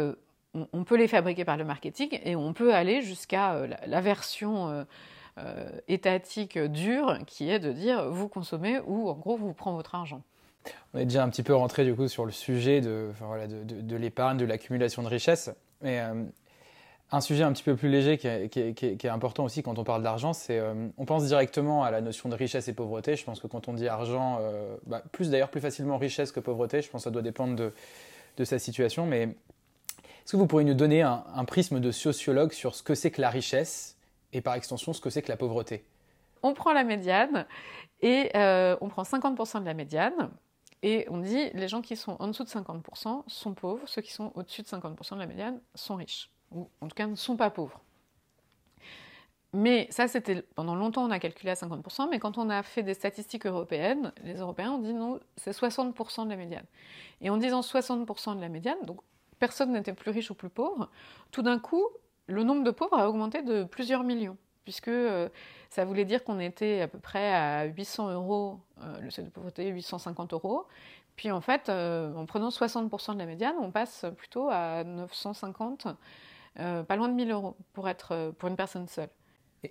on, 0.55 0.85
peut 0.85 0.97
les 0.97 1.07
fabriquer 1.09 1.45
par 1.45 1.57
le 1.57 1.65
marketing 1.65 2.19
et 2.25 2.35
on 2.35 2.53
peut 2.53 2.75
aller 2.75 3.03
jusqu'à 3.03 3.67
la, 3.87 4.01
version 4.01 4.87
étatique 5.87 6.59
dure 6.59 7.19
qui 7.27 7.49
est 7.49 7.61
de 7.61 7.73
dire 7.73 8.11
vous 8.11 8.29
consommez 8.29 8.81
ou 8.87 9.09
en 9.09 9.15
gros 9.15 9.37
vous 9.37 9.53
prenez 9.53 9.77
votre 9.77 9.95
argent. 9.95 10.23
On 10.93 10.99
est 10.99 11.05
déjà 11.05 11.23
un 11.23 11.29
petit 11.29 11.43
peu 11.43 11.55
rentré 11.55 11.85
du 11.85 11.95
coup 11.95 12.09
sur 12.09 12.25
le 12.25 12.33
sujet 12.33 12.81
de, 12.81 13.11
de, 13.65 13.97
l'épargne, 13.97 14.39
de 14.39 14.45
l'accumulation 14.45 15.03
de 15.03 15.09
richesses. 15.09 15.51
Mais 15.83 16.01
euh, 16.01 16.25
un 17.11 17.21
sujet 17.21 17.45
un 17.45 17.53
petit 17.53 17.63
peu 17.63 17.77
plus 17.77 17.89
léger 17.89 18.19
qui 18.19 18.27
est, 18.27 19.07
important 19.07 19.45
aussi 19.45 19.63
quand 19.63 19.79
on 19.79 19.85
parle 19.85 20.03
d'argent, 20.03 20.33
c'est 20.33 20.59
euh, 20.59 20.89
on 20.97 21.05
pense 21.05 21.25
directement 21.27 21.85
à 21.85 21.91
la 21.91 22.01
notion 22.01 22.29
de 22.29 22.35
richesse 22.35 22.69
et 22.69 22.73
pauvreté. 22.73 23.17
Je 23.17 23.25
pense 23.25 23.41
que 23.41 23.47
quand 23.47 23.69
on 23.69 23.75
dit 23.75 23.89
argent, 23.89 24.39
euh, 24.41 24.77
bah, 24.87 25.03
plus 25.13 25.31
d'ailleurs 25.31 25.51
plus 25.51 25.61
facilement 25.61 25.99
richesse 25.99 26.33
que 26.33 26.41
pauvreté, 26.41 26.83
je 26.83 26.91
pense 26.91 27.03
que 27.03 27.05
ça 27.05 27.11
doit 27.11 27.23
dépendre 27.23 27.57
de, 28.37 28.45
sa 28.45 28.59
situation. 28.59 29.07
Mais 29.07 29.23
est-ce 29.23 30.33
que 30.33 30.37
vous 30.37 30.47
pourriez 30.47 30.67
nous 30.67 30.75
donner 30.75 31.03
un, 31.03 31.25
un 31.35 31.45
prisme 31.45 31.79
de 31.79 31.91
sociologue 31.93 32.53
sur 32.53 32.75
ce 32.75 32.83
que 32.83 32.95
c'est 32.95 33.11
que 33.11 33.21
la 33.21 33.31
richesse 33.31 33.97
et 34.33 34.41
par 34.41 34.55
extension 34.55 34.93
ce 34.93 35.01
que 35.01 35.11
c'est 35.11 35.23
que 35.23 35.31
la 35.31 35.37
pauvreté? 35.37 35.85
On 36.43 36.53
prend 36.53 36.73
la 36.73 36.85
médiane 36.85 37.47
et 38.03 38.31
on 38.35 38.89
prend 38.89 39.03
50% 39.03 39.61
de 39.61 39.67
la 39.67 39.75
médiane 39.75 40.31
et 40.85 41.07
on 41.09 41.17
dit 41.17 41.49
les 41.55 41.67
gens 41.67 41.81
qui 41.81 41.97
sont 41.97 42.17
en 42.19 42.29
dessous 42.29 42.45
de 42.45 42.49
50% 42.51 43.23
sont 43.27 43.55
pauvres, 43.55 43.89
ceux 43.89 44.03
qui 44.03 44.13
sont 44.13 44.33
au-dessus 44.35 44.61
de 44.61 44.67
50% 44.67 45.15
de 45.15 45.21
la 45.21 45.27
médiane 45.27 45.59
sont 45.75 45.95
riches, 45.95 46.31
ou 46.55 46.69
en 46.81 46.89
tout 46.89 46.95
cas 46.95 47.07
ne 47.07 47.15
sont 47.15 47.37
pas 47.37 47.51
pauvres. 47.51 47.81
Mais 49.53 49.87
ça, 49.91 50.09
c'était 50.09 50.43
pendant 50.57 50.75
longtemps, 50.75 51.05
on 51.05 51.11
a 51.11 51.21
calculé 51.21 51.51
à 51.51 51.55
50%, 51.55 52.09
mais 52.11 52.19
quand 52.19 52.39
on 52.39 52.51
a 52.51 52.63
fait 52.65 52.83
des 52.83 52.95
statistiques 52.95 53.47
européennes, 53.47 54.13
les 54.25 54.39
Européens 54.39 54.73
ont 54.73 54.79
dit 54.79 54.93
non, 54.93 55.21
c'est 55.37 55.53
60% 55.53 56.25
de 56.25 56.31
la 56.31 56.37
médiane. 56.37 56.65
Et 57.21 57.31
en 57.31 57.37
disant 57.37 57.61
60% 57.61 58.37
de 58.37 58.41
la 58.41 58.49
médiane, 58.49 58.79
donc 58.85 59.01
personne 59.39 59.73
n'était 59.73 59.93
plus 59.93 60.11
riche 60.11 60.31
ou 60.31 60.35
plus 60.35 60.49
pauvre, 60.49 60.91
tout 61.31 61.43
d'un 61.43 61.61
coup, 61.61 61.87
le 62.27 62.43
nombre 62.43 62.65
de 62.65 62.71
pauvres 62.73 62.99
a 62.99 63.09
augmenté 63.09 63.43
de 63.43 63.63
plusieurs 63.63 64.03
millions 64.03 64.37
puisque 64.65 64.89
euh, 64.89 65.29
ça 65.71 65.85
voulait 65.85 66.05
dire 66.05 66.25
qu'on 66.25 66.41
était 66.41 66.81
à 66.81 66.89
peu 66.89 66.99
près 66.99 67.33
à 67.33 67.65
800 67.65 68.13
euros, 68.13 68.61
euh, 68.83 69.01
le 69.01 69.11
seuil 69.11 69.27
de 69.27 69.31
pauvreté 69.31 69.69
850 69.69 70.33
euros. 70.33 70.67
Puis 71.17 71.31
en 71.31 71.41
fait, 71.41 71.69
euh, 71.69 72.13
en 72.15 72.27
prenant 72.27 72.49
60% 72.49 73.15
de 73.15 73.19
la 73.19 73.27
médiane, 73.27 73.55
on 73.61 73.71
passe 73.71 74.05
plutôt 74.17 74.49
à 74.51 74.83
950, 74.83 75.87
pas 76.57 76.97
loin 76.97 77.09
de 77.09 77.15
1000 77.15 77.31
euros 77.31 77.57
pour, 77.73 77.89
être, 77.89 78.33
pour 78.39 78.49
une 78.49 78.57
personne 78.57 78.87
seule. 78.89 79.09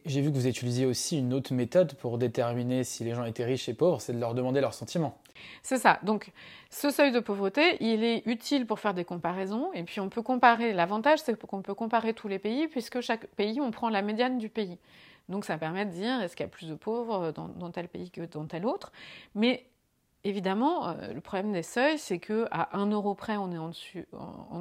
J'ai 0.05 0.21
vu 0.21 0.31
que 0.31 0.35
vous 0.35 0.47
utilisiez 0.47 0.85
aussi 0.85 1.19
une 1.19 1.33
autre 1.33 1.53
méthode 1.53 1.93
pour 1.95 2.17
déterminer 2.17 2.83
si 2.83 3.03
les 3.03 3.13
gens 3.13 3.25
étaient 3.25 3.45
riches 3.45 3.69
et 3.69 3.73
pauvres, 3.73 4.01
c'est 4.01 4.13
de 4.13 4.19
leur 4.19 4.33
demander 4.33 4.61
leurs 4.61 4.73
sentiments. 4.73 5.17
C'est 5.61 5.77
ça. 5.77 5.99
Donc, 6.03 6.31
ce 6.69 6.89
seuil 6.89 7.11
de 7.11 7.19
pauvreté, 7.19 7.77
il 7.79 8.03
est 8.03 8.25
utile 8.25 8.65
pour 8.65 8.79
faire 8.79 8.93
des 8.93 9.05
comparaisons. 9.05 9.71
Et 9.73 9.83
puis, 9.83 9.99
on 9.99 10.09
peut 10.09 10.21
comparer. 10.21 10.73
L'avantage, 10.73 11.19
c'est 11.19 11.39
qu'on 11.39 11.61
peut 11.61 11.73
comparer 11.73 12.13
tous 12.13 12.27
les 12.27 12.39
pays, 12.39 12.67
puisque 12.67 13.01
chaque 13.01 13.27
pays, 13.27 13.59
on 13.61 13.71
prend 13.71 13.89
la 13.89 14.01
médiane 14.01 14.37
du 14.37 14.49
pays. 14.49 14.77
Donc, 15.29 15.45
ça 15.45 15.57
permet 15.57 15.85
de 15.85 15.91
dire 15.91 16.21
est-ce 16.21 16.35
qu'il 16.35 16.43
y 16.45 16.47
a 16.47 16.49
plus 16.49 16.69
de 16.69 16.75
pauvres 16.75 17.31
dans, 17.31 17.47
dans 17.47 17.71
tel 17.71 17.87
pays 17.87 18.09
que 18.09 18.21
dans 18.21 18.45
tel 18.45 18.65
autre? 18.65 18.91
Mais 19.35 19.65
Évidemment, 20.25 20.87
euh, 20.87 21.13
le 21.13 21.19
problème 21.19 21.51
des 21.51 21.63
seuils, 21.63 21.99
c'est 21.99 22.17
que 22.17 22.47
à 22.49 22.77
1 22.77 22.91
euro 22.91 23.13
près, 23.13 23.35
on 23.35 23.51
est 23.51 23.57
en, 23.57 23.67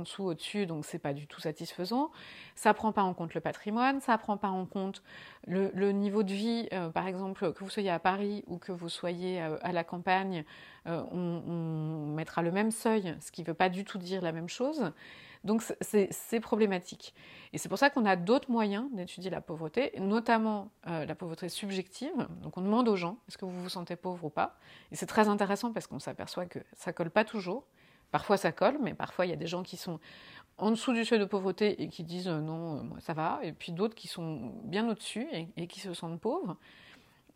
dessous, 0.01 0.25
au-dessus, 0.25 0.66
donc 0.66 0.85
c'est 0.85 0.98
pas 0.98 1.12
du 1.12 1.29
tout 1.29 1.40
satisfaisant. 1.40 2.11
Ça 2.57 2.75
prend 2.75 2.90
pas 2.90 3.05
en 3.05 3.14
compte 3.14 3.33
le 3.35 3.40
patrimoine, 3.40 4.01
ça 4.01 4.18
prend 4.18 4.37
pas 4.37 4.48
en 4.48 4.66
compte 4.66 5.05
le, 5.46 5.92
niveau 5.92 6.25
de 6.25 6.33
vie. 6.33 6.68
Euh, 6.72 6.88
par 6.88 7.07
exemple, 7.07 7.53
que 7.53 7.62
vous 7.62 7.70
soyez 7.70 7.90
à 7.90 8.01
Paris 8.01 8.42
ou 8.48 8.59
que 8.59 8.72
vous 8.72 8.88
soyez 8.88 9.40
euh, 9.40 9.57
à 9.62 9.70
la 9.70 9.85
campagne, 9.85 10.44
on, 10.86 11.42
on, 11.46 12.06
mettra 12.14 12.42
le 12.42 12.50
même 12.50 12.70
seuil, 12.70 13.16
ce 13.20 13.30
qui 13.32 13.42
ne 13.42 13.46
veut 13.46 13.54
pas 13.54 13.68
du 13.68 13.84
tout 13.84 13.98
dire 13.98 14.22
la 14.22 14.32
même 14.32 14.48
chose. 14.48 14.92
Donc 15.44 15.62
c'est 15.80 16.40
problématique. 16.40 17.14
Et 17.52 17.58
c'est 17.58 17.68
pour 17.68 17.78
ça 17.78 17.90
qu'on 17.90 18.04
a 18.04 18.14
d'autres 18.14 18.50
moyens 18.50 18.86
d'étudier 18.92 19.30
la 19.30 19.40
pauvreté, 19.40 19.92
notamment 19.98 20.70
euh, 20.86 21.04
la 21.04 21.14
pauvreté 21.16 21.48
subjective. 21.48 22.28
Donc 22.42 22.56
on 22.56 22.62
demande 22.62 22.88
aux 22.88 22.96
gens, 22.96 23.18
est-ce 23.28 23.38
que 23.38 23.44
vous 23.44 23.62
vous 23.62 23.68
sentez 23.68 23.96
pauvre 23.96 24.24
ou 24.26 24.30
pas? 24.30 24.56
Et 24.92 24.96
c'est 24.96 25.06
très 25.06 25.28
intéressant 25.28 25.72
parce 25.72 25.88
qu'on 25.88 25.98
s'aperçoit 25.98 26.46
que 26.46 26.60
ça 26.74 26.92
colle 26.92 27.10
pas 27.10 27.24
toujours. 27.24 27.64
Parfois 28.12 28.36
ça 28.36 28.52
colle, 28.52 28.78
mais 28.80 28.94
parfois 28.94 29.26
il 29.26 29.30
y 29.30 29.32
a 29.32 29.36
des 29.36 29.48
gens 29.48 29.64
qui 29.64 29.76
sont 29.76 29.98
en 30.58 30.70
dessous 30.70 30.92
du 30.92 31.04
seuil 31.04 31.18
de 31.18 31.24
pauvreté 31.24 31.82
et 31.82 31.88
qui 31.88 32.04
disent 32.04 32.28
euh, 32.28 32.40
non, 32.40 32.76
euh, 32.76 33.00
ça 33.00 33.12
va, 33.12 33.40
et 33.42 33.52
puis 33.52 33.72
d'autres 33.72 33.96
qui 33.96 34.06
sont 34.06 34.52
bien 34.64 34.88
au-dessus 34.88 35.26
et, 35.56 35.66
qui 35.66 35.80
se 35.80 35.92
sentent 35.92 36.20
pauvres. 36.20 36.56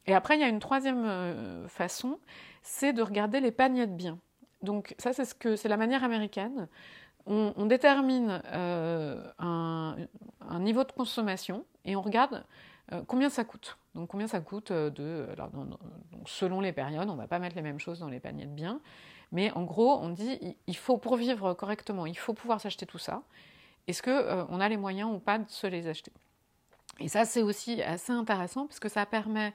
Et 0.07 0.15
après, 0.15 0.37
il 0.37 0.41
y 0.41 0.45
a 0.45 0.49
une 0.49 0.61
troisième 0.61 1.67
façon, 1.69 2.19
c'est 2.63 2.93
de 2.93 3.03
regarder 3.03 3.41
les 3.41 3.51
paniers 3.51 3.87
de 3.87 3.93
biens. 3.93 4.19
Donc 4.63 4.95
ça, 4.99 5.13
c'est 5.13 5.25
ce 5.25 5.35
que 5.35 5.57
c'est 5.57 5.69
la 5.69 5.77
manière 5.77 6.05
américaine 6.05 6.69
on, 7.27 7.67
détermine 7.67 8.41
euh, 8.53 9.23
un, 9.39 9.97
niveau 10.61 10.85
de 10.85 10.93
consommation 10.93 11.65
et 11.85 11.97
on 11.97 12.03
regarde 12.03 12.45
euh, 12.93 13.03
combien 13.07 13.29
ça 13.29 13.45
coûte. 13.45 13.79
Donc 13.95 14.09
combien 14.09 14.29
ça 14.29 14.41
coûte 14.41 14.71
euh, 14.71 14.91
de... 14.91 15.27
selon 16.25 16.61
les 16.61 16.73
périodes, 16.73 17.09
on 17.09 17.15
ne 17.15 17.19
va 17.19 17.27
pas 17.27 17.39
mettre 17.39 17.57
les 17.57 17.63
mêmes 17.63 17.81
choses 17.81 17.99
dans 17.99 18.09
les 18.09 18.21
paniers 18.21 18.47
de 18.47 18.53
biens, 18.53 18.81
mais 19.33 19.51
en 19.53 19.65
gros, 19.65 19.99
on 19.99 20.11
dit 20.11 20.57
il 20.67 20.77
faut 20.77 20.99
pour 20.99 21.17
vivre 21.17 21.53
correctement, 21.55 22.07
il 22.07 22.17
faut 22.17 22.35
pouvoir 22.35 22.61
s'acheter 22.61 22.87
tout 22.87 22.99
ça. 22.99 23.23
Est-ce 23.89 24.03
qu'on 24.03 24.61
a 24.61 24.69
les 24.69 24.77
moyens 24.77 25.11
ou 25.13 25.19
pas 25.19 25.39
de 25.39 25.49
se 25.49 25.67
les 25.67 25.89
acheter? 25.89 26.13
Et 27.01 27.09
ça, 27.09 27.25
c'est 27.25 27.43
aussi 27.43 27.83
assez 27.83 28.13
intéressant 28.13 28.67
parce 28.67 28.81
que 28.81 28.89
ça 28.89 29.05
permet 29.05 29.53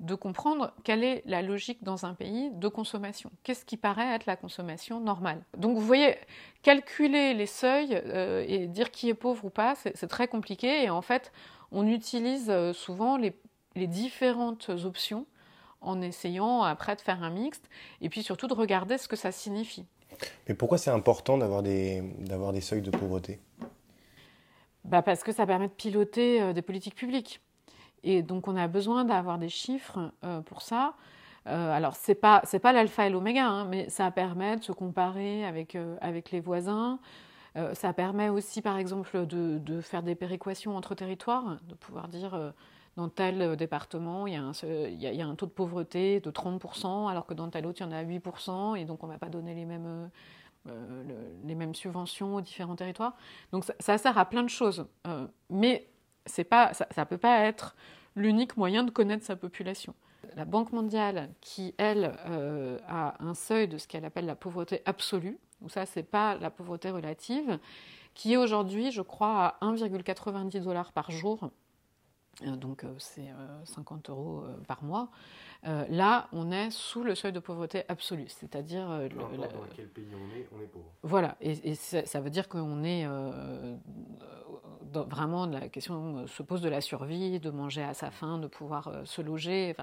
de 0.00 0.14
comprendre 0.14 0.72
quelle 0.84 1.02
est 1.02 1.22
la 1.26 1.42
logique 1.42 1.82
dans 1.82 2.06
un 2.06 2.14
pays 2.14 2.50
de 2.52 2.68
consommation. 2.68 3.30
Qu'est-ce 3.42 3.64
qui 3.64 3.76
paraît 3.76 4.14
être 4.14 4.26
la 4.26 4.36
consommation 4.36 5.00
normale? 5.00 5.42
Donc 5.56 5.76
vous 5.76 5.84
voyez, 5.84 6.16
calculer 6.62 7.34
les 7.34 7.46
seuils 7.46 7.94
euh, 7.94 8.44
et 8.46 8.68
dire 8.68 8.90
qui 8.90 9.08
est 9.08 9.14
pauvre 9.14 9.46
ou 9.46 9.50
pas, 9.50 9.74
c'est 9.74 10.06
très 10.06 10.28
compliqué. 10.28 10.84
Et 10.84 10.90
en 10.90 11.02
fait, 11.02 11.32
on 11.72 11.86
utilise 11.86 12.48
euh, 12.48 12.72
souvent 12.72 13.16
les, 13.16 13.34
différentes 13.74 14.70
options 14.70 15.24
en 15.80 16.00
essayant 16.00 16.64
après 16.64 16.96
de 16.96 17.00
faire 17.00 17.22
un 17.22 17.30
mixte 17.30 17.68
et 18.00 18.08
puis 18.08 18.24
surtout 18.24 18.48
de 18.48 18.54
regarder 18.54 18.98
ce 18.98 19.06
que 19.06 19.14
ça 19.14 19.30
signifie. 19.30 19.86
Mais 20.48 20.54
pourquoi 20.54 20.78
c'est 20.78 20.90
important 20.90 21.38
d'avoir 21.38 21.62
des, 21.62 22.02
des 22.02 22.60
seuils 22.60 22.82
de 22.82 22.90
pauvreté? 22.90 23.38
Bah 24.82 25.02
Parce 25.02 25.22
que 25.22 25.30
ça 25.30 25.46
permet 25.46 25.68
de 25.68 25.72
piloter 25.72 26.42
euh, 26.42 26.52
des 26.52 26.62
politiques 26.62 26.96
publiques. 26.96 27.40
Et 28.02 28.22
donc 28.22 28.48
on 28.48 28.56
a 28.56 28.68
besoin 28.68 29.04
d'avoir 29.04 29.38
des 29.38 29.48
chiffres 29.48 30.12
euh, 30.24 30.40
pour 30.40 30.62
ça. 30.62 30.94
Euh, 31.46 31.72
alors 31.72 31.96
c'est 31.96 32.14
pas 32.14 32.42
pas 32.62 32.72
l'alpha 32.72 33.06
et 33.06 33.10
l'oméga, 33.10 33.46
hein, 33.46 33.64
mais 33.64 33.88
ça 33.88 34.10
permet 34.10 34.56
de 34.56 34.64
se 34.64 34.72
comparer 34.72 35.44
avec 35.44 35.74
euh, 35.74 35.96
avec 36.00 36.30
les 36.30 36.40
voisins. 36.40 36.98
ça 37.72 37.92
permet 37.92 38.28
aussi 38.28 38.62
par 38.62 38.78
exemple 38.78 39.26
de, 39.26 39.80
faire 39.80 40.04
des 40.04 40.14
péréquations 40.14 40.76
entre 40.76 40.94
territoires, 40.94 41.56
de 41.68 41.74
pouvoir 41.74 42.06
dire 42.06 42.52
dans 42.96 43.08
tel 43.08 43.56
département 43.56 44.28
il 44.28 44.34
y, 44.34 44.36
a 44.36 44.42
un, 44.42 44.52
il, 44.62 45.00
y 45.00 45.22
a, 45.22 45.26
un 45.26 45.34
taux 45.34 45.46
de 45.46 45.50
pauvreté 45.50 46.20
de 46.20 46.30
30%, 46.30 47.10
alors 47.10 47.26
que 47.26 47.34
dans 47.34 47.48
tel 47.48 47.66
autre 47.66 47.80
il 47.80 47.84
y 47.84 47.86
en 47.86 47.90
a 47.90 48.04
8%, 48.04 48.76
et 48.76 48.84
donc 48.84 49.02
on 49.02 49.08
ne 49.08 49.12
va 49.12 49.18
pas 49.18 49.28
donner 49.28 49.54
les 49.54 49.64
mêmes 49.64 50.08
les 51.44 51.54
mêmes 51.54 51.74
subventions 51.74 52.36
aux 52.36 52.42
différents 52.42 52.76
territoires. 52.76 53.16
Donc 53.50 53.64
ça 53.80 53.98
sert 53.98 54.18
à 54.18 54.26
plein 54.26 54.44
de 54.44 54.50
choses, 54.50 54.86
mais 55.50 55.88
pas, 56.44 56.72
ça 56.74 56.86
ne 56.96 57.04
peut 57.04 57.18
pas 57.18 57.40
être 57.40 57.74
l'unique 58.16 58.56
moyen 58.56 58.84
de 58.84 58.90
connaître 58.90 59.24
sa 59.24 59.36
population. 59.36 59.94
La 60.36 60.44
Banque 60.44 60.72
mondiale, 60.72 61.30
qui, 61.40 61.74
elle, 61.78 62.12
euh, 62.26 62.78
a 62.88 63.14
un 63.20 63.34
seuil 63.34 63.68
de 63.68 63.78
ce 63.78 63.86
qu'elle 63.86 64.04
appelle 64.04 64.26
la 64.26 64.34
pauvreté 64.34 64.82
absolue, 64.84 65.38
donc 65.60 65.70
ça, 65.70 65.86
c'est 65.86 66.02
pas 66.02 66.36
la 66.36 66.50
pauvreté 66.50 66.90
relative, 66.90 67.58
qui 68.14 68.32
est 68.32 68.36
aujourd'hui, 68.36 68.90
je 68.90 69.02
crois, 69.02 69.56
à 69.60 69.66
1,90 69.66 70.60
dollars 70.62 70.92
par 70.92 71.10
jour, 71.10 71.50
donc 72.44 72.84
euh, 72.84 72.94
c'est 72.98 73.28
50 73.64 74.10
euros 74.10 74.44
par 74.66 74.82
mois. 74.82 75.10
Euh, 75.66 75.84
là, 75.88 76.28
on 76.32 76.52
est 76.52 76.70
sous 76.70 77.02
le 77.02 77.14
seuil 77.14 77.32
de 77.32 77.40
pauvreté 77.40 77.82
absolue, 77.88 78.28
c'est-à-dire. 78.28 78.88
Euh, 78.90 79.08
dans 79.08 79.28
quel 79.74 79.88
pays 79.88 80.06
on 80.12 80.36
est, 80.36 80.48
on 80.56 80.62
est 80.62 80.66
pauvre. 80.66 80.84
Voilà, 81.02 81.36
et, 81.40 81.74
ça, 81.74 82.20
veut 82.20 82.30
dire 82.30 82.48
qu'on 82.48 82.84
est 82.84 83.04
euh, 83.06 83.76
vraiment 84.92 85.46
la 85.46 85.68
question 85.68 86.26
se 86.26 86.42
pose 86.42 86.60
de 86.60 86.68
la 86.68 86.80
survie, 86.80 87.40
de 87.40 87.50
manger 87.50 87.82
à 87.82 87.94
sa 87.94 88.10
faim, 88.10 88.38
de 88.38 88.46
pouvoir 88.46 88.92
se 89.04 89.20
loger, 89.20 89.74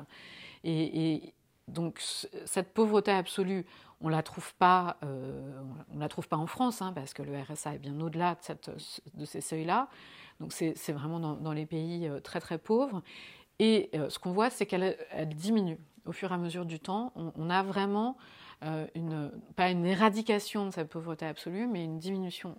et, 0.64 1.34
donc 1.68 2.00
cette 2.00 2.74
pauvreté 2.74 3.12
absolue, 3.12 3.66
on 4.00 4.08
la 4.08 4.22
trouve 4.22 4.54
pas, 4.56 4.98
on 5.02 5.98
la 5.98 6.08
trouve 6.08 6.28
pas 6.28 6.38
en 6.38 6.48
France, 6.48 6.82
hein, 6.82 6.94
parce 6.94 7.14
que 7.14 7.24
le 7.24 7.34
RSA 7.42 7.76
est 7.76 7.80
bien 7.80 8.00
au-delà 8.00 8.38
de, 8.68 8.74
de, 9.16 9.26
ces 9.26 9.42
seuils-là. 9.42 9.90
Donc 10.40 10.52
c'est 10.54 10.92
vraiment 10.92 11.20
dans, 11.20 11.54
les 11.54 11.66
pays 11.66 12.10
très 12.24 12.40
très 12.40 12.58
pauvres. 12.58 13.02
Et 13.60 13.90
euh, 13.96 14.10
ce 14.10 14.20
qu'on 14.20 14.32
voit, 14.32 14.50
c'est 14.50 14.66
qu'elle 14.66 14.98
diminue 15.28 15.78
au 16.06 16.12
fur 16.12 16.32
et 16.32 16.34
à 16.34 16.38
mesure 16.38 16.66
du 16.66 16.80
temps. 16.80 17.14
On, 17.16 17.50
a 17.50 17.64
vraiment 17.64 18.18
euh, 18.64 18.86
une, 18.96 19.32
pas 19.56 19.70
une 19.70 19.86
éradication 19.86 20.66
de 20.68 20.72
cette 20.72 20.90
pauvreté 20.90 21.26
absolue, 21.26 21.68
mais 21.68 21.84
une 21.84 21.98
diminution 21.98 22.58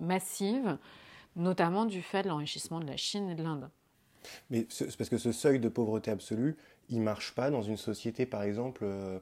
massive, 0.00 0.78
notamment 1.36 1.84
du 1.84 2.02
fait 2.02 2.22
de 2.22 2.28
l'enrichissement 2.28 2.80
de 2.80 2.86
la 2.86 2.96
Chine 2.96 3.30
et 3.30 3.34
de 3.34 3.42
l'Inde. 3.42 3.70
Mais 4.50 4.66
c'est 4.68 4.94
parce 4.96 5.10
que 5.10 5.18
ce 5.18 5.32
seuil 5.32 5.58
de 5.58 5.68
pauvreté 5.68 6.10
absolue, 6.10 6.56
il 6.88 7.00
marche 7.00 7.34
pas 7.34 7.50
dans 7.50 7.62
une 7.62 7.76
société, 7.76 8.26
par 8.26 8.42
exemple, 8.42 8.84
euh, 8.84 9.18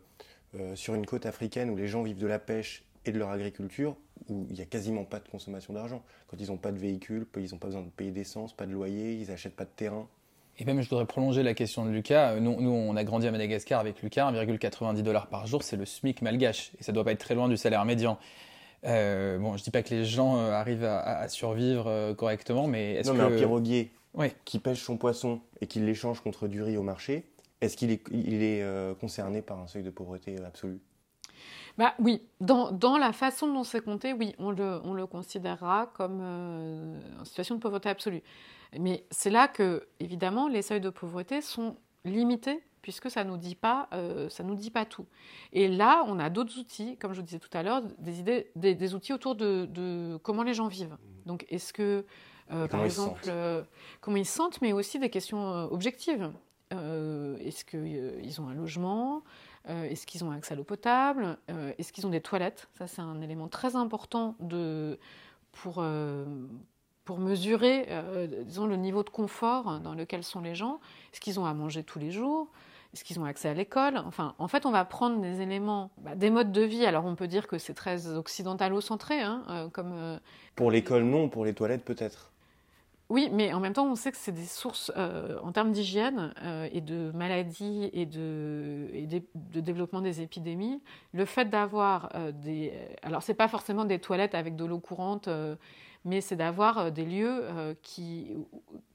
sur 0.74 0.94
une 0.94 1.06
côte 1.06 1.26
africaine 1.26 1.70
où 1.70 1.76
les 1.76 1.86
gens 1.86 2.02
vivent 2.02 2.18
de 2.18 2.26
la 2.26 2.38
pêche 2.38 2.84
et 3.06 3.12
de 3.12 3.18
leur 3.18 3.30
agriculture, 3.30 3.96
où 4.28 4.46
il 4.50 4.56
n'y 4.56 4.60
a 4.60 4.66
quasiment 4.66 5.04
pas 5.04 5.18
de 5.20 5.28
consommation 5.28 5.72
d'argent. 5.72 6.02
Quand 6.28 6.36
ils 6.38 6.48
n'ont 6.48 6.58
pas 6.58 6.72
de 6.72 6.78
véhicule, 6.78 7.26
ils 7.36 7.50
n'ont 7.52 7.58
pas 7.58 7.68
besoin 7.68 7.82
de 7.82 7.88
payer 7.88 8.10
d'essence, 8.10 8.52
pas 8.54 8.66
de 8.66 8.72
loyer, 8.72 9.14
ils 9.14 9.28
n'achètent 9.28 9.56
pas 9.56 9.64
de 9.64 9.70
terrain. 9.74 10.06
Et 10.58 10.64
même, 10.64 10.82
je 10.82 10.88
voudrais 10.90 11.06
prolonger 11.06 11.42
la 11.42 11.54
question 11.54 11.86
de 11.86 11.90
Lucas. 11.90 12.38
Nous, 12.38 12.60
nous 12.60 12.70
on 12.70 12.94
a 12.96 13.04
grandi 13.04 13.26
à 13.26 13.30
Madagascar 13.30 13.80
avec 13.80 14.02
Lucas, 14.02 14.30
1,90 14.30 15.02
dollars 15.02 15.28
par 15.28 15.46
jour, 15.46 15.62
c'est 15.62 15.76
le 15.76 15.86
SMIC 15.86 16.20
malgache. 16.20 16.72
Et 16.78 16.82
ça 16.82 16.92
ne 16.92 16.94
doit 16.94 17.04
pas 17.04 17.12
être 17.12 17.20
très 17.20 17.34
loin 17.34 17.48
du 17.48 17.56
salaire 17.56 17.84
médian. 17.86 18.18
Euh, 18.84 19.38
bon, 19.38 19.56
je 19.56 19.62
dis 19.62 19.70
pas 19.70 19.82
que 19.82 19.94
les 19.94 20.04
gens 20.04 20.38
euh, 20.38 20.52
arrivent 20.52 20.84
à, 20.84 21.28
survivre 21.28 21.86
euh, 21.86 22.14
correctement, 22.14 22.66
mais 22.66 22.94
est-ce 22.94 23.10
que... 23.10 23.16
Non, 23.16 23.28
mais 23.28 23.34
un 23.34 23.38
piroguier 23.38 23.90
qui 24.44 24.58
pêche 24.58 24.82
son 24.82 24.96
poisson 24.96 25.40
et 25.60 25.66
qui 25.66 25.80
l'échange 25.80 26.20
contre 26.20 26.48
du 26.48 26.62
riz 26.62 26.76
au 26.76 26.82
marché, 26.82 27.24
est-ce 27.60 27.76
qu'il 27.76 27.90
est, 27.90 28.02
il 28.10 28.42
est 28.42 28.64
concerné 29.00 29.40
par 29.40 29.60
un 29.60 29.66
seuil 29.66 29.82
de 29.82 29.90
pauvreté 29.90 30.36
absolu 30.44 30.80
bah 31.80 31.94
oui, 31.98 32.20
dans, 32.42 32.72
dans, 32.72 32.98
la 32.98 33.10
façon 33.14 33.50
dont 33.50 33.64
c'est 33.64 33.80
compté, 33.80 34.12
oui, 34.12 34.34
on 34.38 34.50
le, 34.50 34.82
on 34.84 34.92
le 34.92 35.06
considérera 35.06 35.90
comme 35.94 36.20
une 36.20 37.24
situation 37.24 37.54
de 37.54 37.60
pauvreté 37.60 37.88
absolue. 37.88 38.22
Mais 38.78 39.06
c'est 39.10 39.30
là 39.30 39.48
que, 39.48 39.88
évidemment, 39.98 40.46
les 40.46 40.60
seuils 40.60 40.82
de 40.82 40.90
pauvreté 40.90 41.40
sont 41.40 41.76
limités 42.04 42.62
puisque 42.82 43.10
ça 43.10 43.24
ne 43.24 43.30
nous, 43.30 43.38
dit 43.38 43.54
pas, 43.54 43.88
euh, 43.94 44.28
ça 44.28 44.42
nous 44.42 44.56
dit 44.56 44.70
pas 44.70 44.84
tout. 44.84 45.06
Et 45.54 45.68
là, 45.68 46.04
on 46.06 46.18
a 46.18 46.28
d'autres 46.28 46.58
outils, 46.58 46.98
comme 46.98 47.14
je 47.14 47.20
vous 47.20 47.24
disais 47.24 47.38
tout 47.38 47.48
à 47.54 47.62
l'heure, 47.62 47.80
des, 47.96 48.20
idées, 48.20 48.50
des, 48.56 48.94
outils 48.94 49.14
autour 49.14 49.34
de, 49.34 50.18
comment 50.22 50.42
les 50.42 50.52
gens 50.52 50.68
vivent. 50.68 50.98
Donc, 51.24 51.46
est-ce 51.48 51.72
que, 51.72 52.04
euh, 52.50 52.68
par 52.68 52.84
exemple, 52.84 53.22
euh, 53.28 53.62
comment 54.02 54.18
ils 54.18 54.26
se 54.26 54.36
sentent, 54.36 54.60
mais 54.60 54.74
aussi 54.74 54.98
des 54.98 55.08
questions 55.08 55.72
objectives. 55.72 56.30
est-ce 56.72 57.64
qu'ils 57.64 58.38
ont 58.42 58.48
un 58.48 58.54
logement? 58.54 59.22
Est-ce 59.68 60.06
qu'ils 60.06 60.24
ont 60.24 60.30
accès 60.30 60.54
à 60.54 60.56
l'eau 60.56 60.64
potable? 60.64 61.36
Est-ce 61.78 61.92
qu'ils 61.92 62.06
ont 62.06 62.10
des 62.10 62.20
toilettes? 62.20 62.68
Ça, 62.78 62.86
c'est 62.86 63.02
un 63.02 63.20
élément 63.20 63.48
très 63.48 63.76
important 63.76 64.36
pour, 65.52 65.82
pour 67.04 67.18
mesurer, 67.18 67.86
euh, 67.88 68.26
le 68.26 68.76
niveau 68.76 69.02
de 69.02 69.10
confort 69.10 69.80
dans 69.80 69.94
lequel 69.94 70.22
sont 70.22 70.40
les 70.40 70.54
gens. 70.54 70.80
Est-ce 71.12 71.20
qu'ils 71.20 71.40
ont 71.40 71.44
à 71.44 71.54
manger 71.54 71.82
tous 71.82 71.98
les 71.98 72.10
jours? 72.10 72.48
Est-ce 72.92 73.04
qu'ils 73.04 73.20
ont 73.20 73.24
accès 73.24 73.48
à 73.48 73.54
l'école? 73.54 73.98
Enfin, 73.98 74.34
en 74.38 74.48
fait, 74.48 74.66
on 74.66 74.70
va 74.70 74.84
prendre 74.84 75.20
des 75.20 75.40
éléments, 75.40 75.90
bah, 75.98 76.14
des 76.14 76.30
modes 76.30 76.52
de 76.52 76.62
vie. 76.62 76.84
Alors, 76.86 77.04
on 77.04 77.14
peut 77.14 77.28
dire 77.28 77.46
que 77.46 77.58
c'est 77.58 77.74
très 77.74 78.08
occidentalo-centré, 78.08 79.20
hein, 79.20 79.42
euh, 79.48 79.68
comme. 79.68 79.92
Euh, 79.92 80.18
pour 80.56 80.70
l'école, 80.70 81.04
non. 81.04 81.28
Pour 81.28 81.44
les 81.44 81.54
toilettes, 81.54 81.84
peut-être. 81.84 82.29
Oui, 83.10 83.28
mais 83.32 83.52
en 83.52 83.60
même 83.60 83.72
temps, 83.72 83.90
on 83.90 83.96
sait 83.96 84.10
que 84.10 84.16
c'est 84.16 84.32
des 84.32 84.44
sources 84.46 84.90
en 84.96 85.52
termes 85.52 85.72
d'hygiène 85.72 86.32
et 86.72 86.80
de 86.80 87.10
maladies 87.12 87.90
et 87.92 88.06
de, 88.06 88.88
et 88.92 89.06
développement 89.60 90.00
des 90.00 90.22
épidémies. 90.22 90.80
Le 91.12 91.24
fait 91.24 91.46
d'avoir 91.46 92.12
des. 92.32 92.72
Alors, 93.02 93.22
c'est 93.22 93.34
pas 93.34 93.48
forcément 93.48 93.84
des 93.84 93.98
toilettes 93.98 94.36
avec 94.36 94.54
de 94.54 94.64
l'eau 94.64 94.78
courante 94.78 95.28
mais 96.04 96.20
c'est 96.20 96.36
d'avoir 96.36 96.78
euh, 96.78 96.90
des 96.90 97.04
lieux 97.04 97.40
euh, 97.42 97.74
qui, 97.82 98.36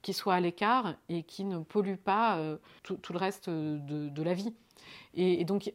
qui 0.01 0.13
soient 0.13 0.35
à 0.35 0.39
l'écart 0.39 0.95
et 1.09 1.23
qui 1.23 1.43
ne 1.43 1.59
polluent 1.59 1.97
pas 1.97 2.37
euh, 2.37 2.57
tout, 2.83 2.99
le 3.11 3.17
reste 3.17 3.49
de, 3.49 4.23
la 4.23 4.33
vie. 4.33 4.53
Et, 5.13 5.45
donc, 5.45 5.71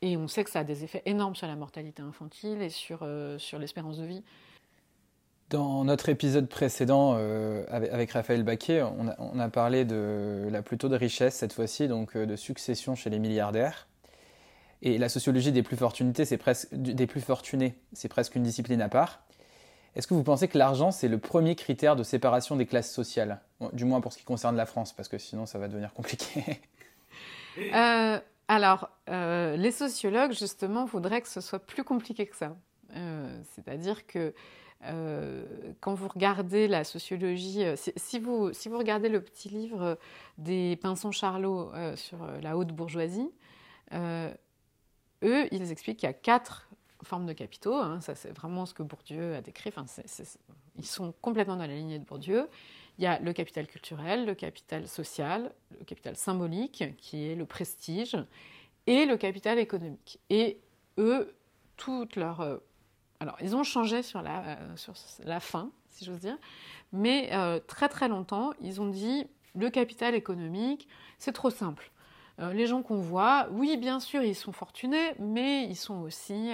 et 0.00 0.16
on 0.16 0.28
sait 0.28 0.44
que 0.44 0.50
ça 0.50 0.60
a 0.60 0.64
des 0.64 0.84
effets 0.84 1.02
énormes 1.04 1.34
sur 1.34 1.46
la 1.46 1.56
mortalité 1.56 2.02
infantile 2.02 2.62
et 2.62 2.68
sur, 2.68 3.06
sur 3.38 3.58
l'espérance 3.58 3.98
de 3.98 4.04
vie. 4.04 4.24
Dans 5.52 5.84
notre 5.84 6.08
épisode 6.08 6.48
précédent 6.48 7.14
avec, 7.68 8.12
Raphaël 8.12 8.42
Baquet, 8.42 8.82
on 8.82 9.38
a, 9.38 9.48
parlé 9.50 9.84
de 9.84 10.48
la 10.50 10.62
plutôt 10.62 10.88
de 10.88 10.96
richesse 10.96 11.34
cette 11.34 11.52
fois-ci, 11.52 11.88
donc 11.88 12.16
de 12.16 12.36
succession 12.36 12.94
chez 12.94 13.10
les 13.10 13.18
milliardaires. 13.18 13.86
Et 14.80 14.96
la 14.96 15.10
sociologie 15.10 15.52
des 15.52 15.62
plus 15.62 15.76
fortunés, 15.76 16.24
c'est 16.24 16.38
presque 16.38 16.68
presque 18.08 18.34
une 18.34 18.44
discipline 18.44 18.80
à 18.80 18.88
part. 18.88 19.24
Est-ce 19.94 20.06
que 20.06 20.14
vous 20.14 20.22
pensez 20.22 20.48
que 20.48 20.56
l'argent, 20.56 20.90
c'est 20.90 21.08
le 21.08 21.18
premier 21.18 21.54
critère 21.54 21.96
de 21.96 22.02
séparation 22.02 22.56
des 22.56 22.64
classes 22.64 22.90
sociales? 22.90 23.42
Du 23.74 23.84
moins 23.84 24.00
pour 24.00 24.14
ce 24.14 24.18
qui 24.18 24.24
concerne 24.24 24.56
la 24.56 24.64
France, 24.64 24.94
parce 24.94 25.10
que 25.10 25.18
sinon 25.18 25.44
ça 25.44 25.58
va 25.58 25.68
devenir 25.68 25.92
compliqué. 25.92 26.42
Euh, 27.74 28.18
alors, 28.48 28.88
euh, 29.10 29.56
les 29.56 29.72
sociologues, 29.72 30.32
justement, 30.32 30.86
voudraient 30.86 31.20
que 31.20 31.28
ce 31.28 31.42
soit 31.42 31.58
plus 31.58 31.84
compliqué 31.84 32.24
que 32.24 32.34
ça. 32.34 32.56
Euh, 32.96 33.40
c'est-à-dire 33.54 34.06
que 34.06 34.32
quand 34.82 35.94
vous 35.94 36.08
regardez 36.08 36.68
la 36.68 36.84
sociologie, 36.84 37.64
si, 37.76 38.18
vous, 38.18 38.52
si 38.52 38.68
vous 38.68 38.78
regardez 38.78 39.08
le 39.08 39.22
petit 39.22 39.48
livre 39.48 39.98
des 40.38 40.76
Pinson 40.76 41.12
Charlot 41.12 41.70
sur 41.96 42.18
la 42.42 42.56
haute 42.56 42.72
bourgeoisie, 42.72 43.30
eux, 43.92 45.48
ils 45.52 45.70
expliquent 45.70 45.98
qu'il 45.98 46.08
y 46.08 46.10
a 46.10 46.14
quatre 46.14 46.68
forme 47.04 47.26
de 47.26 47.32
capitaux. 47.32 47.74
Hein, 47.74 48.00
ça, 48.00 48.14
c'est 48.14 48.30
vraiment 48.30 48.66
ce 48.66 48.74
que 48.74 48.82
Bourdieu 48.82 49.34
a 49.34 49.40
décrit. 49.40 49.72
Enfin, 49.74 49.86
ils 50.76 50.86
sont 50.86 51.12
complètement 51.20 51.56
dans 51.56 51.66
la 51.66 51.74
lignée 51.74 51.98
de 51.98 52.04
Bourdieu. 52.04 52.48
Il 52.98 53.04
y 53.04 53.06
a 53.06 53.18
le 53.18 53.32
capital 53.32 53.66
culturel, 53.66 54.26
le 54.26 54.34
capital 54.34 54.86
social, 54.86 55.52
le 55.78 55.84
capital 55.84 56.16
symbolique, 56.16 56.84
qui 56.98 57.28
est 57.28 57.34
le 57.34 57.46
prestige, 57.46 58.16
et 58.86 59.06
le 59.06 59.16
capital 59.16 59.58
économique. 59.58 60.20
Et 60.30 60.60
eux, 60.98 61.34
toute 61.76 62.16
leur. 62.16 62.60
Euh, 63.22 63.28
alors, 63.28 63.36
ils 63.40 63.56
ont 63.56 63.64
changé 63.64 64.02
sur 64.02 64.22
la, 64.22 64.40
euh, 64.40 64.76
sur 64.76 64.94
la 65.24 65.40
fin, 65.40 65.70
si 65.90 66.04
j'ose 66.04 66.20
dire, 66.20 66.36
mais 66.92 67.30
euh, 67.32 67.60
très 67.66 67.88
très 67.88 68.08
longtemps, 68.08 68.52
ils 68.60 68.80
ont 68.80 68.88
dit 68.88 69.26
le 69.54 69.70
capital 69.70 70.14
économique, 70.14 70.88
c'est 71.18 71.32
trop 71.32 71.50
simple. 71.50 71.90
les 72.38 72.66
gens 72.66 72.82
qu'on 72.82 72.96
voit, 72.96 73.46
oui, 73.52 73.76
bien 73.76 74.00
sûr, 74.00 74.22
ils 74.22 74.34
sont 74.34 74.52
fortunés, 74.52 75.12
mais 75.20 75.64
ils 75.64 75.76
sont 75.76 76.00
aussi, 76.00 76.50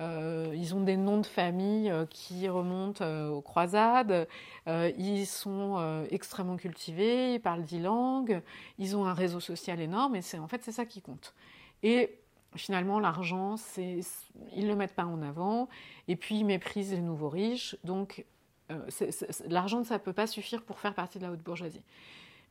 ils 0.00 0.74
ont 0.74 0.80
des 0.80 0.96
noms 0.96 1.20
de 1.20 1.26
famille 1.26 1.92
qui 2.08 2.48
remontent 2.48 3.04
aux 3.28 3.42
croisades, 3.42 4.26
ils 4.66 5.26
sont 5.26 6.06
extrêmement 6.10 6.56
cultivés, 6.56 7.34
ils 7.34 7.40
parlent 7.40 7.62
dix 7.62 7.80
langues, 7.80 8.42
ils 8.78 8.96
ont 8.96 9.04
un 9.04 9.14
réseau 9.14 9.38
social 9.38 9.78
énorme, 9.78 10.16
et 10.16 10.22
c'est 10.22 10.38
en 10.38 10.48
fait 10.48 10.64
c'est 10.64 10.72
ça 10.72 10.86
qui 10.86 11.02
compte. 11.02 11.34
Et 11.82 12.21
finalement, 12.56 13.00
l'argent, 13.00 13.56
ils 13.76 14.04
ne 14.56 14.68
le 14.68 14.76
mettent 14.76 14.94
pas 14.94 15.04
en 15.04 15.22
avant, 15.22 15.68
et 16.08 16.16
puis 16.16 16.38
ils 16.38 16.44
méprisent 16.44 16.92
les 16.92 17.00
nouveaux 17.00 17.28
riches. 17.28 17.76
Donc, 17.84 18.24
euh, 18.70 19.10
l'argent, 19.48 19.84
ça 19.84 19.94
ne 19.94 19.98
peut 19.98 20.12
pas 20.12 20.26
suffire 20.26 20.62
pour 20.62 20.78
faire 20.78 20.94
partie 20.94 21.18
de 21.18 21.24
la 21.24 21.32
haute 21.32 21.42
bourgeoisie. 21.42 21.82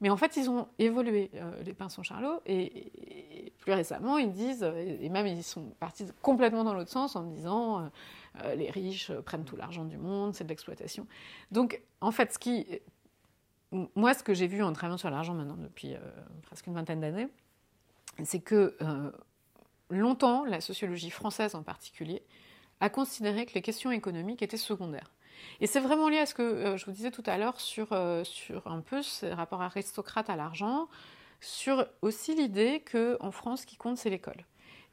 Mais 0.02 0.10
en 0.10 0.18
fait, 0.18 0.36
ils 0.36 0.50
ont 0.50 0.68
évolué, 0.80 1.30
euh, 1.36 1.62
les 1.64 1.74
Pinsons 1.74 2.02
Charlot, 2.02 2.42
et, 2.46 3.54
plus 3.60 3.74
récemment, 3.74 4.18
ils 4.18 4.32
disent, 4.32 4.64
et 4.64 5.10
même 5.10 5.28
ils 5.28 5.44
sont 5.44 5.70
partis 5.80 6.06
complètement 6.24 6.64
dans 6.64 6.74
l'autre 6.74 6.90
sens 6.90 7.16
en 7.16 7.24
disant 7.24 7.92
euh, 8.44 8.56
les 8.56 8.72
riches 8.72 9.12
prennent 9.26 9.46
tout 9.46 9.56
l'argent 9.56 9.86
du 9.86 9.98
monde, 9.98 10.34
c'est 10.34 10.44
de 10.44 10.50
l'exploitation. 10.50 11.06
Donc, 11.52 11.84
en 12.02 12.12
fait, 12.12 12.34
ce 12.34 12.40
qui, 12.40 12.66
moi, 13.96 14.16
ce 14.16 14.24
que 14.24 14.34
j'ai 14.34 14.48
vu 14.48 14.64
en 14.64 14.74
travaillant 14.74 14.98
sur 14.98 15.12
l'argent 15.12 15.36
maintenant 15.36 15.58
depuis 15.58 15.94
presque 16.42 16.66
une 16.66 16.74
vingtaine 16.74 17.02
d'années, 17.02 17.28
c'est 18.24 18.40
que 18.40 18.76
longtemps, 19.92 20.46
la 20.46 20.62
sociologie 20.62 21.10
française 21.10 21.56
en 21.56 21.64
particulier, 21.64 22.24
a 22.80 22.90
considéré 22.90 23.46
que 23.46 23.54
les 23.54 23.62
questions 23.62 23.92
économiques 23.92 24.42
étaient 24.42 24.58
secondaires. 24.58 25.12
Et 25.60 25.68
c'est 25.68 25.80
vraiment 25.80 26.10
lié 26.10 26.18
à 26.18 26.26
ce 26.26 26.34
que 26.34 26.42
euh, 26.42 26.78
je 26.78 26.86
vous 26.86 26.92
disais 26.92 27.12
tout 27.12 27.24
à 27.26 27.38
l'heure 27.38 27.60
sur, 27.60 27.94
euh, 27.94 28.24
sur 28.24 28.68
un 28.68 28.82
peu 28.82 29.02
ce 29.02 29.28
rapport 29.28 29.62
aristocrate 29.62 30.30
à 30.30 30.36
l'argent, 30.36 30.88
sur 31.40 31.88
aussi 32.02 32.36
l'idée 32.36 32.84
qu'en 32.92 33.32
France, 33.32 33.62
ce 33.62 33.66
qui 33.66 33.78
compte, 33.78 33.98
c'est 33.98 34.10
l'école. 34.10 34.46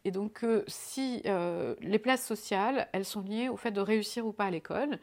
Et 0.05 0.11
donc, 0.11 0.45
si 0.67 1.23
euh, 1.27 1.75
les 1.81 1.99
places 1.99 2.27
sociales, 2.27 2.89
elles 2.93 3.05
sont 3.05 3.21
liées 3.21 3.49
au 3.49 3.57
fait 3.57 3.73
de 3.73 3.81
réussir 3.81 4.27
ou 4.27 4.33
pas 4.33 4.45
à 4.45 4.51
l'école, 4.51 4.99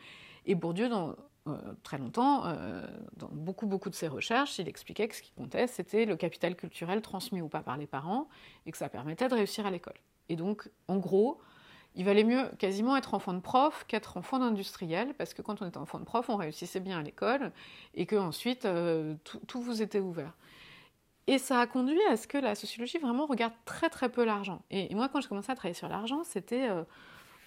et 0.45 0.55
Bourdieu, 0.55 0.89
dans 0.89 1.09
euh, 1.09 1.13
très 1.83 1.97
longtemps, 1.97 2.45
euh, 2.45 2.85
dans 3.17 3.29
beaucoup, 3.31 3.67
beaucoup 3.67 3.89
de 3.89 3.95
ses 3.95 4.07
recherches, 4.07 4.57
il 4.59 4.67
expliquait 4.67 5.07
que 5.07 5.15
ce 5.15 5.21
qui 5.21 5.31
comptait, 5.31 5.67
c'était 5.67 6.05
le 6.05 6.15
capital 6.15 6.55
culturel 6.55 7.01
transmis 7.01 7.41
ou 7.41 7.47
pas 7.47 7.61
par 7.61 7.77
les 7.77 7.87
parents, 7.87 8.27
et 8.65 8.71
que 8.71 8.77
ça 8.77 8.89
permettait 8.89 9.27
de 9.27 9.35
réussir 9.35 9.65
à 9.65 9.71
l'école. 9.71 9.95
Et 10.29 10.35
donc, 10.35 10.69
en 10.87 10.97
gros, 10.97 11.39
il 11.95 12.03
valait 12.03 12.23
mieux 12.23 12.49
quasiment 12.57 12.97
être 12.97 13.13
enfant 13.13 13.33
de 13.33 13.39
prof 13.39 13.85
qu'être 13.87 14.17
enfant 14.17 14.39
d'industriel, 14.39 15.13
parce 15.13 15.33
que 15.33 15.41
quand 15.41 15.61
on 15.61 15.67
était 15.67 15.77
enfant 15.77 15.99
de 15.99 16.03
prof, 16.03 16.29
on 16.29 16.35
réussissait 16.35 16.79
bien 16.79 16.99
à 16.99 17.03
l'école, 17.03 17.51
et 17.93 18.05
que 18.05 18.15
ensuite 18.15 18.65
euh, 18.65 19.15
tout, 19.47 19.61
vous 19.61 19.81
était 19.81 19.99
ouvert. 19.99 20.33
Et 21.27 21.37
ça 21.37 21.59
a 21.59 21.67
conduit 21.67 22.01
à 22.09 22.17
ce 22.17 22.27
que 22.27 22.37
la 22.37 22.55
sociologie 22.55 22.97
vraiment 22.97 23.25
regarde 23.25 23.53
très 23.65 23.89
très 23.89 24.09
peu 24.09 24.25
l'argent. 24.25 24.61
Et, 24.71 24.93
moi, 24.95 25.09
quand 25.09 25.21
j'ai 25.21 25.27
commencé 25.27 25.51
à 25.51 25.55
travailler 25.55 25.73
sur 25.75 25.89
l'argent, 25.89 26.23
c'était 26.23 26.69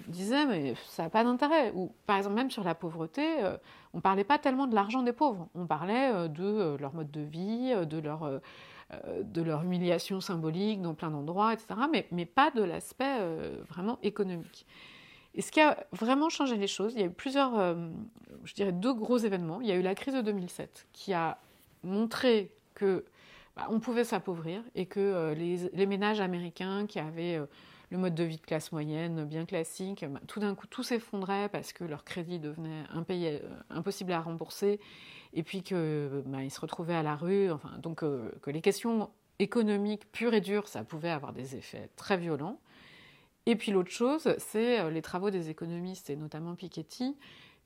disait 0.07 0.46
mais 0.46 0.74
ça 0.88 1.05
n'a 1.05 1.11
pas 1.11 1.24
d'intérêt. 1.24 1.72
Ou 1.74 1.92
par 2.07 2.16
exemple 2.16 2.36
même 2.36 2.51
sur 2.51 2.64
la 2.64 2.74
pauvreté, 2.74 3.42
euh, 3.42 3.57
on 3.92 3.99
ne 3.99 4.03
parlait 4.03 4.24
pas 4.24 4.38
tellement 4.38 4.66
de 4.66 4.74
l'argent 4.74 5.03
des 5.03 5.12
pauvres, 5.12 5.49
on 5.55 5.66
parlait 5.66 6.12
euh, 6.12 6.28
de 6.28 6.44
euh, 6.44 6.78
leur 6.78 6.94
mode 6.94 7.11
de 7.11 7.20
vie, 7.20 7.74
de 7.86 7.99
leur, 7.99 8.40
de 9.22 9.42
leur 9.42 9.62
humiliation 9.64 10.20
symbolique 10.20 10.80
dans 10.80 10.94
plein 10.94 11.11
d'endroits, 11.11 11.53
etc. 11.53 11.80
Mais, 11.90 12.07
mais, 12.11 12.26
pas 12.26 12.51
de 12.51 12.62
l'aspect 12.62 13.18
vraiment 13.68 13.99
économique. 14.03 14.66
Et 15.34 15.42
ce 15.42 15.53
qui 15.53 15.61
a 15.61 15.76
vraiment 15.92 16.30
changé 16.30 16.57
les 16.57 16.66
choses, 16.66 16.94
il 16.94 17.01
y 17.01 17.03
a 17.03 17.07
eu 17.07 17.11
plusieurs, 17.11 17.76
je 18.44 18.55
dirais 18.55 18.72
deux 18.72 18.94
gros 18.94 19.18
événements. 19.18 19.61
Il 19.61 19.68
y 19.68 19.72
a 19.72 19.76
eu 19.76 19.82
la 19.82 19.94
crise 19.94 20.14
de 20.14 20.22
2007 20.22 20.88
qui 20.92 21.12
a 21.12 21.38
montré 21.84 22.51
que 22.74 23.05
bah, 23.57 23.66
on 23.70 23.78
pouvait 23.78 24.05
s'appauvrir 24.05 24.62
et 24.74 24.86
que 24.86 25.34
les, 25.36 25.68
les, 25.72 25.86
ménages 25.86 26.20
américains 26.20 26.86
qui 26.86 26.99
avaient 26.99 27.38
le 27.91 27.99
mode 27.99 28.14
de 28.14 28.24
vie 28.24 28.36
de 28.36 28.43
classe 28.43 28.72
moyenne 28.72 29.24
bien 29.24 29.47
classique, 29.47 30.05
bah, 30.09 30.20
tout 30.26 30.41
d'un 30.41 30.55
coup 30.55 30.66
tout 30.66 30.82
s'effondrait 30.82 31.49
parce 31.49 31.72
que 31.72 31.84
leur 31.84 32.05
crédit 32.05 32.39
devenait 32.39 32.84
euh, 33.11 33.39
impossible 33.70 34.12
à 34.12 34.20
rembourser 34.20 34.80
et 35.32 35.43
puis 35.43 35.62
qu'ils 35.62 36.22
bah, 36.26 36.49
se 36.49 36.61
retrouvaient 36.61 36.95
à 36.95 37.03
la 37.03 37.16
rue, 37.16 37.51
enfin, 37.51 37.78
donc 37.78 38.03
euh, 38.03 38.30
que 38.43 38.51
les 38.51 38.61
questions 38.61 39.11
économiques 39.39 40.11
pures 40.12 40.34
et 40.34 40.41
dures, 40.41 40.68
ça 40.68 40.84
pouvait 40.84 41.11
avoir 41.11 41.32
des 41.32 41.57
effets 41.57 41.89
très 41.97 42.16
violents. 42.16 42.61
Et 43.47 43.57
puis 43.57 43.72
l'autre 43.72 43.91
chose, 43.91 44.34
c'est 44.39 44.80
euh, 44.80 44.91
les 44.91 45.03
travaux 45.03 45.30
des 45.30 45.49
économistes 45.49 46.11
et 46.11 46.16
notamment 46.16 46.55
Piketty 46.55 47.16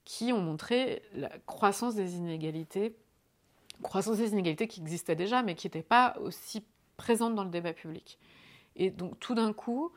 qui 0.05 0.33
ont 0.33 0.41
montré 0.41 1.03
la 1.15 1.31
croissance 1.47 1.95
des 1.95 2.17
inégalités, 2.17 2.97
croissance 3.83 4.19
des 4.19 4.31
inégalités 4.31 4.69
qui 4.69 4.81
existait 4.81 5.17
déjà 5.17 5.43
mais 5.43 5.55
qui 5.55 5.67
n'étaient 5.67 5.83
pas 5.83 6.17
aussi 6.21 6.65
présentes 6.97 7.35
dans 7.35 7.45
le 7.45 7.51
débat 7.51 7.73
public. 7.73 8.19
Et 8.77 8.91
donc 8.91 9.19
tout 9.21 9.35
d'un 9.35 9.53
coup, 9.53 9.93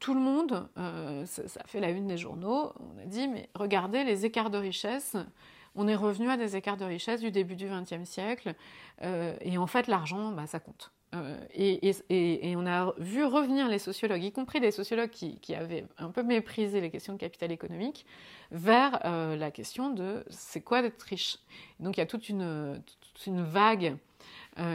tout 0.00 0.14
le 0.14 0.20
monde, 0.20 0.66
euh, 0.78 1.24
ça, 1.26 1.62
fait 1.66 1.78
la 1.78 1.90
une 1.90 2.08
des 2.08 2.16
journaux, 2.16 2.72
on 2.80 3.02
a 3.02 3.04
dit, 3.04 3.28
mais 3.28 3.48
regardez 3.54 4.02
les 4.02 4.24
écarts 4.24 4.50
de 4.50 4.58
richesse. 4.58 5.16
On 5.76 5.86
est 5.86 5.94
revenu 5.94 6.28
à 6.30 6.36
des 6.36 6.56
écarts 6.56 6.78
de 6.78 6.84
richesse 6.84 7.20
du 7.20 7.30
début 7.30 7.54
du 7.54 7.68
XXe 7.68 8.08
siècle. 8.08 8.54
Euh, 9.02 9.36
et 9.42 9.58
en 9.58 9.66
fait, 9.66 9.86
l'argent, 9.86 10.32
bah, 10.32 10.46
ça 10.46 10.58
compte. 10.58 10.90
Euh, 11.14 11.38
et, 11.54 12.56
on 12.56 12.66
a 12.66 12.94
vu 12.98 13.24
revenir 13.24 13.68
les 13.68 13.78
sociologues, 13.78 14.24
y 14.24 14.32
compris 14.32 14.58
des 14.58 14.70
sociologues 14.70 15.10
qui, 15.10 15.54
avaient 15.54 15.84
un 15.98 16.10
peu 16.10 16.22
méprisé 16.22 16.80
les 16.80 16.90
questions 16.90 17.12
de 17.12 17.18
capital 17.18 17.52
économique, 17.52 18.06
vers 18.52 19.00
la 19.04 19.50
question 19.50 19.90
de 19.90 20.24
c'est 20.30 20.60
quoi 20.60 20.82
d'être 20.82 21.02
riche. 21.02 21.38
Donc 21.78 21.96
il 21.96 22.00
y 22.00 22.02
a 22.02 22.06
toute 22.06 22.28
une, 22.28 22.80
une 23.26 23.42
vague 23.42 23.96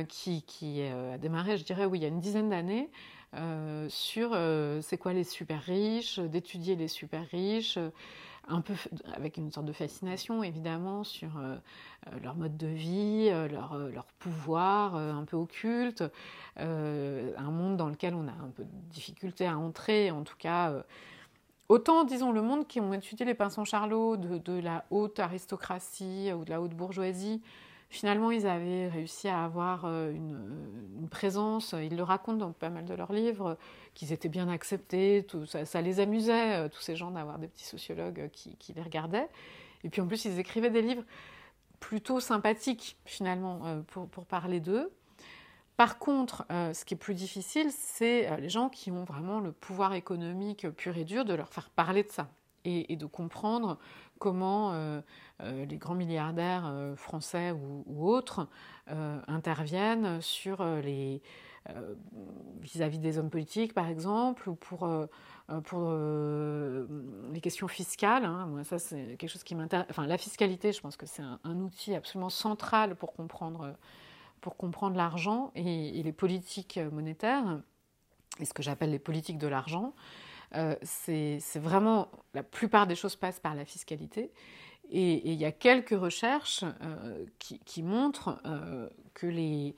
qui, 0.10 0.42
qui 0.44 0.82
a 0.82 1.18
démarré, 1.18 1.58
je 1.58 1.64
dirais, 1.64 1.86
oui, 1.86 2.00
il 2.00 2.02
y 2.02 2.06
a 2.06 2.08
une 2.08 2.20
dizaine 2.20 2.50
d'années, 2.50 2.90
euh, 3.38 3.88
sur 3.90 4.32
euh, 4.34 4.80
c'est 4.82 4.98
quoi 4.98 5.12
les 5.14 5.26
super 5.26 5.62
riches, 5.62 6.20
d'étudier 6.20 6.76
les 6.76 6.88
super 6.88 7.26
riches, 7.28 7.78
un 8.48 8.62
peu 8.62 8.74
avec 9.14 9.38
une 9.38 9.52
sorte 9.52 9.66
de 9.66 9.74
fascination 9.74 10.44
évidemment 10.44 11.04
sur 11.04 11.38
euh, 11.38 11.58
leur 12.22 12.36
mode 12.36 12.56
de 12.56 12.68
vie, 12.68 13.30
leur, 13.30 14.06
pouvoir 14.20 14.96
un 14.96 15.26
peu 15.26 15.36
occulte, 15.36 16.04
un 16.58 17.52
monde 17.52 17.76
dans 17.76 17.90
lequel 17.90 18.14
on 18.14 18.28
a 18.28 18.32
un 18.32 18.52
peu 18.56 18.64
de 18.64 18.70
difficulté 18.92 19.46
à 19.48 19.58
entrer, 19.58 20.12
en 20.12 20.24
tout 20.24 20.38
cas. 20.38 20.74
Autant, 21.68 22.04
disons, 22.04 22.32
le 22.32 22.44
monde 22.44 22.68
qui 22.68 22.80
ont 22.80 22.94
étudié 22.94 23.26
les 23.26 23.34
pinsons 23.34 23.66
Charlot 23.66 24.18
de 24.18 24.60
la 24.60 24.86
haute 24.92 25.20
aristocratie 25.20 26.32
ou 26.32 26.46
de 26.46 26.52
la 26.52 26.62
haute 26.62 26.76
bourgeoisie 26.76 27.42
Finalement, 27.96 28.30
ils 28.30 28.46
avaient 28.46 28.90
réussi 28.90 29.30
à 29.30 29.46
avoir 29.46 29.86
euh, 29.86 30.12
une, 30.12 31.08
présence, 31.10 31.74
ils 31.82 31.96
le 31.96 32.04
racontent 32.04 32.48
dans 32.48 32.52
pas 32.52 32.70
mal 32.70 32.84
de 32.84 32.94
leurs 32.94 33.14
livres, 33.14 33.58
qu'ils 33.94 34.12
étaient 34.12 34.28
bien 34.28 34.50
acceptés, 34.50 35.26
tout, 35.26 35.46
ça, 35.46 35.82
les 35.82 36.02
amusait, 36.02 36.58
euh, 36.58 36.68
tous 36.68 36.82
ces 36.82 36.98
gens, 36.98 37.12
d'avoir 37.12 37.40
des 37.40 37.48
petits 37.48 37.64
sociologues 37.64 38.30
qui, 38.34 38.74
les 38.76 38.82
regardaient. 38.82 39.30
Et 39.86 39.90
puis 39.90 40.02
en 40.02 40.08
plus, 40.08 40.26
ils 40.26 40.38
écrivaient 40.40 40.72
des 40.72 40.82
livres 40.82 41.04
plutôt 41.80 42.20
sympathiques, 42.20 42.98
finalement, 43.06 43.62
euh, 43.64 43.82
pour, 43.88 44.26
parler 44.26 44.60
d'eux. 44.60 44.92
Par 45.78 45.98
contre, 45.98 46.46
ce 46.50 46.84
qui 46.84 46.96
est 46.96 46.98
plus 46.98 47.16
difficile, 47.16 47.70
c'est 47.72 48.40
les 48.40 48.50
gens 48.50 48.68
qui 48.68 48.92
ont 48.92 49.06
vraiment 49.06 49.40
le 49.40 49.54
pouvoir 49.54 49.94
économique 49.94 50.70
pur 50.70 50.98
et 50.98 51.06
dur 51.06 51.24
de 51.24 51.34
leur 51.34 51.50
faire 51.50 51.70
parler 51.70 52.04
de 52.04 52.12
ça 52.12 52.30
et 52.66 52.96
de 52.96 53.06
comprendre 53.06 53.78
comment 54.20 54.74
euh, 54.74 55.02
euh, 55.42 55.66
les 55.66 55.78
grands 55.78 55.96
milliardaires 55.96 56.66
euh, 56.68 56.96
français 56.96 57.52
ou, 57.52 58.08
autres 58.08 58.48
interviennent 59.28 60.22
sur 60.22 60.64
les 60.64 61.24
vis-à-vis 62.62 63.00
des 63.00 63.18
hommes 63.18 63.32
politiques, 63.32 63.74
par 63.74 63.88
exemple, 63.88 64.48
ou 64.48 64.54
pour, 64.54 64.88
pour 65.64 65.92
les 67.34 67.42
questions 67.42 67.68
fiscales. 67.68 68.26
Hein. 68.26 68.62
Ça, 68.64 68.78
c'est 68.78 69.16
quelque 69.18 69.32
chose 69.32 69.44
qui. 69.44 69.56
Enfin, 69.56 70.06
la 70.06 70.20
fiscalité, 70.20 70.72
je 70.72 70.82
pense 70.82 70.98
que 70.98 71.08
c'est 71.08 71.24
un, 71.24 71.60
outil 71.60 71.96
absolument 71.96 72.30
central 72.30 72.96
pour 72.96 73.14
comprendre, 73.14 73.74
pour 74.40 74.56
comprendre 74.56 74.96
l'argent 74.96 75.52
et, 75.56 76.04
les 76.04 76.14
politiques 76.14 76.80
monétaires, 76.92 77.60
et 78.40 78.46
ce 78.46 78.54
que 78.54 78.62
j'appelle 78.62 78.92
les 78.92 79.00
politiques 79.00 79.40
de 79.40 79.48
l'argent. 79.48 79.96
Euh, 80.56 80.76
c'est 80.84 81.40
vraiment, 81.56 82.10
la 82.34 82.44
plupart 82.44 82.88
des 82.88 82.96
choses 82.96 83.16
passent 83.16 83.40
par 83.40 83.56
la 83.56 83.66
fiscalité. 83.66 84.32
Et, 84.90 85.32
il 85.32 85.40
y 85.40 85.46
a 85.46 85.52
quelques 85.52 85.98
recherches 86.00 86.64
euh, 86.82 87.26
qui, 87.40 87.84
montrent 87.84 88.40
euh, 88.46 88.88
que, 89.14 89.28
les, 89.28 89.76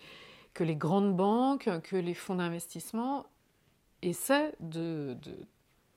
grandes 0.75 1.15
banques, 1.15 1.69
que 1.83 1.95
les 1.95 2.13
fonds 2.13 2.35
d'investissement 2.35 3.25
essaient 4.01 4.53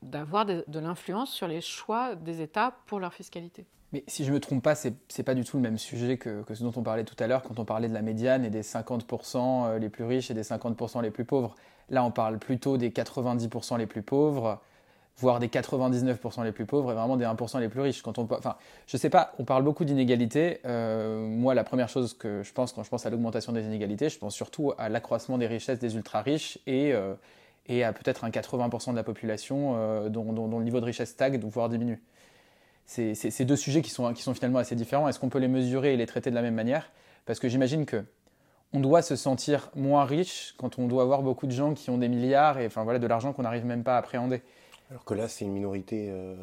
d'avoir 0.02 0.46
de, 0.46 0.64
l'influence 0.78 1.32
sur 1.32 1.48
les 1.48 1.60
choix 1.60 2.14
des 2.14 2.40
États 2.40 2.76
pour 2.86 3.00
leur 3.00 3.12
fiscalité. 3.12 3.66
Mais 3.92 4.04
si 4.06 4.24
je 4.24 4.30
ne 4.30 4.34
me 4.34 4.40
trompe 4.40 4.62
pas, 4.62 4.76
ce 4.76 4.88
n'est 4.88 5.24
pas 5.24 5.34
du 5.34 5.42
tout 5.44 5.56
le 5.56 5.62
même 5.64 5.76
sujet 5.76 6.16
que, 6.16 6.44
ce 6.54 6.62
dont 6.62 6.72
on 6.76 6.82
parlait 6.82 7.04
tout 7.04 7.16
à 7.18 7.26
l'heure 7.26 7.42
quand 7.42 7.58
on 7.58 7.64
parlait 7.64 7.88
de 7.88 7.94
la 7.94 8.02
médiane 8.02 8.44
et 8.44 8.50
des 8.50 8.62
50% 8.62 9.78
les 9.78 9.88
plus 9.88 10.04
riches 10.04 10.30
et 10.30 10.34
des 10.34 10.44
50% 10.44 11.02
les 11.02 11.10
plus 11.10 11.24
pauvres. 11.24 11.56
Là, 11.88 12.04
on 12.04 12.12
parle 12.12 12.38
plutôt 12.38 12.76
des 12.76 12.90
90% 12.90 13.76
les 13.76 13.88
plus 13.88 14.02
pauvres 14.02 14.60
voire 15.20 15.38
des 15.38 15.48
99% 15.48 16.44
les 16.44 16.52
plus 16.52 16.66
pauvres 16.66 16.92
et 16.92 16.94
vraiment 16.94 17.16
des 17.16 17.24
1% 17.24 17.60
les 17.60 17.68
plus 17.68 17.80
riches. 17.80 18.02
Quand 18.02 18.18
on, 18.18 18.26
enfin, 18.30 18.56
je 18.86 18.96
sais 18.96 19.10
pas, 19.10 19.34
on 19.38 19.44
parle 19.44 19.62
beaucoup 19.62 19.84
d'inégalités. 19.84 20.60
Euh, 20.64 21.26
moi, 21.26 21.54
la 21.54 21.64
première 21.64 21.88
chose 21.88 22.14
que 22.14 22.42
je 22.42 22.52
pense 22.52 22.72
quand 22.72 22.82
je 22.82 22.88
pense 22.88 23.06
à 23.06 23.10
l'augmentation 23.10 23.52
des 23.52 23.64
inégalités, 23.64 24.08
je 24.08 24.18
pense 24.18 24.34
surtout 24.34 24.72
à 24.78 24.88
l'accroissement 24.88 25.38
des 25.38 25.46
richesses 25.46 25.78
des 25.78 25.94
ultra 25.94 26.22
riches 26.22 26.58
et, 26.66 26.92
euh, 26.92 27.14
et 27.66 27.84
à 27.84 27.92
peut-être 27.92 28.24
un 28.24 28.30
80% 28.30 28.92
de 28.92 28.96
la 28.96 29.02
population 29.02 29.74
euh, 29.76 30.08
dont, 30.08 30.32
dont, 30.32 30.58
le 30.58 30.64
niveau 30.64 30.80
de 30.80 30.86
richesse 30.86 31.10
stagne, 31.10 31.38
voire 31.38 31.68
diminue. 31.68 32.02
C'est 32.86 33.14
ces 33.14 33.44
deux 33.44 33.54
sujets 33.54 33.82
qui 33.82 33.90
sont, 33.90 34.12
qui 34.14 34.22
sont 34.22 34.34
finalement 34.34 34.58
assez 34.58 34.74
différents. 34.74 35.06
Est-ce 35.06 35.20
qu'on 35.20 35.28
peut 35.28 35.38
les 35.38 35.46
mesurer 35.46 35.94
et 35.94 35.96
les 35.96 36.06
traiter 36.06 36.30
de 36.30 36.34
la 36.34 36.42
même 36.42 36.54
manière? 36.54 36.90
Parce 37.24 37.38
que 37.38 37.48
j'imagine 37.48 37.86
que 37.86 38.04
on 38.72 38.80
doit 38.80 39.02
se 39.02 39.16
sentir 39.16 39.70
moins 39.74 40.04
riche 40.04 40.54
quand 40.56 40.78
on 40.78 40.86
doit 40.86 41.02
avoir 41.02 41.22
beaucoup 41.22 41.46
de 41.46 41.52
gens 41.52 41.74
qui 41.74 41.90
ont 41.90 41.98
des 41.98 42.08
milliards 42.08 42.58
et 42.58 42.66
enfin 42.66 42.84
voilà 42.84 42.98
de 42.98 43.06
l'argent 43.06 43.32
qu'on 43.32 43.42
n'arrive 43.42 43.64
même 43.64 43.82
pas 43.84 43.94
à 43.94 43.98
appréhender. 43.98 44.42
Alors 44.90 45.04
que 45.04 45.14
là, 45.14 45.28
c'est 45.28 45.44
une 45.44 45.52
minorité 45.52 46.08
euh, 46.10 46.34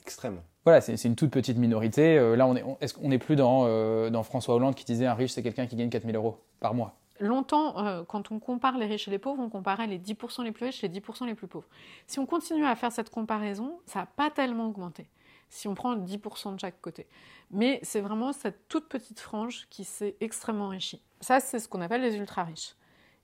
extrême. 0.00 0.40
Voilà, 0.64 0.80
c'est 0.80 1.04
une 1.04 1.14
toute 1.14 1.30
petite 1.30 1.56
minorité. 1.56 2.18
Euh, 2.18 2.34
là, 2.34 2.46
on 2.46 2.54
n'est 2.54 2.64
est, 2.80 2.96
on 3.00 3.18
plus 3.18 3.36
dans, 3.36 3.64
euh, 3.66 4.10
dans, 4.10 4.24
François 4.24 4.56
Hollande 4.56 4.74
qui 4.74 4.84
disait 4.84 5.06
un 5.06 5.14
riche, 5.14 5.30
c'est 5.32 5.42
quelqu'un 5.42 5.66
qui 5.66 5.76
gagne 5.76 5.88
4000 5.88 6.16
euros 6.16 6.38
par 6.60 6.74
mois? 6.74 6.94
Longtemps, 7.20 8.04
quand 8.08 8.32
on 8.32 8.40
compare 8.40 8.78
les 8.78 8.86
riches 8.86 9.06
et 9.06 9.10
les 9.12 9.18
pauvres, 9.18 9.40
on 9.40 9.48
comparait 9.48 9.86
les 9.86 9.98
10% 10.00 10.42
les 10.42 10.50
plus 10.50 10.66
riches 10.66 10.82
et 10.82 10.88
les 10.88 11.00
10% 11.00 11.26
les 11.26 11.36
plus 11.36 11.46
pauvres. 11.46 11.68
Si 12.08 12.18
on 12.18 12.26
continue 12.26 12.64
à 12.64 12.74
faire 12.74 12.90
cette 12.90 13.10
comparaison, 13.10 13.78
ça 13.86 14.00
n'a 14.00 14.06
pas 14.06 14.28
tellement 14.30 14.66
augmenté, 14.66 15.06
si 15.48 15.68
on 15.68 15.74
prend 15.74 15.94
10% 15.94 16.54
de 16.54 16.58
chaque 16.58 16.80
côté. 16.80 17.06
Mais 17.52 17.78
c'est 17.84 18.00
vraiment 18.00 18.32
cette 18.32 18.66
toute 18.66 18.88
petite 18.88 19.20
frange 19.20 19.68
qui 19.70 19.84
s'est 19.84 20.16
extrêmement 20.20 20.64
enrichie. 20.64 21.00
Ça, 21.20 21.38
c'est 21.38 21.60
ce 21.60 21.68
qu'on 21.68 21.80
appelle 21.80 22.00
les 22.00 22.16
ultra-riches. 22.16 22.74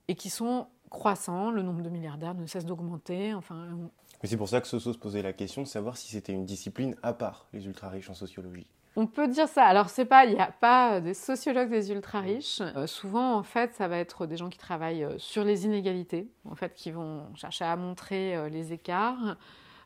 Et 0.07 0.15
qui 0.15 0.31
sont 0.31 0.69
croissants, 0.91 1.51
le 1.51 1.63
nombre 1.63 1.83
de 1.83 1.89
milliardaires 1.89 2.35
ne 2.35 2.47
cesse 2.47 2.65
d'augmenter. 2.65 3.35
Enfin, 3.35 3.67
mais 4.23 4.29
c'est 4.29 4.37
pour 4.37 4.49
ça 4.49 4.61
que 4.61 4.67
Soso 4.67 4.93
se 4.93 4.99
posait 4.99 5.23
la 5.23 5.33
question 5.33 5.63
de 5.63 5.69
savoir 5.69 5.97
si 5.97 6.09
c'était 6.09 6.33
une 6.33 6.45
discipline 6.45 6.97
à 7.03 7.13
part, 7.13 7.47
les 7.53 7.67
ultra-riches 7.67 8.11
en 8.11 8.15
sociologie. 8.15 8.67
On 8.97 9.07
peut 9.07 9.29
dire 9.29 9.47
ça. 9.47 9.63
Alors, 9.63 9.91
c'est 9.91 10.07
pas, 10.07 10.25
il 10.25 10.35
n'y 10.35 10.41
a 10.41 10.51
pas 10.61 11.01
des 11.01 11.15
sociologues 11.15 11.71
des 11.71 11.93
ultra-riches. 11.93 12.61
Euh, 12.61 12.89
souvent, 12.89 13.37
en 13.37 13.45
fait, 13.45 13.73
ça 13.75 13.87
va 13.87 13.97
être 13.97 14.27
des 14.27 14.37
gens 14.37 14.49
qui 14.49 14.59
travaillent 14.59 15.05
euh, 15.05 15.19
sur 15.19 15.45
les 15.45 15.67
inégalités, 15.67 16.27
en 16.45 16.57
fait, 16.57 16.75
qui 16.75 16.91
vont 16.91 17.23
chercher 17.37 17.65
à 17.65 17.77
montrer 17.77 18.35
euh, 18.35 18.49
les 18.49 18.73
écarts, 18.73 19.37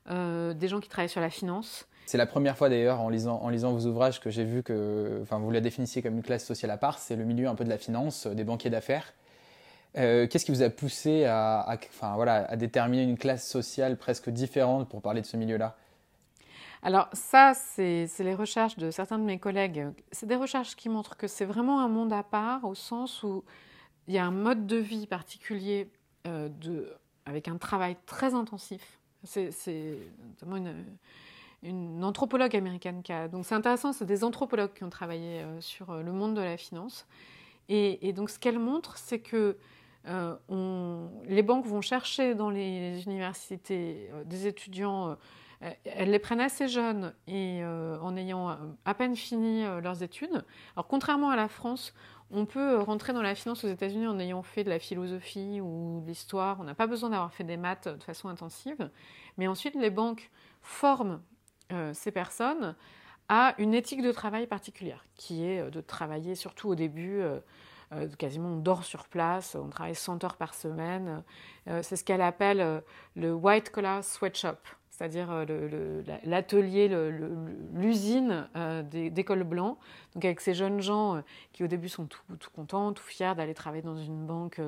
des 0.09 0.67
gens 0.67 0.81
qui 0.81 0.89
travaillent 0.89 1.11
sur 1.11 1.21
la 1.21 1.31
finance. 1.31 1.87
C'est 2.07 2.19
la 2.19 2.27
première 2.27 2.57
fois 2.57 2.69
d'ailleurs 2.69 3.01
en 3.01 3.09
lisant, 3.09 3.39
en 3.41 3.51
lisant 3.51 3.73
vos 3.73 3.87
ouvrages 3.87 4.19
que 4.19 4.31
j'ai 4.31 4.43
vu 4.43 4.65
que 4.65 5.21
enfin, 5.23 5.39
vous 5.39 5.51
la 5.53 5.61
définissiez 5.61 6.03
comme 6.03 6.17
une 6.17 6.25
classe 6.25 6.45
sociale 6.45 6.73
à 6.73 6.77
part, 6.77 6.99
c'est 6.99 7.15
le 7.15 7.25
milieu 7.25 7.47
un 7.47 7.55
peu 7.55 7.63
de 7.63 7.69
la 7.69 7.79
finance, 7.79 8.27
des 8.27 8.43
banquiers 8.43 8.71
d'affaires. 8.71 9.13
Euh, 9.99 10.27
qu'est-ce 10.27 10.47
qui 10.47 10.53
vous 10.53 10.63
a 10.63 10.71
poussé 10.71 11.25
à, 11.25 11.67
enfin, 11.91 12.15
voilà, 12.15 12.47
à 12.49 12.57
déterminer 12.57 13.03
une 13.03 13.19
classe 13.19 13.47
sociale 13.47 13.99
presque 13.99 14.31
différente 14.31 14.89
pour 14.89 15.03
parler 15.03 15.21
de 15.21 15.27
ce 15.27 15.37
milieu-là? 15.37 15.77
Alors 16.83 17.09
ça, 17.13 17.53
c'est 17.55 18.09
les 18.19 18.35
recherches 18.35 18.77
de 18.77 18.91
certains 18.91 19.19
de 19.19 19.25
mes 19.25 19.39
collègues. 19.39 19.87
C'est 20.11 20.27
des 20.27 20.37
recherches 20.37 20.75
qui 20.75 20.89
montrent 20.89 21.17
que 21.17 21.29
c'est 21.29 21.45
vraiment 21.45 21.81
un 21.81 21.89
monde 21.89 22.13
à 22.13 22.23
part 22.23 22.65
au 22.65 22.75
sens 22.75 23.23
où 23.23 23.45
il 24.09 24.15
y 24.15 24.19
a 24.19 24.25
un 24.25 24.33
mode 24.33 24.67
de 24.67 24.77
vie 24.77 25.07
particulier 25.07 25.89
euh, 26.27 26.49
de, 26.49 26.93
avec 27.25 27.47
un 27.47 27.57
travail 27.57 27.97
très 28.07 28.35
intensif. 28.35 28.99
C'est 29.23 29.99
notamment 30.41 30.57
une, 31.63 32.03
anthropologue 32.03 32.57
américaine 32.57 33.03
qui 33.05 33.13
a... 33.13 33.29
Donc 33.29 33.47
c'est 33.47 33.55
intéressant, 33.55 33.93
c'est 33.93 34.07
des 34.07 34.25
anthropologues 34.25 34.73
qui 34.75 34.83
ont 34.83 34.91
travaillé 34.91 35.43
euh, 35.43 35.61
sur 35.61 35.95
le 35.95 36.13
monde 36.13 36.35
de 36.35 36.41
la 36.41 36.57
finance. 36.57 37.07
Et 37.69 38.13
donc 38.13 38.29
ce 38.29 38.39
qu'elle 38.39 38.59
montre, 38.59 38.99
c'est 38.99 39.21
que 39.21 39.57
euh, 40.09 41.07
les 41.27 41.43
banques 41.43 41.67
vont 41.67 41.81
chercher 41.81 42.35
dans 42.35 42.51
les 42.51 43.05
universités 43.05 44.11
euh, 44.13 44.25
des 44.25 44.47
étudiants, 44.47 45.17
euh, 45.63 45.71
elles 45.85 46.11
les 46.11 46.19
prennent 46.19 46.41
assez 46.41 46.67
jeunes 46.67 47.15
et 47.29 47.63
en 47.65 48.17
ayant 48.17 48.59
à 48.85 48.95
peine 48.95 49.15
fini 49.15 49.63
leurs 49.81 50.03
études. 50.03 50.45
Alors 50.75 50.89
contrairement 50.89 51.31
à 51.31 51.37
la 51.37 51.47
France, 51.47 51.95
on 52.33 52.47
peut 52.47 52.81
rentrer 52.81 53.13
dans 53.13 53.23
la 53.23 53.37
finance 53.37 53.63
aux 53.63 53.69
États-Unis 53.69 54.09
en 54.09 54.19
ayant 54.19 54.43
fait 54.43 54.65
de 54.65 54.71
la 54.71 54.81
philosophie 54.81 55.61
ou 55.61 56.01
de 56.01 56.09
l'histoire. 56.09 56.59
On 56.59 56.65
n'a 56.65 56.75
pas 56.75 56.89
besoin 56.89 57.11
d'avoir 57.11 57.33
fait 57.33 57.45
des 57.45 57.57
maths 57.57 57.87
de 57.87 58.03
façon 58.03 58.29
intensive. 58.29 58.91
Mais 59.39 59.47
ensuite, 59.47 59.77
les 59.77 59.91
banques 59.91 60.33
forment 60.63 61.21
ces 61.93 62.11
personnes 62.11 62.75
à 63.29 63.55
une 63.59 63.73
éthique 63.73 64.03
de 64.03 64.11
travail 64.11 64.49
particulière, 64.49 65.05
qui 65.15 65.45
est 65.45 65.71
de 65.71 65.81
travailler 65.81 66.35
surtout 66.35 66.71
au 66.71 66.75
début 66.75 67.23
euh, 67.95 68.09
quasiment 68.17 68.51
on 68.51 68.57
dort 68.57 68.85
sur 68.85 69.07
place, 69.07 69.55
on 69.55 69.69
travaille 69.69 69.95
100 69.95 70.25
heures 70.25 70.37
par 70.37 70.55
semaine. 70.55 71.23
Euh, 71.69 71.81
c'est 71.83 71.97
ce 71.97 72.05
qu'elle 72.05 72.23
appelle 72.23 72.61
euh, 72.61 72.81
le 73.17 73.35
white 73.35 73.71
collar 73.71 74.03
sweatshop, 74.03 74.57
c'est-à-dire 74.91 75.47
l'atelier, 76.25 76.89
l'usine 77.75 78.47
d'école 78.91 79.43
blanc. 79.43 79.79
Donc 80.15 80.25
avec 80.25 80.41
ces 80.41 80.55
jeunes 80.55 80.81
gens 80.81 81.23
qui 81.53 81.65
au 81.65 81.67
début 81.67 81.89
sont 81.89 82.07
tout, 82.07 82.23
contents, 82.55 82.93
tout 82.93 83.03
fiers 83.03 83.35
d'aller 83.35 83.55
travailler 83.55 83.83
dans 83.83 83.97
une 83.97 84.27
banque 84.27 84.61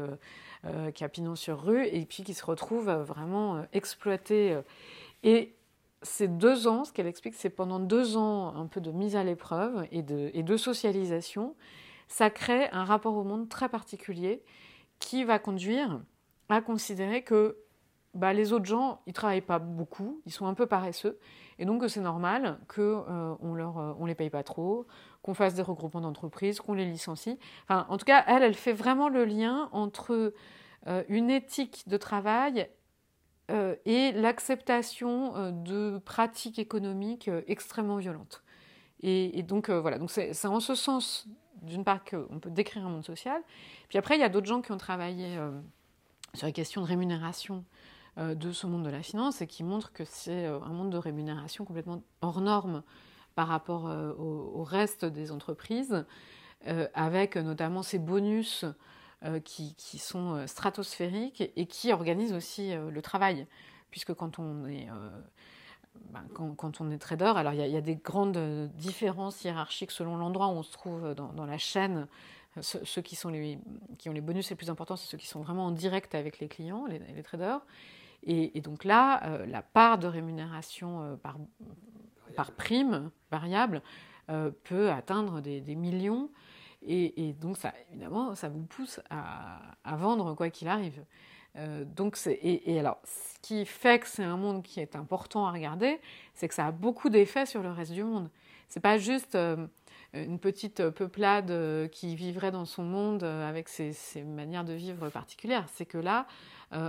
qui 0.94 1.04
a 1.04 1.08
pignon 1.08 1.36
sur 1.36 1.62
rue, 1.62 1.86
et 1.86 2.04
puis 2.06 2.24
qui 2.24 2.34
se 2.34 2.44
retrouvent 2.44 2.90
vraiment 2.90 3.64
exploités. 3.74 4.58
Et 5.22 5.54
ces 6.02 6.26
deux 6.26 6.66
ans, 6.66 6.84
ce 6.84 6.92
qu'elle 6.92 7.06
explique, 7.06 7.34
c'est 7.34 7.50
pendant 7.50 7.78
deux 7.78 8.16
ans 8.16 8.56
un 8.56 8.66
peu 8.66 8.80
de 8.80 8.90
mise 8.90 9.16
à 9.16 9.22
l'épreuve 9.22 9.86
et 9.92 10.02
de 10.02 10.56
socialisation 10.56 11.54
ça 12.08 12.30
crée 12.30 12.68
un 12.70 12.84
rapport 12.84 13.16
au 13.16 13.24
monde 13.24 13.48
très 13.48 13.68
particulier 13.68 14.42
qui 14.98 15.24
va 15.24 15.38
conduire 15.38 16.00
à 16.48 16.60
considérer 16.60 17.22
que 17.22 17.58
bah, 18.14 18.32
les 18.32 18.52
autres 18.52 18.64
gens, 18.64 19.00
ils 19.06 19.12
travaillent 19.12 19.40
pas 19.40 19.58
beaucoup, 19.58 20.20
ils 20.24 20.32
sont 20.32 20.46
un 20.46 20.54
peu 20.54 20.66
paresseux, 20.66 21.18
et 21.58 21.64
donc 21.64 21.82
c'est 21.88 22.00
normal 22.00 22.60
qu'on 22.68 23.04
euh, 23.08 23.54
leur, 23.54 23.78
euh, 23.78 23.92
on 23.98 24.06
les 24.06 24.14
paye 24.14 24.30
pas 24.30 24.44
trop, 24.44 24.86
qu'on 25.22 25.34
fasse 25.34 25.54
des 25.54 25.62
regroupements 25.62 26.00
d'entreprises, 26.00 26.60
qu'on 26.60 26.74
les 26.74 26.84
licencie. 26.84 27.38
Enfin, 27.64 27.86
en 27.88 27.96
tout 27.96 28.04
cas, 28.04 28.24
elle, 28.28 28.42
elle 28.42 28.54
fait 28.54 28.72
vraiment 28.72 29.08
le 29.08 29.24
lien 29.24 29.68
entre 29.72 30.32
euh, 30.86 31.02
une 31.08 31.30
éthique 31.30 31.88
de 31.88 31.96
travail 31.96 32.68
et 33.84 34.10
l'acceptation 34.12 35.50
de 35.50 35.98
pratiques 35.98 36.58
économiques 36.58 37.30
extrêmement 37.46 37.96
violentes. 37.96 38.42
Et, 39.00 39.38
et 39.38 39.42
donc 39.42 39.68
voilà, 39.68 39.98
donc 39.98 40.10
c'est 40.10 40.46
en 40.46 40.60
ce 40.60 40.74
sens 40.74 41.28
d'une 41.62 41.84
part 41.84 42.04
qu'on 42.04 42.38
peut 42.40 42.50
décrire 42.50 42.86
un 42.86 42.90
monde 42.90 43.04
social, 43.04 43.40
puis 43.88 43.98
après 43.98 44.16
il 44.16 44.20
y 44.20 44.24
a 44.24 44.28
d'autres 44.28 44.46
gens 44.46 44.60
qui 44.60 44.72
ont 44.72 44.78
travaillé 44.78 45.36
euh, 45.36 45.50
sur 46.34 46.46
les 46.46 46.52
questions 46.52 46.80
de 46.80 46.86
rémunération 46.86 47.64
euh, 48.18 48.34
de 48.34 48.52
ce 48.52 48.66
monde 48.66 48.84
de 48.84 48.90
la 48.90 49.02
finance 49.02 49.40
et 49.40 49.46
qui 49.46 49.64
montrent 49.64 49.92
que 49.92 50.04
c'est 50.04 50.46
euh, 50.46 50.60
un 50.60 50.72
monde 50.72 50.90
de 50.90 50.98
rémunération 50.98 51.64
complètement 51.64 52.02
hors 52.20 52.40
norme 52.40 52.82
par 53.34 53.48
rapport 53.48 53.86
au, 54.16 54.62
reste 54.62 55.04
des 55.04 55.32
entreprises, 55.32 56.06
avec 56.94 57.34
notamment 57.34 57.82
ces 57.82 57.98
bonus 57.98 58.64
qui, 59.44 59.74
qui, 59.74 59.98
sont 59.98 60.46
stratosphériques 60.46 61.50
et 61.56 61.66
qui 61.66 61.92
organisent 61.92 62.32
aussi 62.32 62.72
le 62.76 63.02
travail, 63.02 63.48
puisque 63.90 64.14
quand 64.14 64.38
on 64.38 64.66
est 64.66 64.86
ben, 66.10 66.24
quand, 66.32 66.80
on 66.80 66.90
est 66.90 66.98
trader, 66.98 67.32
alors 67.36 67.52
il 67.52 67.66
y, 67.66 67.76
a 67.76 67.80
des 67.80 67.96
grandes 67.96 68.38
différences 68.74 69.44
hiérarchiques 69.44 69.90
selon 69.90 70.16
l'endroit 70.16 70.48
où 70.48 70.52
on 70.52 70.62
se 70.62 70.72
trouve 70.72 71.14
dans, 71.14 71.46
la 71.46 71.58
chaîne. 71.58 72.06
Ceux, 72.60 73.02
qui, 73.02 73.16
sont 73.16 73.30
les, 73.30 73.58
qui 73.98 74.08
ont 74.08 74.12
les 74.12 74.20
bonus 74.20 74.48
les 74.48 74.54
plus 74.54 74.70
importants, 74.70 74.94
c'est 74.94 75.08
ceux 75.08 75.18
qui 75.18 75.26
sont 75.26 75.42
vraiment 75.42 75.66
en 75.66 75.70
direct 75.72 76.14
avec 76.14 76.38
les 76.38 76.46
clients, 76.46 76.86
les, 76.86 77.22
traders. 77.24 77.60
Et, 78.22 78.60
donc 78.60 78.84
là, 78.84 79.24
euh, 79.24 79.46
la 79.46 79.60
part 79.60 79.98
de 79.98 80.06
rémunération 80.06 81.02
euh, 81.02 81.16
par, 81.16 81.36
par, 82.36 82.52
prime 82.52 83.10
variable 83.32 83.82
euh, 84.30 84.52
peut 84.62 84.90
atteindre 84.90 85.40
des, 85.40 85.74
millions. 85.74 86.30
Et, 86.86 87.34
donc, 87.40 87.56
ça, 87.56 87.72
évidemment, 87.90 88.34
ça 88.36 88.48
vous 88.48 88.62
pousse 88.62 89.00
à, 89.10 89.58
à 89.82 89.96
vendre 89.96 90.34
quoi 90.34 90.48
qu'il 90.50 90.68
arrive. 90.68 91.04
Euh, 91.56 91.84
donc 91.84 92.18
et, 92.26 92.78
alors, 92.78 93.00
ce 93.04 93.38
qui 93.40 93.64
fait 93.64 94.00
que 94.00 94.08
c'est 94.08 94.24
un 94.24 94.36
monde 94.36 94.62
qui 94.62 94.80
est 94.80 94.96
important 94.96 95.46
à 95.46 95.52
regarder, 95.52 96.00
c'est 96.34 96.48
que 96.48 96.54
ça 96.54 96.66
a 96.66 96.72
beaucoup 96.72 97.08
d'effets 97.08 97.46
sur 97.46 97.62
le 97.62 97.70
reste 97.70 97.92
du 97.92 98.02
monde. 98.02 98.28
C'est 98.68 98.80
pas 98.80 98.98
juste 98.98 99.34
euh, 99.34 99.66
une 100.14 100.38
petite 100.38 100.88
peuplade 100.90 101.50
euh, 101.50 101.86
qui 101.86 102.16
vivrait 102.16 102.50
dans 102.50 102.64
son 102.64 102.82
monde 102.82 103.22
avec 103.22 103.68
ses, 103.68 103.94
manières 104.24 104.64
de 104.64 104.72
vivre 104.72 105.08
particulières. 105.10 105.66
C'est 105.72 105.86
que 105.86 105.98
là, 105.98 106.26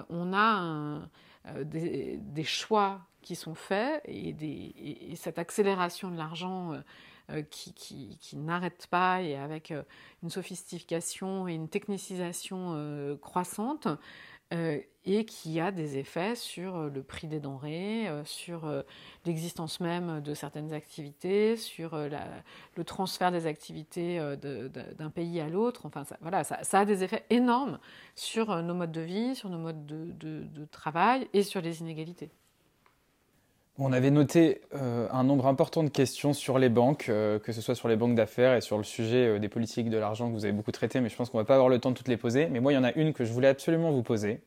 on 0.10 0.34
a 0.34 1.02
des, 1.64 2.44
choix 2.44 3.02
qui 3.22 3.36
sont 3.36 3.54
faits 3.54 4.02
et, 4.06 5.14
cette 5.16 5.38
accélération 5.38 6.10
de 6.10 6.18
l'argent 6.18 6.74
qui, 7.52 7.74
qui 8.20 8.36
n'arrête 8.36 8.88
pas 8.88 9.22
et 9.22 9.36
avec 9.36 9.72
une 10.24 10.30
sophistication 10.32 11.48
et 11.48 11.54
une 11.54 11.70
technicisation 11.70 13.18
croissante, 13.22 13.88
euh, 14.54 14.80
et 15.06 15.26
qui 15.26 15.60
a 15.60 15.72
des 15.72 15.98
effets 15.98 16.36
sur 16.36 16.76
euh, 16.76 16.90
le 16.90 17.02
prix 17.02 17.28
des 17.28 17.40
denrées, 17.40 18.08
euh, 18.08 18.24
sur 18.26 18.72
l'existence 19.26 19.80
même 19.80 20.22
de 20.22 20.34
certaines 20.36 20.72
activités, 20.74 21.58
sur 21.58 21.98
le 21.98 22.84
transfert 22.84 23.32
des 23.32 23.48
activités 23.48 24.20
d'un 24.98 25.10
pays 25.10 25.40
à 25.40 25.50
l'autre. 25.50 25.86
Enfin, 25.86 26.04
ça, 26.04 26.18
voilà, 26.22 26.44
ça, 26.44 26.80
a 26.80 26.86
des 26.86 27.04
effets 27.04 27.26
énormes 27.30 27.80
sur 28.16 28.62
nos 28.62 28.74
modes 28.76 28.92
de 28.92 29.02
vie, 29.02 29.36
sur 29.36 29.50
nos 29.50 29.58
modes 29.60 29.86
de, 29.86 30.12
de 30.12 30.66
travail 30.66 31.28
et 31.34 31.44
sur 31.44 31.62
les 31.62 31.82
inégalités. 31.82 32.30
On 33.78 33.92
avait 33.92 34.10
noté 34.10 34.62
euh, 34.74 35.10
un 35.12 35.26
nombre 35.26 35.48
important 35.48 35.84
de 35.84 35.90
questions 35.90 36.32
sur 36.32 36.60
les 36.60 36.70
banques, 36.70 37.08
euh, 37.10 37.40
que 37.40 37.52
ce 37.52 37.60
soit 37.60 37.76
sur 37.76 37.90
les 37.90 37.98
banques 37.98 38.16
d'affaires 38.16 38.56
et 38.56 38.62
sur 38.62 38.78
le 38.78 38.86
sujet 38.86 39.28
euh, 39.28 39.40
des 39.40 39.50
politiques 39.50 39.90
de 39.90 39.98
l'argent 39.98 40.30
que 40.30 40.34
vous 40.34 40.46
avez 40.46 40.54
beaucoup 40.54 40.72
traité, 40.72 41.02
mais 41.02 41.10
je 41.10 41.16
pense 41.18 41.30
qu'on 41.30 41.40
ne 41.40 41.44
va 41.44 41.48
pas 41.48 41.56
avoir 41.56 41.68
le 41.68 41.80
temps 41.80 41.92
de 41.92 41.96
toutes 41.98 42.08
les 42.08 42.16
poser. 42.16 42.48
Mais 42.48 42.62
moi, 42.62 42.72
il 42.72 42.76
y 42.76 42.78
en 42.78 42.86
a 42.86 42.94
une 42.94 43.12
que 43.12 43.26
je 43.26 43.34
voulais 43.34 43.50
absolument 43.50 43.92
vous 43.92 44.04
poser. 44.04 44.40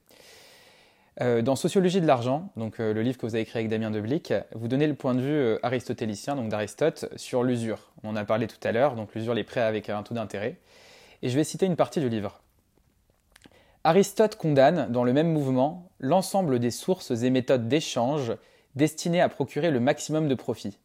dans 1.21 1.57
Sociologie 1.57 2.01
de 2.01 2.07
l'argent, 2.07 2.49
donc 2.57 2.79
le 2.79 3.03
livre 3.03 3.19
que 3.19 3.27
vous 3.27 3.35
avez 3.35 3.43
écrit 3.43 3.59
avec 3.59 3.69
Damien 3.69 3.91
Deblic, 3.91 4.33
vous 4.55 4.67
donnez 4.67 4.87
le 4.87 4.95
point 4.95 5.15
de 5.15 5.21
vue 5.21 5.59
aristotélicien, 5.63 6.37
donc 6.37 6.49
d'Aristote, 6.49 7.07
sur 7.17 7.43
l'usure. 7.43 7.91
On 8.05 8.11
en 8.11 8.17
a 8.17 8.25
parlé 8.25 8.47
tout 8.47 8.61
à 8.63 8.73
l'heure, 8.73 8.95
donc 8.95 9.15
l'usure, 9.15 9.35
les 9.35 9.45
prêts 9.45 9.61
avec 9.61 9.91
un 9.91 10.03
taux 10.05 10.15
d'intérêt. 10.15 10.57
Et 11.23 11.29
je 11.29 11.37
vais 11.37 11.45
citer 11.45 11.67
une 11.67 11.77
partie 11.77 12.01
du 12.01 12.09
livre. 12.09 12.41
Aristote 13.85 14.37
condamne, 14.37 14.87
dans 14.91 15.05
le 15.05 15.13
même 15.13 15.31
mouvement, 15.31 15.91
l'ensemble 15.99 16.61
des 16.61 16.71
sources 16.71 17.11
et 17.11 17.31
méthodes 17.31 17.69
d'échange 17.69 18.33
destinées 18.79 19.21
à 19.21 19.29
procurer 19.29 19.71
le 19.71 19.81
maximum 19.81 20.29
de 20.29 20.35
profit. 20.35 20.79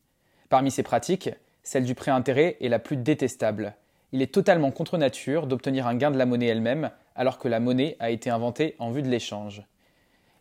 Parmi 0.49 0.69
ces 0.69 0.83
pratiques, 0.83 1.29
celle 1.63 1.85
du 1.85 1.95
prêt-intérêt 1.95 2.57
est 2.59 2.67
la 2.67 2.79
plus 2.79 2.97
détestable. 2.97 3.75
Il 4.11 4.21
est 4.21 4.33
totalement 4.33 4.71
contre 4.71 4.97
nature 4.97 5.47
d'obtenir 5.47 5.87
un 5.87 5.95
gain 5.95 6.11
de 6.11 6.17
la 6.17 6.25
monnaie 6.25 6.47
elle-même, 6.47 6.91
alors 7.15 7.39
que 7.39 7.47
la 7.47 7.61
monnaie 7.61 7.95
a 7.99 8.09
été 8.11 8.29
inventée 8.29 8.75
en 8.79 8.91
vue 8.91 9.01
de 9.01 9.09
l'échange. 9.09 9.63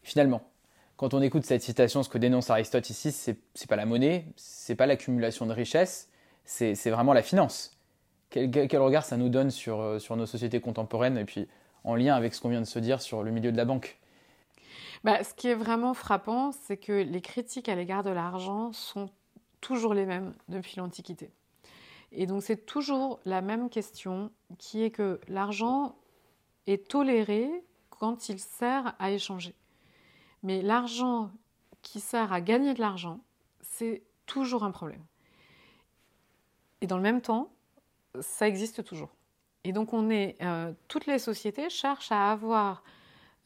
Finalement, 0.03 0.43
quand 0.97 1.15
on 1.15 1.23
écoute 1.23 1.45
cette 1.45 1.63
citation, 1.63 2.03
ce 2.03 2.09
que 2.09 2.19
dénonce 2.19 2.51
Aristote 2.51 2.91
ici, 2.91 3.13
c'est, 3.13 3.39
pas 3.69 3.77
la 3.77 3.87
monnaie, 3.87 4.27
c'est 4.37 4.75
pas 4.75 4.87
l'accumulation 4.87 5.47
de 5.47 5.53
richesses, 5.53 6.09
c'est, 6.45 6.75
vraiment 6.91 7.13
la 7.13 7.23
finance. 7.23 7.79
Quel, 8.31 8.79
regard 8.79 9.05
ça 9.05 9.17
nous 9.17 9.29
donne 9.29 9.51
euh, 9.69 9.99
sur 9.99 10.17
nos 10.17 10.27
sociétés 10.27 10.61
contemporaines 10.61 11.19
et 11.19 11.25
puis 11.25 11.49
en 11.85 11.95
lien 11.95 12.15
avec 12.15 12.35
ce 12.35 12.41
qu'on 12.41 12.49
vient 12.49 12.61
de 12.61 12.67
se 12.67 12.79
dire 12.79 13.01
sur 13.01 13.23
le 13.23 13.31
milieu 13.31 13.53
de 13.53 13.57
la 13.57 13.65
banque? 13.65 13.99
Bah, 15.05 15.23
Ce 15.25 15.35
qui 15.35 15.49
est 15.49 15.55
vraiment 15.55 15.95
frappant, 15.95 16.53
c'est 16.53 16.77
que 16.77 16.93
les 16.93 17.21
critiques 17.21 17.69
à 17.69 17.75
l'égard 17.75 18.03
de 18.03 18.11
l'argent 18.11 18.73
sont 18.73 19.11
toujours 19.61 19.95
les 19.95 20.07
mêmes 20.07 20.35
depuis 20.49 20.77
l'Antiquité. 20.77 21.31
Et 22.13 22.27
donc 22.27 22.43
c'est 22.43 22.67
toujours 22.67 23.21
la 23.25 23.41
même 23.41 23.71
question 23.71 24.31
qui 24.59 24.83
est 24.83 24.91
que 24.91 25.21
l'argent 25.29 25.97
est 26.67 26.89
toléré 26.89 27.51
quand 27.91 28.29
il 28.29 28.39
sert 28.39 28.95
à 28.99 29.11
échanger. 29.11 29.55
Mais 30.43 30.61
l'argent 30.61 31.31
qui 31.81 32.01
sert 32.01 32.33
à 32.33 32.41
gagner 32.41 32.75
de 32.75 32.81
l'argent, 32.81 33.21
c'est 33.63 34.03
toujours 34.27 34.65
un 34.65 34.71
problème. 34.71 35.05
Et 36.81 36.87
dans 36.87 36.97
le 36.97 37.03
même 37.03 37.23
temps, 37.23 37.53
ça 38.21 38.47
existe 38.47 38.85
toujours. 38.85 39.11
Et 39.65 39.73
donc 39.73 39.93
on 39.93 40.11
est, 40.11 40.37
euh, 40.43 40.73
toutes 40.89 41.07
les 41.07 41.19
sociétés 41.19 41.71
cherchent 41.71 42.13
à 42.13 42.31
avoir 42.31 42.83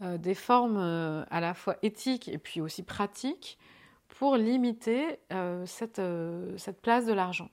euh, 0.03 0.19
des 0.19 0.35
formes 0.35 0.79
euh, 0.79 1.25
à 1.31 1.41
la 1.41 1.55
fois 1.55 1.77
éthiques 1.83 2.29
et 2.29 2.39
puis 2.39 2.61
aussi 2.61 2.83
pratiques 2.83 3.59
pour 4.09 4.37
limiter 4.37 5.19
cette, 5.67 6.01
cette, 6.57 6.81
place 6.81 7.05
de 7.05 7.13
l'argent. 7.13 7.51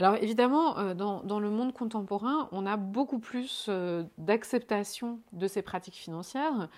Alors 0.00 0.16
évidemment, 0.16 0.94
dans, 0.94 1.22
dans, 1.22 1.38
le 1.38 1.48
monde 1.48 1.72
contemporain, 1.72 2.48
on 2.50 2.66
a 2.66 2.76
beaucoup 2.76 3.20
plus 3.20 3.70
d'acceptation 4.18 5.20
de 5.32 5.46
ces 5.46 5.62
pratiques 5.62 5.94
financières. 5.94 6.68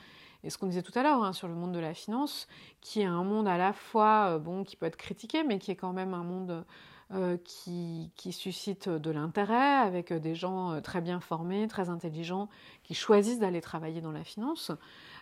Et 0.42 0.50
ce 0.50 0.58
qu'on 0.58 0.66
disait 0.66 0.82
tout 0.82 0.92
à 0.98 1.02
l'heure 1.02 1.24
hein, 1.24 1.32
sur 1.32 1.48
le 1.48 1.54
monde 1.54 1.72
de 1.72 1.78
la 1.78 1.94
finance, 1.94 2.48
qui 2.82 3.00
est 3.00 3.06
un 3.06 3.24
monde 3.24 3.48
à 3.48 3.56
la 3.56 3.72
fois 3.72 4.38
bon, 4.40 4.62
qui 4.62 4.76
peut 4.76 4.84
être 4.84 4.96
critiqué, 4.96 5.42
mais 5.42 5.58
qui 5.58 5.70
est 5.70 5.76
quand 5.76 5.94
même 5.94 6.12
un 6.12 6.24
monde 6.24 6.66
euh, 7.12 7.36
qui, 7.44 8.10
suscite 8.32 8.88
de 8.88 9.10
l'intérêt 9.10 9.76
avec 9.76 10.12
des 10.12 10.34
gens 10.34 10.72
euh, 10.72 10.80
très 10.80 11.02
bien 11.02 11.20
formés, 11.20 11.68
très 11.68 11.90
intelligents, 11.90 12.48
qui 12.82 12.94
choisissent 12.94 13.38
d'aller 13.38 13.60
travailler 13.60 14.00
dans 14.00 14.10
la 14.10 14.24
finance. 14.24 14.72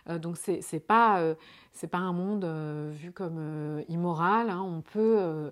Euh, 0.09 0.17
donc 0.17 0.37
c'est 0.37 0.61
n'est 0.71 0.79
pas, 0.79 1.21
pas 1.91 1.97
un 1.97 2.13
monde 2.13 2.45
vu 2.93 3.11
comme 3.11 3.83
immoral. 3.89 4.49
Hein. 4.49 4.61
On, 4.61 4.81
peut, 4.81 5.51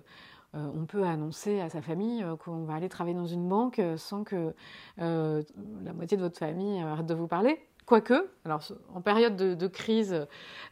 on 0.54 0.86
peut 0.86 1.04
annoncer 1.04 1.60
à 1.60 1.68
sa 1.68 1.82
famille 1.82 2.24
qu'on 2.42 2.64
va 2.64 2.74
aller 2.74 2.88
travailler 2.88 3.16
dans 3.16 3.26
une 3.26 3.46
banque 3.46 3.80
sans 3.98 4.24
que 4.24 4.54
la 4.96 5.92
moitié 5.94 6.16
de 6.16 6.22
votre 6.22 6.38
famille 6.38 6.80
arrête 6.80 7.06
de 7.06 7.14
vous 7.14 7.28
parler. 7.28 7.60
Quoique, 7.84 8.30
alors 8.44 8.62
en 8.94 9.00
période 9.00 9.34
de, 9.36 9.66
crise, 9.66 10.26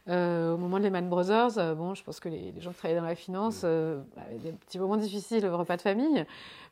euh, 0.07 0.53
au 0.53 0.57
moment 0.57 0.77
de 0.77 0.83
Lehman 0.83 1.09
Brothers, 1.09 1.57
euh, 1.57 1.75
bon, 1.75 1.93
je 1.93 2.03
pense 2.03 2.21
que 2.21 2.29
les, 2.29 2.53
gens 2.61 2.71
qui 2.71 2.77
travaillaient 2.77 3.01
dans 3.01 3.05
la 3.05 3.15
finance 3.15 3.61
euh, 3.65 4.01
avaient 4.15 4.37
des 4.37 4.51
petits 4.53 4.79
moments 4.79 4.95
difficiles, 4.95 5.43
le 5.43 5.53
repas 5.53 5.75
de 5.75 5.81
famille, 5.81 6.25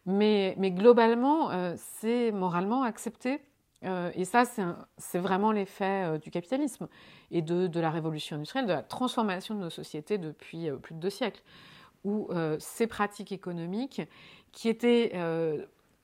mais, 0.05 0.55
mais 0.57 0.71
globalement, 0.71 1.51
c'est 1.75 2.31
moralement 2.31 2.83
accepté. 2.83 3.41
et 3.83 4.25
ça, 4.25 4.43
c'est 4.97 5.19
vraiment 5.19 5.51
l'effet 5.51 6.17
du 6.19 6.31
capitalisme 6.31 6.87
et 7.31 7.41
de, 7.41 7.67
de, 7.67 7.79
la 7.81 7.89
révolution 7.89 8.37
industrielle, 8.37 8.65
de 8.65 8.73
la 8.73 8.81
transformation 8.81 9.55
de 9.55 9.59
nos 9.59 9.69
sociétés 9.69 10.17
depuis 10.17 10.71
plus 10.81 10.95
de 10.95 10.99
deux 10.99 11.09
siècles, 11.09 11.43
où 12.05 12.29
ces 12.59 12.87
pratiques 12.87 13.33
économiques 13.33 14.01
qui 14.53 14.69
étaient 14.69 15.11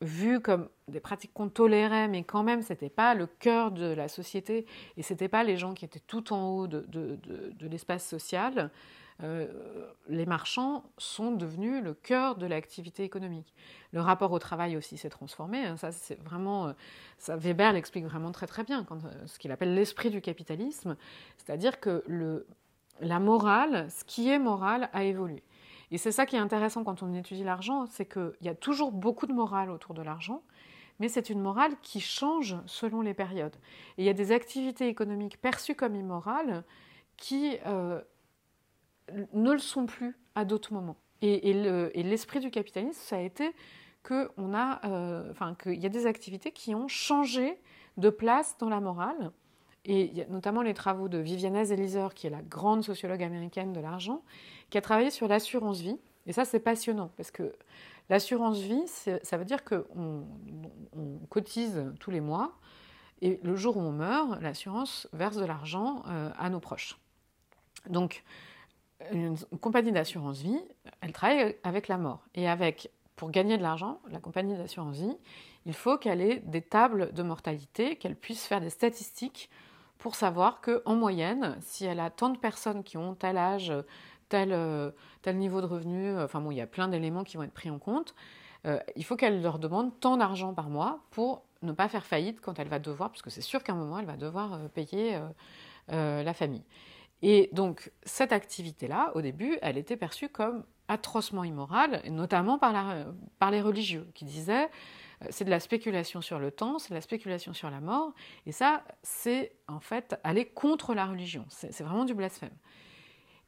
vues 0.01 0.39
comme 0.39 0.69
des 0.87 0.99
pratiques 0.99 1.33
qu'on 1.33 1.49
tolérait, 1.49 2.07
mais 2.07 2.23
quand 2.23 2.43
même, 2.43 2.61
ce 2.61 2.73
n'était 2.73 2.89
pas 2.89 3.13
le 3.15 3.27
cœur 3.27 3.71
de 3.71 3.85
la 3.85 4.07
société 4.07 4.65
et 4.97 5.03
ce 5.03 5.13
n'était 5.13 5.29
pas 5.29 5.43
les 5.43 5.57
gens 5.57 5.73
qui 5.73 5.85
étaient 5.85 5.99
tout 5.99 6.33
en 6.33 6.49
haut 6.49 6.67
de, 6.67 6.85
l'espace 7.61 8.07
social. 8.07 8.71
Euh, 9.23 9.47
les 10.09 10.25
marchands 10.25 10.83
sont 10.97 11.31
devenus 11.31 11.81
le 11.81 11.93
cœur 11.93 12.35
de 12.35 12.45
l'activité 12.45 13.03
économique. 13.03 13.53
Le 13.93 14.01
rapport 14.01 14.33
au 14.33 14.39
travail 14.39 14.75
aussi 14.75 14.97
s'est 14.97 15.09
transformé. 15.09 15.59
Hein. 15.65 15.77
Ça, 15.77 15.93
c'est 15.93 16.21
vraiment, 16.21 16.67
euh, 16.67 16.73
ça, 17.17 17.37
Weber 17.37 17.71
l'explique 17.71 18.03
vraiment 18.03 18.33
très 18.33 18.45
très 18.45 18.65
bien, 18.65 18.83
quand, 18.83 19.05
euh, 19.05 19.09
ce 19.25 19.39
qu'il 19.39 19.53
appelle 19.53 19.73
l'esprit 19.73 20.09
du 20.09 20.19
capitalisme, 20.19 20.97
c'est-à-dire 21.37 21.79
que 21.79 22.03
le, 22.07 22.45
la 22.99 23.19
morale, 23.19 23.87
ce 23.89 24.03
qui 24.03 24.29
est 24.29 24.39
moral, 24.39 24.89
a 24.91 25.05
évolué. 25.05 25.43
Et 25.91 25.97
c'est 25.97 26.11
ça 26.11 26.25
qui 26.25 26.35
est 26.35 26.39
intéressant 26.39 26.83
quand 26.83 27.03
on 27.03 27.13
étudie 27.13 27.43
l'argent, 27.43 27.85
c'est 27.87 28.05
qu'il 28.05 28.33
y 28.41 28.49
a 28.49 28.55
toujours 28.55 28.91
beaucoup 28.91 29.27
de 29.27 29.33
morale 29.33 29.69
autour 29.69 29.93
de 29.93 30.01
l'argent, 30.01 30.41
mais 30.99 31.09
c'est 31.09 31.29
une 31.29 31.41
morale 31.41 31.73
qui 31.81 31.99
change 31.99 32.55
selon 32.65 33.01
les 33.01 33.13
périodes. 33.13 33.55
Et 33.97 34.03
il 34.03 34.05
y 34.05 34.09
a 34.09 34.13
des 34.13 34.31
activités 34.31 34.87
économiques 34.87 35.41
perçues 35.41 35.75
comme 35.75 35.95
immorales 35.95 36.63
qui 37.17 37.57
euh, 37.65 38.01
ne 39.33 39.51
le 39.51 39.59
sont 39.59 39.85
plus 39.85 40.17
à 40.35 40.45
d'autres 40.45 40.73
moments. 40.73 40.97
Et, 41.21 41.53
l'esprit 42.03 42.39
du 42.39 42.51
capitalisme, 42.51 42.99
ça 43.01 43.17
a 43.17 43.21
été 43.21 43.51
euh, 44.11 45.33
qu'il 45.55 45.81
y 45.81 45.85
a 45.85 45.89
des 45.89 46.05
activités 46.05 46.51
qui 46.51 46.75
ont 46.75 46.87
changé 46.87 47.59
de 47.97 48.09
place 48.09 48.57
dans 48.59 48.69
la 48.69 48.79
morale. 48.79 49.31
Et 49.85 50.25
notamment 50.29 50.63
les 50.63 50.73
travaux 50.73 51.07
de 51.07 51.19
Viviane 51.19 51.63
Zelizer, 51.63 52.13
qui 52.15 52.25
est 52.25 52.31
la 52.31 52.41
grande 52.41 52.83
sociologue 52.83 53.21
américaine 53.21 53.71
de 53.71 53.79
l'argent, 53.79 54.23
qui 54.71 54.77
a 54.79 54.81
travaillé 54.81 55.11
sur 55.11 55.27
l'assurance 55.27 55.79
vie. 55.79 55.97
Et 56.25 56.33
ça, 56.33 56.43
c'est 56.43 56.59
passionnant, 56.59 57.11
parce 57.17 57.29
que 57.29 57.53
l'assurance 58.09 58.59
vie, 58.59 58.83
ça 58.87 59.37
veut 59.37 59.45
dire 59.45 59.63
qu'on 59.63 60.25
on 60.97 61.25
cotise 61.29 61.93
tous 61.99 62.09
les 62.09 62.19
mois, 62.19 62.57
et 63.21 63.39
le 63.43 63.55
jour 63.55 63.77
où 63.77 63.79
on 63.79 63.91
meurt, 63.91 64.41
l'assurance 64.41 65.07
verse 65.13 65.37
de 65.37 65.45
l'argent 65.45 66.03
euh, 66.07 66.31
à 66.37 66.49
nos 66.49 66.59
proches. 66.59 66.97
Donc, 67.87 68.23
une 69.11 69.37
compagnie 69.61 69.91
d'assurance 69.91 70.39
vie, 70.41 70.59
elle 71.01 71.11
travaille 71.11 71.55
avec 71.63 71.87
la 71.87 71.97
mort. 71.97 72.25
Et 72.33 72.49
avec, 72.49 72.89
pour 73.15 73.29
gagner 73.29 73.57
de 73.57 73.61
l'argent, 73.61 73.99
la 74.09 74.19
compagnie 74.19 74.57
d'assurance 74.57 74.97
vie, 74.97 75.17
il 75.65 75.73
faut 75.73 75.97
qu'elle 75.97 76.21
ait 76.21 76.39
des 76.39 76.61
tables 76.61 77.13
de 77.13 77.23
mortalité, 77.23 77.95
qu'elle 77.97 78.15
puisse 78.15 78.45
faire 78.45 78.61
des 78.61 78.69
statistiques 78.69 79.49
pour 80.05 80.13
savoir 80.13 80.61
qu'en 80.61 80.95
moyenne, 80.95 81.57
si 81.61 81.83
elle 81.83 81.99
a 81.99 82.11
tant 82.11 82.29
de 82.29 82.37
personnes 82.37 82.83
qui 82.83 82.95
ont 82.95 83.15
tel 83.15 83.39
âge, 83.39 83.73
tel, 84.29 84.51
euh, 84.51 84.91
tel 85.23 85.35
niveau 85.35 85.61
de 85.61 85.65
revenu, 85.65 86.09
euh, 86.09 86.25
enfin 86.25 86.41
bon, 86.41 86.51
il 86.51 86.57
y 86.57 86.61
a 86.61 86.67
plein 86.67 86.87
d'éléments 86.87 87.23
qui 87.23 87.37
vont 87.37 87.43
être 87.43 87.55
pris 87.55 87.71
en 87.71 87.79
compte, 87.79 88.13
euh, 88.67 88.77
il 88.95 89.03
faut 89.03 89.15
qu'elle 89.15 89.41
leur 89.41 89.57
demande 89.57 89.99
tant 89.99 90.15
d'argent 90.17 90.53
par 90.53 90.69
mois 90.69 90.99
pour 91.09 91.41
ne 91.63 91.71
pas 91.71 91.87
faire 91.87 92.05
faillite 92.05 92.39
quand 92.39 92.59
elle 92.59 92.67
va 92.67 92.77
devoir, 92.77 93.09
parce 93.09 93.23
que 93.23 93.31
c'est 93.31 93.41
sûr 93.41 93.63
qu'à 93.63 93.73
un 93.73 93.77
moment, 93.77 93.97
elle 93.97 94.05
va 94.05 94.15
devoir 94.15 94.69
payer 94.75 95.19
la 95.87 96.33
famille. 96.35 96.65
Et 97.23 97.49
donc, 97.51 97.91
cette 98.03 98.31
activité-là, 98.31 99.11
au 99.15 99.21
début, 99.21 99.57
elle 99.63 99.79
était 99.79 99.97
perçue 99.97 100.29
comme 100.29 100.65
atrocement 100.87 101.43
immorale, 101.43 102.03
notamment 102.11 102.59
par, 102.59 103.49
les 103.49 103.61
religieux, 103.61 104.07
qui 104.13 104.25
disaient 104.25 104.69
c'est 105.29 105.45
de 105.45 105.49
la 105.49 105.59
spéculation 105.59 106.21
sur 106.21 106.39
le 106.39 106.51
temps, 106.51 106.79
c'est 106.79 106.89
de 106.89 106.95
la 106.95 107.01
spéculation 107.01 107.53
sur 107.53 107.69
la 107.69 107.79
mort, 107.79 108.13
et 108.45 108.51
ça, 108.51 108.83
c'est 109.03 109.53
en 109.67 109.79
fait 109.79 110.19
aller 110.23 110.45
contre 110.45 110.93
la 110.93 111.05
religion, 111.05 111.45
c'est 111.49 111.83
vraiment 111.83 112.05
du 112.05 112.13
blasphème. 112.13 112.55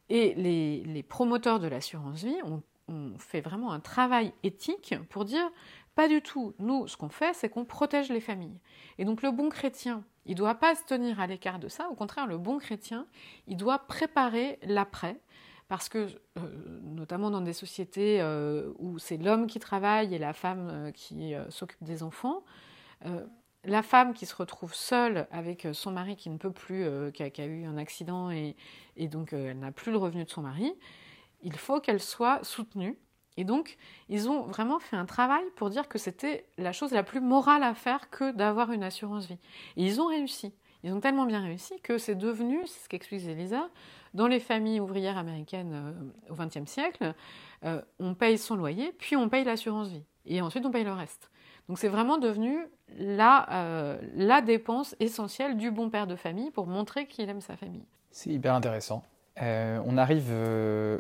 Et 0.10 0.34
les, 0.36 1.04
promoteurs 1.04 1.60
de 1.60 1.68
l'assurance 1.68 2.24
vie 2.24 2.38
ont, 2.44 2.64
fait 3.20 3.42
vraiment 3.42 3.74
un 3.74 3.82
travail 3.82 4.32
éthique 4.44 4.96
pour 5.10 5.26
dire 5.26 5.52
pas 5.96 6.08
du 6.08 6.22
tout. 6.22 6.54
Nous, 6.60 6.88
ce 6.88 6.96
qu'on 6.96 7.10
fait, 7.10 7.34
c'est 7.34 7.50
qu'on 7.50 7.66
protège 7.66 8.10
les 8.10 8.22
familles. 8.22 8.62
Et 8.98 9.04
donc 9.04 9.22
le 9.22 9.32
bon 9.32 9.50
chrétien, 9.50 10.06
il 10.26 10.32
ne 10.32 10.38
doit 10.38 10.56
pas 10.56 10.74
se 10.74 10.86
tenir 10.86 11.20
à 11.20 11.28
l'écart 11.28 11.60
de 11.60 11.68
ça. 11.68 11.90
Au 11.90 11.96
contraire, 11.96 12.28
le 12.28 12.38
bon 12.38 12.60
chrétien, 12.60 13.06
il 13.48 13.58
doit 13.58 13.80
préparer 13.80 14.58
l'après. 14.62 15.20
Parce 15.68 15.90
que, 15.90 16.08
euh, 16.38 16.42
notamment 16.84 17.30
dans 17.30 17.42
des 17.42 17.54
sociétés 17.54 18.22
euh, 18.22 18.72
où 18.80 19.00
c'est 19.00 19.18
l'homme 19.18 19.48
qui 19.48 19.60
travaille 19.60 20.16
et 20.16 20.18
la 20.18 20.34
femme 20.34 20.70
euh, 20.72 20.92
qui 20.92 21.34
s'occupe 21.50 21.84
des 21.84 22.04
enfants, 22.04 22.44
la 23.68 23.84
femme 23.84 24.14
qui 24.14 24.26
se 24.26 24.36
retrouve 24.36 24.74
seule 24.74 25.28
avec 25.30 25.68
son 25.74 25.92
mari 25.92 26.16
qui 26.16 26.30
ne 26.30 26.38
peut 26.38 26.52
plus, 26.52 26.88
qui, 27.12 27.22
a, 27.24 27.46
eu 27.46 27.66
un 27.66 27.78
accident 27.78 28.32
et, 28.32 28.56
donc 29.08 29.34
euh, 29.34 29.52
elle 29.52 29.60
n'a 29.60 29.72
plus 29.72 29.92
le 29.92 29.98
revenu 29.98 30.24
de 30.24 30.30
son 30.30 30.42
mari, 30.42 30.74
il 31.42 31.56
faut 31.58 31.80
qu'elle 31.80 32.02
soit 32.02 32.44
soutenue. 32.44 32.98
Et 33.40 33.44
donc, 33.44 33.78
ils 34.10 34.30
ont 34.30 34.44
vraiment 34.44 34.80
fait 34.80 34.96
un 34.96 35.06
travail 35.06 35.44
pour 35.58 35.70
dire 35.70 35.88
que 35.88 36.00
c'était 36.00 36.48
la 36.58 36.72
chose 36.72 36.92
la 36.92 37.04
plus 37.04 37.22
morale 37.22 37.62
à 37.62 37.76
faire 37.76 38.10
que 38.10 38.32
d'avoir 38.32 38.72
une 38.72 38.84
assurance 38.84 39.28
vie. 39.28 39.38
Et 39.76 39.86
ils 39.86 40.02
ont 40.02 40.08
réussi. 40.08 40.56
Ils 40.84 40.92
ont 40.92 41.00
tellement 41.00 41.26
bien 41.26 41.42
réussi 41.42 41.80
que 41.82 42.00
c'est 42.00 42.16
devenu, 42.16 42.66
c'est 42.66 42.86
ce 42.86 42.90
qu'explique 42.90 43.26
Elisa, 43.26 43.70
dans 44.14 44.28
les 44.28 44.40
familles 44.40 44.80
ouvrières 44.80 45.18
américaines 45.18 45.74
euh, 45.74 46.32
au 46.32 46.36
XXe 46.36 46.70
siècle, 46.70 47.14
euh, 47.66 47.82
on 48.00 48.14
paye 48.14 48.38
son 48.38 48.56
loyer, 48.56 48.94
puis 48.98 49.16
on 49.16 49.30
paye 49.30 49.44
l'assurance 49.44 49.90
vie. 49.90 50.04
Et 50.26 50.42
ensuite, 50.42 50.66
on 50.66 50.72
paye 50.72 50.84
le 50.84 50.94
reste. 50.94 51.30
Donc 51.70 51.80
c'est 51.80 51.88
vraiment 51.88 52.18
devenu 52.18 52.58
la, 52.98 53.48
euh, 53.52 53.98
la 54.16 54.42
dépense 54.42 54.96
essentielle 55.00 55.58
du 55.58 55.72
bon 55.72 55.90
père 55.90 56.08
de 56.08 56.16
famille 56.16 56.52
pour 56.52 56.68
montrer 56.68 57.08
qu'il 57.08 57.30
aime 57.30 57.42
sa 57.42 57.58
famille. 57.58 57.86
C'est 58.12 58.30
hyper 58.30 58.54
intéressant. 58.54 59.04
on 59.40 59.98
arrive 59.98 60.34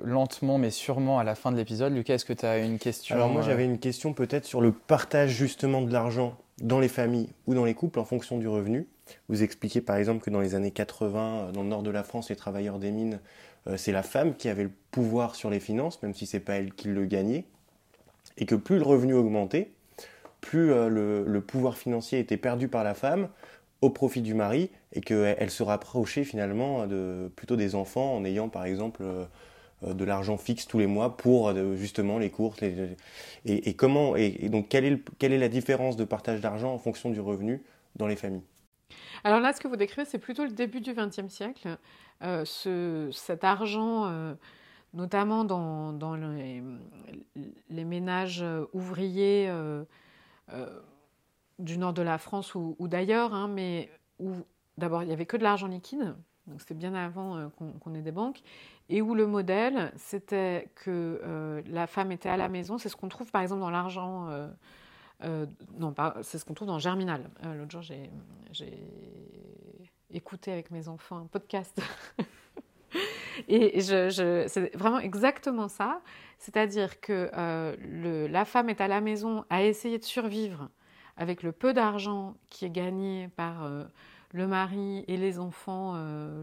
lentement 0.03 0.57
mais 0.57 0.69
sûrement 0.69 1.19
à 1.19 1.23
la 1.23 1.35
fin 1.35 1.51
de 1.51 1.57
l'épisode. 1.57 1.93
Lucas, 1.93 2.15
est-ce 2.15 2.25
que 2.25 2.33
tu 2.33 2.45
as 2.45 2.59
une 2.59 2.79
question 2.79 3.15
Alors 3.15 3.29
moi 3.29 3.41
j'avais 3.41 3.63
une 3.65 3.79
question 3.79 4.13
peut-être 4.13 4.45
sur 4.45 4.59
le 4.59 4.71
partage 4.73 5.31
justement 5.31 5.81
de 5.81 5.91
l'argent 5.91 6.37
dans 6.61 6.79
les 6.79 6.89
familles 6.89 7.29
ou 7.47 7.53
dans 7.53 7.65
les 7.65 7.73
couples 7.73 7.99
en 7.99 8.05
fonction 8.05 8.37
du 8.37 8.47
revenu. 8.47 8.87
Vous 9.29 9.43
expliquez 9.43 9.81
par 9.81 9.97
exemple 9.97 10.23
que 10.23 10.29
dans 10.29 10.39
les 10.39 10.55
années 10.55 10.71
80, 10.71 11.19
euh, 11.19 11.51
dans 11.51 11.63
le 11.63 11.69
nord 11.69 11.83
de 11.83 11.89
la 11.91 12.03
France, 12.03 12.29
les 12.29 12.35
travailleurs 12.35 12.79
des 12.79 12.91
mines, 12.91 13.19
euh, 13.67 13.77
c'est 13.77 13.91
la 13.91 14.03
femme 14.03 14.35
qui 14.35 14.49
avait 14.49 14.63
le 14.63 14.71
pouvoir 14.91 15.35
sur 15.35 15.49
les 15.49 15.59
finances, 15.59 16.01
même 16.03 16.13
si 16.13 16.25
c'est 16.25 16.39
pas 16.39 16.55
elle 16.55 16.73
qui 16.73 16.87
le 16.87 17.05
gagnait, 17.05 17.45
et 18.37 18.45
que 18.45 18.55
plus 18.55 18.77
le 18.77 18.83
revenu 18.83 19.13
augmentait, 19.13 19.71
plus 20.41 20.71
euh, 20.71 20.89
le, 20.89 21.41
pouvoir 21.41 21.77
financier 21.77 22.19
était 22.19 22.37
perdu 22.37 22.67
par 22.67 22.83
la 22.83 22.93
femme 22.93 23.29
au 23.81 23.89
profit 23.89 24.21
du 24.21 24.33
mari, 24.33 24.69
et 24.93 25.01
qu'elle 25.01 25.51
se 25.51 25.63
rapprochait 25.63 26.23
finalement 26.23 26.87
de, 26.87 27.31
plutôt 27.35 27.55
des 27.55 27.75
enfants 27.75 28.15
en 28.15 28.25
ayant 28.25 28.49
par 28.49 28.65
exemple 28.65 29.03
de 29.85 30.03
l'argent 30.03 30.37
fixe 30.37 30.65
tous 30.65 30.79
les 30.79 30.87
mois 30.87 31.15
pour 31.15 31.53
justement 31.75 32.17
les 32.17 32.31
courses. 32.31 32.57
et, 33.45 33.73
comment 33.75 34.15
et, 34.15 34.49
donc 34.49 34.69
quelle 34.69 34.85
est, 34.85 34.99
quelle 35.19 35.33
est 35.33 35.37
la 35.37 35.49
différence 35.49 35.95
de 35.95 36.05
partage 36.05 36.41
d'argent 36.41 36.73
en 36.73 36.79
fonction 36.79 37.11
du 37.11 37.19
revenu 37.19 37.61
dans 37.97 38.07
les 38.07 38.15
familles? 38.15 38.41
Alors 39.23 39.39
là, 39.39 39.53
ce 39.53 39.61
que 39.61 39.67
vous 39.67 39.75
décrivez, 39.75 40.05
c'est 40.05 40.19
plutôt 40.19 40.43
le 40.43 40.51
début 40.51 40.81
du 40.81 40.93
XXe 40.93 41.27
siècle. 41.27 41.77
Euh, 42.23 42.45
ce, 42.45 43.09
cet 43.11 43.43
argent, 43.43 44.05
euh, 44.07 44.33
notamment 44.93 45.43
dans, 45.43 45.93
dans 45.93 46.15
les, 46.15 46.63
ménages 47.69 48.43
ouvriers 48.73 49.47
euh, 49.49 49.83
du 51.59 51.77
nord 51.77 51.93
de 51.93 52.01
la 52.01 52.17
France 52.17 52.55
ou, 52.55 52.75
d'ailleurs, 52.81 53.33
hein, 53.33 53.47
mais 53.47 53.91
où 54.19 54.31
d'abord 54.77 55.03
il 55.03 55.07
n'y 55.07 55.13
avait 55.13 55.25
que 55.25 55.37
de 55.37 55.43
l'argent 55.43 55.67
liquide, 55.67 56.15
donc 56.47 56.61
c'était 56.61 56.73
bien 56.73 56.95
avant 56.95 57.49
qu'on 57.51 57.93
ait 57.93 58.01
des 58.01 58.11
banques, 58.11 58.41
et 58.89 59.01
où 59.01 59.13
le 59.13 59.27
modèle, 59.27 59.91
c'était 59.95 60.69
que 60.75 61.61
la 61.67 61.85
femme 61.85 62.11
était 62.11 62.29
à 62.29 62.37
la 62.37 62.47
maison. 62.47 62.77
C'est 62.77 62.89
ce 62.89 62.95
qu'on 62.95 63.09
trouve 63.09 63.29
par 63.31 63.41
exemple 63.41 63.61
dans 63.61 63.69
l'argent 63.69 64.29
non, 65.23 65.93
c'est 66.21 66.37
ce 66.37 66.45
qu'on 66.45 66.53
trouve 66.53 66.67
dans 66.67 66.79
Germinal. 66.79 67.29
Euh, 67.43 67.55
l'autre 67.55 67.71
jour, 67.71 67.81
j'ai, 67.81 68.09
écouté 70.11 70.53
avec 70.53 70.71
mes 70.71 70.87
enfants 70.87 71.17
un 71.17 71.25
podcast. 71.25 71.81
Et 73.47 73.81
je, 73.81 74.45
c'est 74.47 74.75
vraiment 74.75 74.99
exactement 74.99 75.67
ça. 75.67 76.01
C'est-à-dire 76.39 77.01
que 77.01 77.29
euh, 77.35 78.27
la 78.27 78.45
femme 78.45 78.69
est 78.69 78.81
à 78.81 78.87
la 78.87 79.01
maison 79.01 79.43
à 79.49 79.63
essayer 79.63 79.99
de 79.99 80.03
survivre 80.03 80.69
avec 81.17 81.43
le 81.43 81.51
peu 81.51 81.73
d'argent 81.73 82.35
qui 82.49 82.65
est 82.65 82.69
gagné 82.69 83.27
par 83.35 83.69
le 84.31 84.47
mari 84.47 85.03
et 85.07 85.17
les 85.17 85.39
enfants 85.39 85.95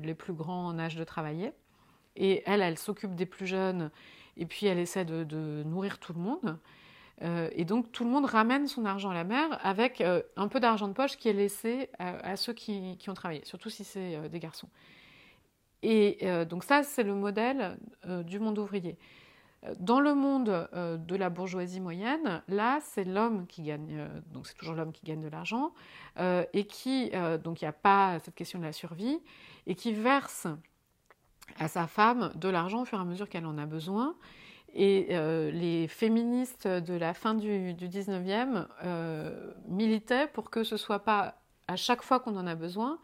les 0.03 0.15
plus 0.15 0.33
grands 0.33 0.67
en 0.67 0.79
âge 0.79 0.97
de 0.97 1.05
travailler. 1.05 1.53
Et 2.17 2.43
elle, 2.47 2.61
elle 2.61 2.79
s'occupe 2.79 3.15
des 3.15 3.27
plus 3.27 3.47
jeunes 3.47 3.91
et 4.37 4.47
puis 4.47 4.67
elle 4.67 4.79
essaie 4.79 5.05
de 5.05 5.63
nourrir 5.65 5.99
tout 5.99 6.13
le 6.13 6.21
monde. 6.21 6.59
Euh, 7.23 7.49
et 7.53 7.65
donc 7.65 7.93
tout 7.93 8.05
le 8.05 8.11
monde 8.11 8.27
ramène 8.27 8.67
son 8.67 8.85
argent 8.85 9.11
à 9.11 9.15
la 9.15 9.25
mer 9.25 9.59
avec 9.63 10.01
euh, 10.01 10.23
un 10.37 10.49
peu 10.49 10.59
d'argent 10.59 10.89
de 10.89 10.93
poche 10.93 11.17
qui 11.17 11.29
est 11.29 11.33
laissé 11.33 11.89
à, 11.99 12.37
ceux 12.37 12.53
qui, 12.53 12.99
ont 13.07 13.15
travaillé, 13.15 13.45
surtout 13.45 13.71
si 13.71 13.85
c'est 13.85 14.17
euh, 14.17 14.29
des 14.29 14.41
garçons. 14.41 14.69
Et 15.83 16.27
donc 16.49 16.65
ça, 16.65 16.83
c'est 16.83 17.03
le 17.03 17.15
modèle 17.15 17.77
du 18.25 18.39
monde 18.39 18.59
ouvrier. 18.59 18.97
Dans 19.79 20.01
le 20.01 20.15
monde 20.15 20.67
de 20.75 21.15
la 21.15 21.29
bourgeoisie 21.29 21.79
moyenne, 21.79 22.43
là, 22.49 22.79
c'est 22.81 23.05
l'homme 23.05 23.47
qui 23.47 23.65
gagne, 23.65 24.09
donc 24.33 24.47
c'est 24.47 24.55
toujours 24.55 24.77
l'homme 24.77 24.93
qui 24.93 25.05
gagne 25.05 25.21
de 25.21 25.29
l'argent, 25.29 25.75
et 26.19 26.65
qui, 26.65 27.11
donc 27.43 27.61
il 27.61 27.65
n'y 27.65 27.69
a 27.69 27.75
pas 27.75 28.19
cette 28.21 28.35
question 28.35 28.59
de 28.61 28.65
la 28.65 28.73
survie, 28.73 29.21
et 29.67 29.75
qui 29.75 29.93
verse 29.93 30.47
à 31.59 31.69
sa 31.69 31.87
femme 31.87 32.33
de 32.35 32.49
l'argent 32.49 32.81
au 32.81 32.85
fur 32.87 32.97
et 32.97 33.03
à 33.03 33.05
mesure 33.05 33.29
qu'elle 33.29 33.45
en 33.45 33.59
a 33.59 33.67
besoin, 33.67 34.17
et 34.75 35.09
euh, 35.11 35.51
les 35.53 35.87
féministes 35.87 36.67
de 36.67 36.95
la 36.95 37.15
fin 37.15 37.35
du, 37.35 37.75
du 37.75 37.89
19e 37.89 38.67
euh, 38.85 39.53
militaient 39.69 40.27
pour 40.27 40.51
que 40.51 40.65
ce 40.65 40.77
soit 40.77 40.99
pas 40.99 41.37
à 41.69 41.77
chaque 41.77 42.03
fois 42.03 42.21
qu'on 42.21 42.37
en 42.37 42.47
a 42.47 42.57
besoin, 42.57 42.99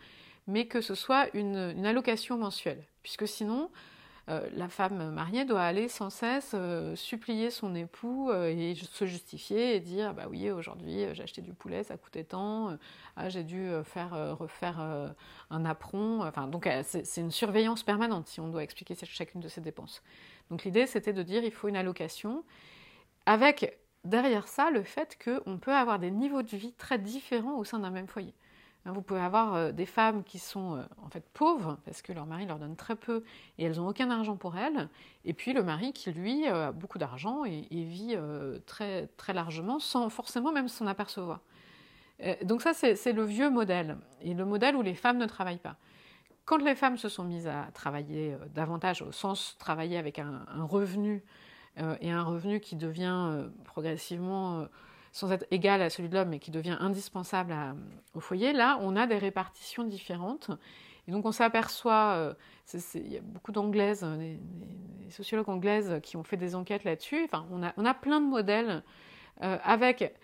mais 0.47 0.66
que 0.66 0.81
ce 0.81 0.95
soit 0.95 1.29
une, 1.35 1.87
allocation 1.87 2.37
mensuelle. 2.37 2.83
Puisque 3.03 3.27
sinon, 3.27 3.71
euh, 4.31 4.49
la 4.55 4.68
femme 4.68 5.11
mariée 5.11 5.45
doit 5.45 5.62
aller 5.62 5.89
sans 5.89 6.09
cesse 6.09 6.55
supplier 6.95 7.51
son 7.51 7.74
époux 7.74 8.33
et 8.33 8.74
se 8.74 9.05
justifier 9.05 9.76
et 9.76 9.81
dire 9.81 10.14
bah 10.14 10.24
oui 10.31 10.51
aujourd'hui 10.51 11.05
j'ai 11.12 11.22
acheté 11.22 11.43
du 11.43 11.53
poulet 11.53 11.83
ça 11.83 11.97
coûtait 11.97 12.24
tant 12.24 12.76
ah, 13.16 13.28
j'ai 13.28 13.45
dû 13.45 13.70
faire 13.85 14.37
refaire 14.39 14.81
un 15.51 15.64
apron 15.64 16.22
enfin 16.22 16.47
donc 16.47 16.68
c'est 16.83 17.20
une 17.20 17.31
surveillance 17.31 17.83
permanente 17.83 18.28
si 18.28 18.41
on 18.41 18.49
doit 18.49 18.62
expliquer 18.62 18.95
chacune 19.05 19.41
de 19.41 19.49
ces 19.49 19.61
dépenses 19.61 20.03
donc 20.51 20.64
l'idée, 20.64 20.87
c'était 20.87 21.12
de 21.12 21.22
dire 21.22 21.45
il 21.45 21.53
faut 21.53 21.68
une 21.68 21.76
allocation, 21.76 22.45
avec 23.24 23.78
derrière 24.05 24.49
ça 24.49 24.70
le 24.70 24.83
fait 24.83 25.16
qu'on 25.22 25.59
peut 25.59 25.74
avoir 25.74 25.99
des 25.99 26.11
niveaux 26.11 26.43
de 26.43 26.57
vie 26.57 26.72
très 26.72 26.99
différents 26.99 27.57
au 27.57 27.64
sein 27.64 27.78
d'un 27.78 27.91
même 27.91 28.09
foyer. 28.09 28.35
Hein, 28.87 28.93
vous 28.93 29.03
pouvez 29.03 29.20
avoir 29.20 29.55
euh, 29.55 29.72
des 29.72 29.85
femmes 29.85 30.24
qui 30.24 30.39
sont 30.39 30.76
euh, 30.76 30.83
en 31.05 31.11
fait 31.11 31.24
pauvres 31.35 31.76
parce 31.85 32.01
que 32.01 32.12
leur 32.14 32.24
mari 32.24 32.47
leur 32.47 32.59
donne 32.59 32.76
très 32.76 32.97
peu 32.97 33.22
et 33.59 33.64
elles 33.64 33.76
n'ont 33.76 33.89
aucun 33.89 34.11
argent 34.11 34.37
pour 34.37 34.57
elles, 34.57 34.89
et 35.26 35.35
puis 35.35 35.53
le 35.53 35.62
mari 35.62 35.93
qui 35.93 36.11
lui 36.12 36.49
euh, 36.49 36.68
a 36.68 36.72
beaucoup 36.72 36.99
d'argent 36.99 37.45
et, 37.45 37.66
vit 37.70 38.16
très, 38.66 39.09
très 39.16 39.33
largement 39.33 39.78
sans 39.78 40.09
forcément 40.09 40.53
même 40.53 40.68
s'en 40.68 40.87
apercevoir. 40.87 41.41
Donc 42.43 42.61
ça 42.61 42.74
c'est 42.74 43.12
le 43.12 43.24
vieux 43.24 43.51
modèle, 43.51 43.97
et 44.20 44.35
le 44.35 44.45
modèle 44.45 44.76
où 44.76 44.83
les 44.83 44.95
femmes 44.95 45.18
ne 45.18 45.26
travaillent 45.26 45.59
pas. 45.59 45.76
Quand 46.45 46.59
les 46.59 46.74
femmes 46.74 46.99
se 46.99 47.09
sont 47.09 47.24
mises 47.24 47.47
à 47.47 47.68
travailler 47.72 48.37
davantage, 48.55 49.03
au 49.03 49.12
sens 49.12 49.57
travailler 49.59 49.97
avec 49.97 50.18
un, 50.18 50.45
revenu, 50.59 51.22
et 52.01 52.11
un 52.11 52.22
revenu 52.22 52.61
qui 52.61 52.76
devient 52.76 53.47
progressivement, 53.64 54.66
sans 55.13 55.33
être 55.33 55.47
égal 55.51 55.83
à 55.83 55.91
celui 55.91 56.09
de 56.09 56.15
l'homme, 56.15 56.29
mais 56.31 56.39
qui 56.39 56.51
devient 56.51 56.77
indispensable 56.81 57.55
au 58.15 58.21
foyer, 58.21 58.53
là, 58.53 58.79
on 58.81 58.97
a 58.97 59.07
des 59.07 59.19
répartitions 59.19 59.85
différentes. 59.85 60.51
Et 61.09 61.13
donc 61.13 61.27
on 61.27 61.33
s'aperçoit, 61.33 62.37
il 62.95 63.13
y 63.13 63.17
a 63.17 63.21
beaucoup 63.21 63.53
d'anglaises, 63.53 64.03
des, 64.03 64.39
sociologues 65.11 65.49
anglaises 65.49 65.99
qui 66.03 66.17
ont 66.17 66.23
fait 66.23 66.37
des 66.37 66.55
enquêtes 66.55 66.85
là-dessus, 66.85 67.25
enfin, 67.25 67.45
on 67.51 67.65
a, 67.65 67.73
on 67.77 67.85
a 67.85 67.95
plein 67.95 68.21
de 68.21 68.27
modèles 68.27 68.85
avec 69.41 70.15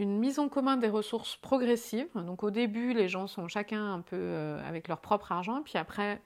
une 0.00 0.18
mise 0.18 0.38
en 0.38 0.48
commun 0.48 0.76
des 0.76 0.88
ressources 0.88 1.36
progressives. 1.36 2.08
Donc 2.14 2.42
au 2.42 2.50
début, 2.50 2.92
les 2.94 3.08
gens 3.08 3.26
sont 3.26 3.48
chacun 3.48 3.92
un 3.92 4.00
peu 4.00 4.16
euh, 4.16 4.66
avec 4.66 4.88
leur 4.88 5.00
propre 5.00 5.32
argent, 5.32 5.62
puis 5.62 5.76
après, 5.76 6.20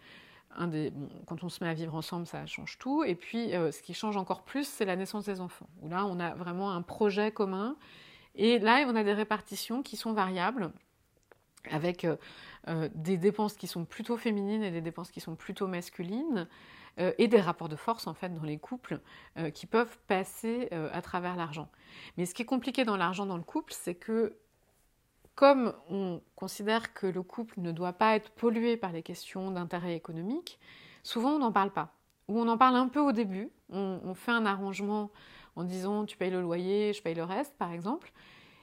quand 1.26 1.42
on 1.44 1.48
se 1.48 1.62
met 1.62 1.70
à 1.70 1.74
vivre 1.74 1.94
ensemble, 1.94 2.26
ça 2.26 2.44
change 2.46 2.78
tout. 2.78 3.04
Et 3.04 3.14
puis, 3.14 3.54
euh, 3.54 3.72
ce 3.72 3.82
qui 3.82 3.94
change 3.94 4.16
encore 4.16 4.42
plus, 4.42 4.66
c'est 4.66 4.84
la 4.84 4.96
naissance 4.96 5.24
des 5.24 5.40
enfants, 5.40 5.68
où 5.82 5.88
là, 5.88 6.06
on 6.06 6.20
a 6.20 6.34
vraiment 6.34 6.70
un 6.70 6.82
projet 6.82 7.30
commun. 7.30 7.76
Et 8.34 8.58
là, 8.58 8.84
on 8.88 8.96
a 8.96 9.04
des 9.04 9.12
répartitions 9.12 9.82
qui 9.82 9.96
sont 9.96 10.12
variables, 10.12 10.72
avec 11.70 12.04
euh, 12.04 12.88
des 12.94 13.16
dépenses 13.16 13.54
qui 13.54 13.66
sont 13.66 13.84
plutôt 13.84 14.16
féminines 14.16 14.62
et 14.62 14.70
des 14.70 14.80
dépenses 14.80 15.10
qui 15.10 15.20
sont 15.20 15.34
plutôt 15.34 15.66
masculines. 15.66 16.48
Euh, 17.00 17.12
et 17.18 17.26
des 17.26 17.40
rapports 17.40 17.68
de 17.68 17.74
force 17.74 18.06
en 18.06 18.14
fait 18.14 18.32
dans 18.32 18.44
les 18.44 18.56
couples 18.56 19.00
euh, 19.36 19.50
qui 19.50 19.66
peuvent 19.66 19.98
passer 20.06 20.68
euh, 20.72 20.88
à 20.92 21.02
travers 21.02 21.34
l'argent. 21.34 21.68
Mais 22.16 22.24
ce 22.24 22.34
qui 22.34 22.42
est 22.42 22.46
compliqué 22.46 22.84
dans 22.84 22.96
l'argent 22.96 23.26
dans 23.26 23.36
le 23.36 23.42
couple, 23.42 23.72
c'est 23.76 23.96
que 23.96 24.36
comme 25.34 25.74
on 25.90 26.20
considère 26.36 26.94
que 26.94 27.06
le 27.06 27.22
couple 27.22 27.60
ne 27.60 27.72
doit 27.72 27.92
pas 27.92 28.14
être 28.16 28.30
pollué 28.30 28.76
par 28.76 28.92
les 28.92 29.02
questions 29.02 29.50
d'intérêt 29.50 29.94
économique, 29.94 30.58
souvent 31.02 31.30
on 31.30 31.38
n'en 31.38 31.52
parle 31.52 31.72
pas. 31.72 31.94
Ou 32.28 32.40
on 32.40 32.48
en 32.48 32.56
parle 32.56 32.76
un 32.76 32.88
peu 32.88 33.00
au 33.00 33.12
début, 33.12 33.50
on, 33.70 34.14
fait 34.14 34.30
un 34.30 34.46
arrangement 34.46 35.10
en 35.56 35.64
disant 35.64 36.04
tu 36.04 36.16
payes 36.16 36.30
le 36.30 36.40
loyer, 36.40 36.92
je 36.92 37.02
paye 37.02 37.14
le 37.14 37.24
reste 37.24 37.56
par 37.58 37.72
exemple. 37.72 38.12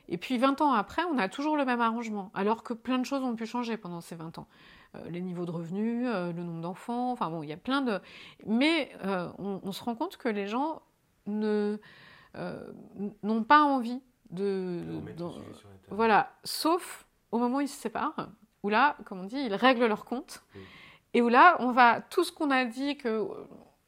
Et 0.08 0.18
puis 0.18 0.38
20 0.38 0.62
ans 0.62 0.74
après, 0.74 1.04
on 1.04 1.18
a 1.18 1.30
toujours 1.30 1.56
le 1.58 1.64
même 1.64 1.80
arrangement, 1.80 2.32
alors 2.34 2.64
que 2.64 2.74
plein 2.74 2.98
de 2.98 3.06
choses 3.06 3.24
ont 3.24 3.36
pu 3.36 3.46
changer 3.46 3.78
pendant 3.78 4.02
ces 4.02 4.16
20 4.16 4.40
ans. 4.40 4.48
Euh, 4.96 5.10
les 5.10 5.22
niveaux 5.22 5.46
de 5.46 5.52
revenus, 5.52 6.06
euh, 6.08 6.34
le 6.34 6.44
nombre 6.44 6.62
d'enfants, 6.62 7.12
enfin 7.12 7.30
bon, 7.30 7.44
il 7.44 7.50
y 7.50 7.54
a 7.54 7.58
plein 7.58 7.82
de... 7.82 8.00
Mais 8.46 8.92
euh, 9.06 9.30
on, 9.38 9.72
se 9.72 9.84
rend 9.84 9.96
compte 9.96 10.18
que 10.18 10.28
les 10.28 10.48
gens 10.48 10.82
n'ont 11.28 11.80
pas 13.48 13.62
envie 13.62 14.02
de... 14.32 14.84
voilà, 15.90 16.32
sauf 16.44 17.06
au 17.32 17.38
moment 17.38 17.58
où 17.58 17.62
ils 17.62 17.68
se 17.68 17.80
séparent, 17.80 18.30
où 18.64 18.70
là, 18.70 18.98
comme 19.06 19.20
on 19.20 19.26
dit, 19.26 19.40
ils 19.40 19.54
règlent 19.54 19.86
leur 19.88 20.06
compte. 20.06 20.44
Et 21.14 21.22
où 21.22 21.30
là, 21.30 21.58
on 21.60 21.72
va, 21.72 22.02
tout 22.02 22.24
ce 22.24 22.32
qu'on 22.32 22.52
a 22.52 22.66
dit 22.66 22.98
que 22.98 23.28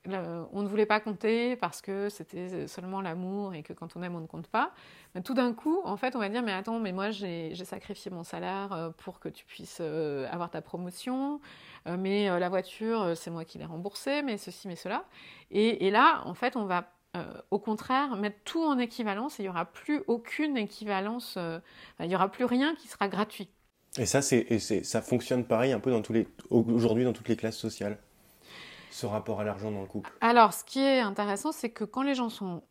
on 0.05 0.61
ne 0.61 0.67
voulait 0.67 0.85
pas 0.85 0.99
compter 0.99 1.55
parce 1.55 1.81
que 1.81 2.09
c'était 2.09 2.67
seulement 2.67 2.99
l'amour 3.01 3.53
et 3.53 3.63
que 3.63 3.71
quand 3.71 3.95
on 3.95 4.03
aime, 4.03 4.15
on 4.15 4.19
ne 4.19 4.27
compte 4.27 4.47
pas. 4.47 4.71
Mais 5.15 5.21
tout 5.21 5.33
d'un 5.33 5.53
coup, 5.53 5.79
en 5.85 5.95
fait, 5.95 6.15
on 6.15 6.19
va 6.19 6.27
dire, 6.27 6.43
mais 6.43 6.51
attends, 6.51 6.79
mais 6.79 6.91
moi, 6.91 7.11
j'ai 7.11 7.55
sacrifié 7.55 8.11
mon 8.11 8.23
salaire 8.23 8.73
euh, 8.73 8.89
pour 8.89 9.19
que 9.19 9.29
tu 9.29 9.45
puisses 9.45 9.77
euh, 9.79 10.27
avoir 10.29 10.49
ta 10.49 10.61
promotion, 10.61 11.39
euh, 11.87 11.95
mais 11.97 12.27
la 12.39 12.49
voiture, 12.49 13.15
c'est 13.15 13.31
moi 13.31 13.45
qui 13.45 13.57
l'ai 13.59 13.65
remboursée, 13.65 14.21
mais 14.23 14.37
ceci, 14.37 14.67
mais 14.67 14.75
cela. 14.75 15.05
Et, 15.51 15.89
là, 15.91 16.21
en 16.25 16.33
fait, 16.33 16.55
on 16.55 16.65
va 16.65 16.91
au 17.51 17.59
contraire 17.59 18.15
mettre 18.15 18.37
tout 18.43 18.63
en 18.63 18.79
équivalence 18.79 19.39
et 19.39 19.43
il 19.43 19.45
n'y 19.45 19.49
aura 19.49 19.65
plus 19.65 20.01
aucune 20.07 20.57
équivalence, 20.57 21.37
il 21.99 22.07
n'y 22.07 22.15
aura 22.15 22.31
plus 22.31 22.45
rien 22.45 22.75
qui 22.75 22.87
sera 22.87 23.07
gratuit. 23.07 23.49
Et 23.97 24.05
ça, 24.07 24.21
c'est, 24.21 24.59
ça 24.59 25.01
fonctionne 25.01 25.45
pareil 25.45 25.71
un 25.71 25.79
peu 25.79 25.91
dans 25.91 26.01
tous 26.01 26.13
les, 26.13 26.27
aujourd'hui 26.49 27.03
dans 27.03 27.13
toutes 27.13 27.29
les 27.29 27.35
classes 27.35 27.57
sociales 27.57 27.99
ce 28.93 29.05
rapport 29.07 29.39
à 29.39 29.43
l'argent 29.43 29.71
dans 29.71 29.81
le 29.81 29.87
couple 29.87 30.11
Alors, 30.21 30.53
ce 30.53 30.63
qui 30.63 30.79
est 30.79 30.99
intéressant, 30.99 31.51
c'est 31.51 31.71
que 31.71 31.83
quand 31.83 32.03
les 32.03 32.13
gens 32.13 32.29
sont, 32.29 32.61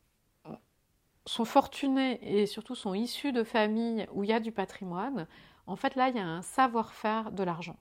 sont 1.26 1.44
fortunés 1.44 2.20
et 2.22 2.46
surtout 2.46 2.74
sont 2.74 2.94
issus 2.94 3.32
de 3.32 3.42
familles 3.42 4.06
où 4.12 4.22
il 4.22 4.30
y 4.30 4.32
a 4.32 4.40
du 4.40 4.52
patrimoine, 4.52 5.26
en 5.66 5.76
fait, 5.76 5.96
là, 5.96 6.08
il 6.08 6.16
y 6.16 6.20
a 6.20 6.26
un 6.26 6.42
savoir-faire 6.42 7.32
de 7.32 7.42
l'argent. 7.42 7.76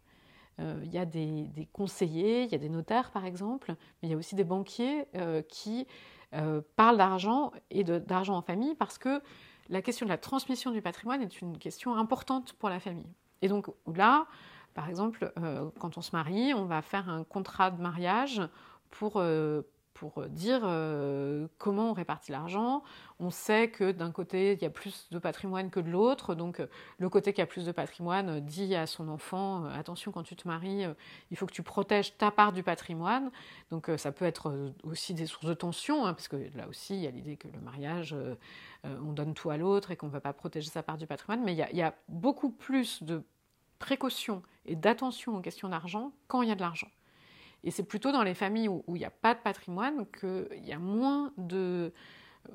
Euh, 0.60 0.82
il 0.84 0.92
y 0.92 0.98
a 0.98 1.06
des, 1.06 1.70
conseillers, 1.72 2.44
il 2.44 2.52
y 2.52 2.56
a 2.56 2.58
des 2.58 2.70
notaires, 2.70 3.12
par 3.12 3.26
exemple, 3.26 3.76
mais 4.02 4.10
il 4.10 4.12
y 4.12 4.14
a 4.14 4.18
aussi 4.18 4.36
des 4.36 4.44
banquiers 4.44 5.06
euh, 5.16 5.42
qui 5.44 5.88
euh, 6.34 6.62
parlent 6.76 6.98
d'argent 6.98 7.52
et 7.70 7.84
d'argent 7.84 8.36
en 8.36 8.42
famille 8.42 8.76
parce 8.76 8.98
que 8.98 9.22
la 9.70 9.82
question 9.82 10.06
de 10.06 10.12
la 10.12 10.18
transmission 10.18 10.72
du 10.72 10.82
patrimoine 10.82 11.22
est 11.22 11.42
une 11.42 11.58
question 11.58 11.96
importante 11.96 12.54
pour 12.54 12.70
la 12.70 12.80
famille. 12.80 13.14
Et 13.42 13.48
donc 13.48 13.68
là, 13.96 14.28
par 14.74 14.90
exemple, 14.90 15.32
euh, 15.40 15.70
quand 15.80 15.98
on 15.98 16.02
se 16.02 16.16
marie, 16.16 16.54
on 16.54 16.66
va 16.66 16.82
faire 16.82 17.10
un 17.10 17.24
contrat 17.24 17.72
de 17.72 17.82
mariage 17.82 18.42
pour, 18.90 19.14
euh, 19.18 19.62
pour 19.94 20.28
dire 20.28 20.62
euh, 20.64 21.48
comment 21.58 21.92
on 21.92 21.94
répartit 21.94 22.32
l'argent. 22.32 22.84
On 23.20 23.30
sait 23.30 23.70
que 23.70 23.92
d'un 23.92 24.12
côté, 24.12 24.54
il 24.54 24.62
y 24.62 24.66
a 24.66 24.70
plus 24.70 25.08
de 25.12 25.20
patrimoine 25.20 25.70
que 25.70 25.80
de 25.80 25.90
l'autre. 25.90 26.34
Donc, 26.34 26.62
le 26.98 27.10
côté 27.10 27.34
qui 27.34 27.42
a 27.42 27.46
plus 27.46 27.66
de 27.66 27.72
patrimoine 27.72 28.40
dit 28.40 28.74
à 28.76 28.88
son 28.88 29.08
enfant 29.10 29.66
attention, 29.66 30.12
quand 30.12 30.24
tu 30.24 30.36
te 30.36 30.48
maries, 30.48 30.86
il 31.30 31.38
faut 31.38 31.46
que 31.46 31.54
tu 31.54 31.62
protèges 31.62 32.18
ta 32.18 32.32
part 32.32 32.52
du 32.52 32.64
patrimoine. 32.64 33.32
Donc, 33.70 33.92
ça 33.98 34.12
peut 34.12 34.26
être 34.26 34.74
aussi 34.84 35.14
des 35.14 35.28
sources 35.28 35.46
de 35.46 35.54
tension, 35.54 36.06
hein, 36.06 36.14
parce 36.14 36.28
que 36.28 36.38
là 36.56 36.68
aussi, 36.68 36.96
il 36.96 37.02
y 37.02 37.08
a 37.08 37.12
l'idée 37.12 37.38
que 37.38 37.48
le 37.48 37.60
mariage, 37.60 38.16
on 38.84 39.14
donne 39.14 39.36
tout 39.36 39.52
à 39.52 39.58
l'autre 39.58 39.92
et 39.92 39.96
qu'on 39.96 40.08
ne 40.08 40.12
va 40.12 40.22
pas 40.22 40.34
protéger 40.34 40.70
sa 40.70 40.82
part 40.82 40.98
du 40.98 41.06
patrimoine. 41.06 41.44
Mais 41.44 41.54
il 41.54 41.78
y 41.78 41.82
a, 41.82 41.94
beaucoup 42.10 42.50
plus 42.50 43.04
de 43.04 43.24
précaution 43.80 44.44
et 44.66 44.76
d'attention 44.76 45.36
aux 45.36 45.42
questions 45.42 45.70
d'argent 45.70 46.14
quand 46.28 46.42
il 46.42 46.50
y 46.50 46.52
a 46.52 46.56
de 46.56 46.62
l'argent. 46.62 46.88
Et 47.64 47.72
c'est 47.72 47.84
plutôt 47.84 48.12
dans 48.12 48.24
les 48.24 48.34
familles 48.34 48.68
où, 48.68 48.84
il 48.90 49.00
n'y 49.00 49.06
a 49.06 49.12
pas 49.12 49.34
de 49.34 49.40
patrimoine 49.40 50.06
qu'il 50.08 50.66
y 50.66 50.74
a 50.74 50.80
moins 50.80 51.32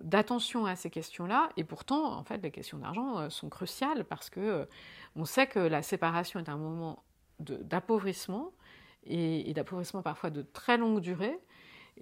d'attention 0.02 0.66
à 0.66 0.74
ces 0.74 0.90
questions-là. 0.90 1.48
Et 1.56 1.64
pourtant, 1.64 2.12
en 2.12 2.24
fait, 2.24 2.38
les 2.38 2.50
questions 2.50 2.78
d'argent 2.78 3.18
euh, 3.18 3.28
sont 3.28 3.48
cruciales 3.48 4.04
parce 4.04 4.30
que 4.30 4.40
euh, 4.40 4.64
on 5.14 5.24
sait 5.24 5.46
que 5.46 5.60
la 5.60 5.82
séparation 5.82 6.40
est 6.40 6.48
un 6.48 6.56
moment 6.56 7.04
d'appauvrissement 7.38 8.52
et, 9.04 9.48
et 9.48 9.54
d'appauvrissement 9.54 10.02
parfois 10.02 10.30
de 10.30 10.42
très 10.42 10.76
longue 10.76 11.00
durée. 11.00 11.38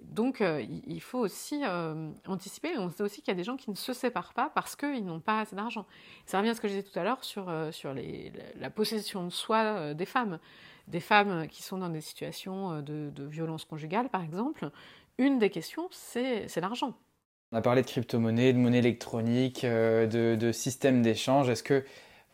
Donc, 0.01 0.41
euh, 0.41 0.63
il 0.87 1.01
faut 1.01 1.19
aussi 1.19 1.61
euh, 1.63 2.09
anticiper. 2.27 2.77
On 2.77 2.89
sait 2.89 3.03
aussi 3.03 3.21
qu'il 3.21 3.29
y 3.29 3.35
a 3.35 3.37
des 3.37 3.43
gens 3.43 3.55
qui 3.55 3.69
ne 3.69 3.75
se 3.75 3.93
séparent 3.93 4.33
pas 4.33 4.51
parce 4.53 4.75
qu'ils 4.75 5.05
n'ont 5.05 5.19
pas 5.19 5.41
assez 5.41 5.55
d'argent. 5.55 5.85
Ça 6.25 6.37
revient 6.37 6.49
à 6.49 6.55
ce 6.55 6.61
que 6.61 6.67
je 6.67 6.73
disais 6.73 6.83
tout 6.83 6.97
à 6.99 7.03
l'heure 7.03 7.23
sur, 7.23 7.49
euh, 7.49 7.71
sur 7.71 7.93
la 7.93 8.69
possession 8.69 9.23
de 9.23 9.29
soi 9.29 9.93
des 9.93 10.05
femmes. 10.05 10.39
Des 10.87 10.99
femmes 10.99 11.47
qui 11.47 11.63
sont 11.63 11.79
dans 11.79 11.89
des 11.89 12.01
situations 12.01 12.81
de, 12.81 13.11
violence 13.23 13.65
conjugale, 13.65 14.09
par 14.09 14.23
exemple. 14.23 14.69
Une 15.17 15.39
des 15.39 15.49
questions, 15.49 15.87
c'est 15.91 16.55
l'argent. 16.57 16.93
On 17.51 17.57
a 17.57 17.61
parlé 17.61 17.81
de 17.81 17.87
crypto-monnaie, 17.87 18.53
de 18.53 18.57
monnaie 18.57 18.79
électronique, 18.79 19.65
de, 19.65 20.35
de 20.35 20.51
système 20.51 21.01
d'échange. 21.01 21.49
Est-ce 21.49 21.63
que 21.63 21.83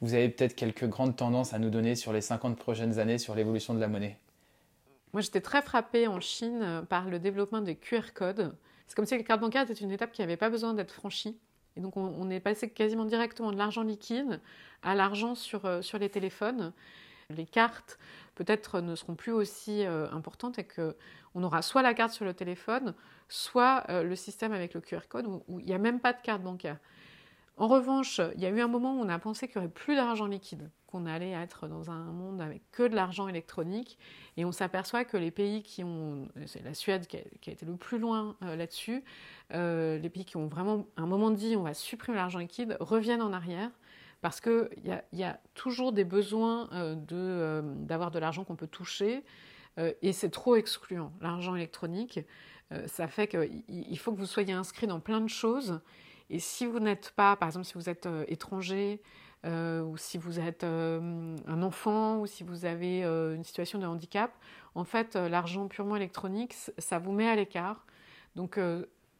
vous 0.01 0.15
avez 0.15 0.29
peut-être 0.29 0.55
quelques 0.55 0.87
grandes 0.87 1.15
tendances 1.15 1.53
à 1.53 1.59
nous 1.59 1.69
donner 1.69 1.95
sur 1.95 2.11
les 2.11 2.21
50 2.21 2.57
prochaines 2.57 2.99
années 2.99 3.19
sur 3.19 3.35
l'évolution 3.35 3.73
de 3.73 3.79
la 3.79 3.87
monnaie? 3.87 4.17
Moi, 5.13 5.21
j'étais 5.21 5.41
très 5.41 5.61
frappée 5.61 6.07
en 6.07 6.19
Chine 6.19 6.61
euh, 6.61 6.81
par 6.81 7.09
le 7.09 7.19
développement 7.19 7.61
des 7.61 7.75
QR 7.75 8.13
codes. 8.13 8.55
C'est 8.87 8.95
comme 8.95 9.05
si 9.05 9.17
la 9.17 9.23
carte 9.23 9.41
bancaire 9.41 9.63
était 9.63 9.73
une 9.73 9.91
étape 9.91 10.11
qui 10.11 10.21
n'avait 10.21 10.37
pas 10.37 10.49
besoin 10.49 10.73
d'être 10.73 10.93
franchie. 10.93 11.37
Et 11.77 11.81
donc, 11.81 11.95
on, 11.95 12.29
est 12.29 12.41
passé 12.41 12.69
quasiment 12.69 13.05
directement 13.05 13.51
de 13.51 13.57
l'argent 13.57 13.83
liquide 13.83 14.41
à 14.83 14.93
l'argent 14.93 15.35
sur, 15.35 15.65
euh, 15.65 15.81
les 15.99 16.09
téléphones. 16.09 16.73
Les 17.29 17.45
cartes, 17.45 17.97
peut-être, 18.35 18.81
ne 18.81 18.95
seront 18.95 19.15
plus 19.15 19.31
aussi 19.31 19.85
euh, 19.85 20.09
importantes 20.11 20.59
et 20.59 20.65
qu'on 20.65 21.43
aura 21.43 21.61
soit 21.61 21.81
la 21.81 21.93
carte 21.93 22.11
sur 22.11 22.25
le 22.25 22.33
téléphone, 22.33 22.93
soit 23.29 23.85
le 23.87 24.15
système 24.17 24.51
avec 24.51 24.73
le 24.73 24.81
QR 24.81 25.07
code 25.07 25.27
où 25.47 25.59
il 25.61 25.65
n'y 25.65 25.73
a 25.73 25.77
même 25.77 26.01
pas 26.01 26.11
de 26.11 26.21
carte 26.21 26.41
bancaire. 26.41 26.77
En 27.55 27.69
revanche, 27.69 28.19
il 28.35 28.41
y 28.41 28.45
a 28.45 28.49
eu 28.49 28.59
un 28.59 28.67
moment 28.67 28.95
où 28.95 28.99
on 28.99 29.07
a 29.07 29.17
pensé 29.17 29.47
qu'il 29.47 29.61
n'y 29.61 29.67
aurait 29.67 29.73
plus 29.73 29.95
d'argent 29.95 30.25
liquide 30.25 30.69
qu'on 30.91 31.05
allait 31.05 31.31
être 31.31 31.67
dans 31.67 31.89
un 31.89 32.03
monde 32.11 32.41
avec 32.41 32.61
que 32.71 32.83
de 32.83 32.95
l'argent 32.95 33.27
électronique. 33.27 33.97
Et 34.37 34.45
on 34.45 34.51
s'aperçoit 34.51 35.05
que 35.05 35.17
les 35.17 35.31
pays 35.31 35.63
qui 35.63 35.83
ont, 35.83 36.27
c'est 36.45 36.63
la 36.63 36.73
Suède 36.73 37.07
qui 37.07 37.17
a, 37.17 37.51
été 37.51 37.65
le 37.65 37.75
plus 37.75 37.97
loin 37.97 38.35
euh, 38.43 38.55
là-dessus, 38.55 39.03
euh, 39.53 39.97
les 39.97 40.09
pays 40.09 40.25
qui 40.25 40.37
ont 40.37 40.47
vraiment 40.47 40.85
un 40.97 41.05
moment 41.05 41.31
dit 41.31 41.55
on 41.55 41.63
va 41.63 41.73
supprimer 41.73 42.17
l'argent 42.17 42.39
liquide, 42.39 42.77
reviennent 42.79 43.21
en 43.21 43.33
arrière 43.33 43.71
parce 44.21 44.39
qu'il 44.39 44.69
y, 44.83 45.17
y, 45.17 45.23
a 45.23 45.39
toujours 45.55 45.93
des 45.93 46.03
besoins 46.03 46.69
euh, 46.73 46.95
de, 46.95 47.63
d'avoir 47.85 48.11
de 48.11 48.19
l'argent 48.19 48.43
qu'on 48.43 48.55
peut 48.55 48.67
toucher 48.67 49.23
et 50.01 50.11
c'est 50.11 50.29
trop 50.29 50.57
excluant. 50.57 51.13
L'argent 51.21 51.55
électronique, 51.55 52.19
ça 52.87 53.07
fait 53.07 53.29
qu'il 53.29 53.97
faut 53.97 54.11
que 54.11 54.17
vous 54.17 54.25
soyez 54.25 54.51
inscrit 54.51 54.85
dans 54.85 54.99
plein 54.99 55.21
de 55.21 55.29
choses. 55.29 55.79
Et 56.29 56.39
si 56.39 56.65
vous 56.65 56.79
n'êtes 56.79 57.13
pas, 57.15 57.37
par 57.37 57.47
exemple, 57.47 57.65
si 57.65 57.75
vous 57.75 57.89
êtes 57.89 58.07
étranger, 58.27 59.01
euh, 59.45 59.81
ou 59.81 59.97
si 59.97 60.17
vous 60.17 60.39
êtes 60.39 60.63
euh, 60.63 61.35
un 61.47 61.63
enfant, 61.63 62.19
ou 62.19 62.27
si 62.27 62.43
vous 62.43 62.65
avez 62.65 63.03
euh, 63.03 63.35
une 63.35 63.43
situation 63.43 63.79
de 63.79 63.85
handicap, 63.85 64.31
en 64.75 64.83
fait, 64.83 65.15
l'argent 65.15 65.67
purement 65.67 65.95
électronique, 65.95 66.55
ça 66.77 66.99
vous 66.99 67.11
met 67.11 67.27
à 67.27 67.35
l'écart. 67.35 67.85
Donc 68.35 68.57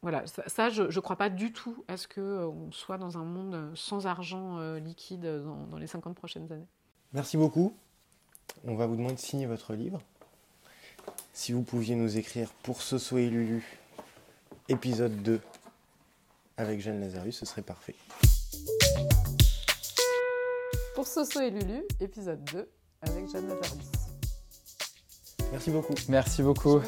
voilà, 0.01 0.24
ça, 0.26 0.69
je 0.69 0.84
ne 0.84 0.99
crois 1.01 1.17
pas 1.17 1.30
du 1.30 1.51
tout 1.51 1.84
à 1.89 1.97
ce 1.97 2.07
qu'on 2.07 2.72
soit 2.72 2.97
dans 2.97 3.17
un 3.17 3.26
monde 3.26 3.72
sans 3.76 4.07
argent 4.07 4.76
liquide 4.76 5.43
dans, 5.69 5.78
les 5.78 5.88
50 5.88 6.15
prochaines 6.15 6.49
années. 6.53 6.67
Merci 7.11 7.36
beaucoup. 7.36 7.76
On 8.63 8.76
va 8.76 8.86
vous 8.88 8.95
demander 8.95 9.15
de 9.15 9.19
signer 9.19 9.45
votre 9.45 9.74
livre. 9.74 10.01
Si 11.34 11.51
vous 11.51 11.63
pouviez 11.63 11.95
nous 11.95 12.17
écrire 12.17 12.49
pour 12.63 12.82
Soso 12.82 13.17
et 13.17 13.30
Lulu, 13.30 13.80
épisode 14.69 15.22
2 15.24 15.41
avec 16.55 16.80
Jeanne 16.80 17.01
Lazarus, 17.01 17.38
ce 17.38 17.45
serait 17.45 17.61
parfait 17.61 17.95
pour 21.02 21.08
Soso 21.08 21.41
et 21.41 21.49
Lulu, 21.49 21.82
épisode 21.99 22.43
2 22.54 22.70
avec 23.02 23.28
Jeanne 23.28 23.47
Lavardis. 23.47 23.89
Merci 25.52 25.72
beaucoup. 25.72 25.95
Merci 26.08 26.43
beaucoup. 26.43 26.80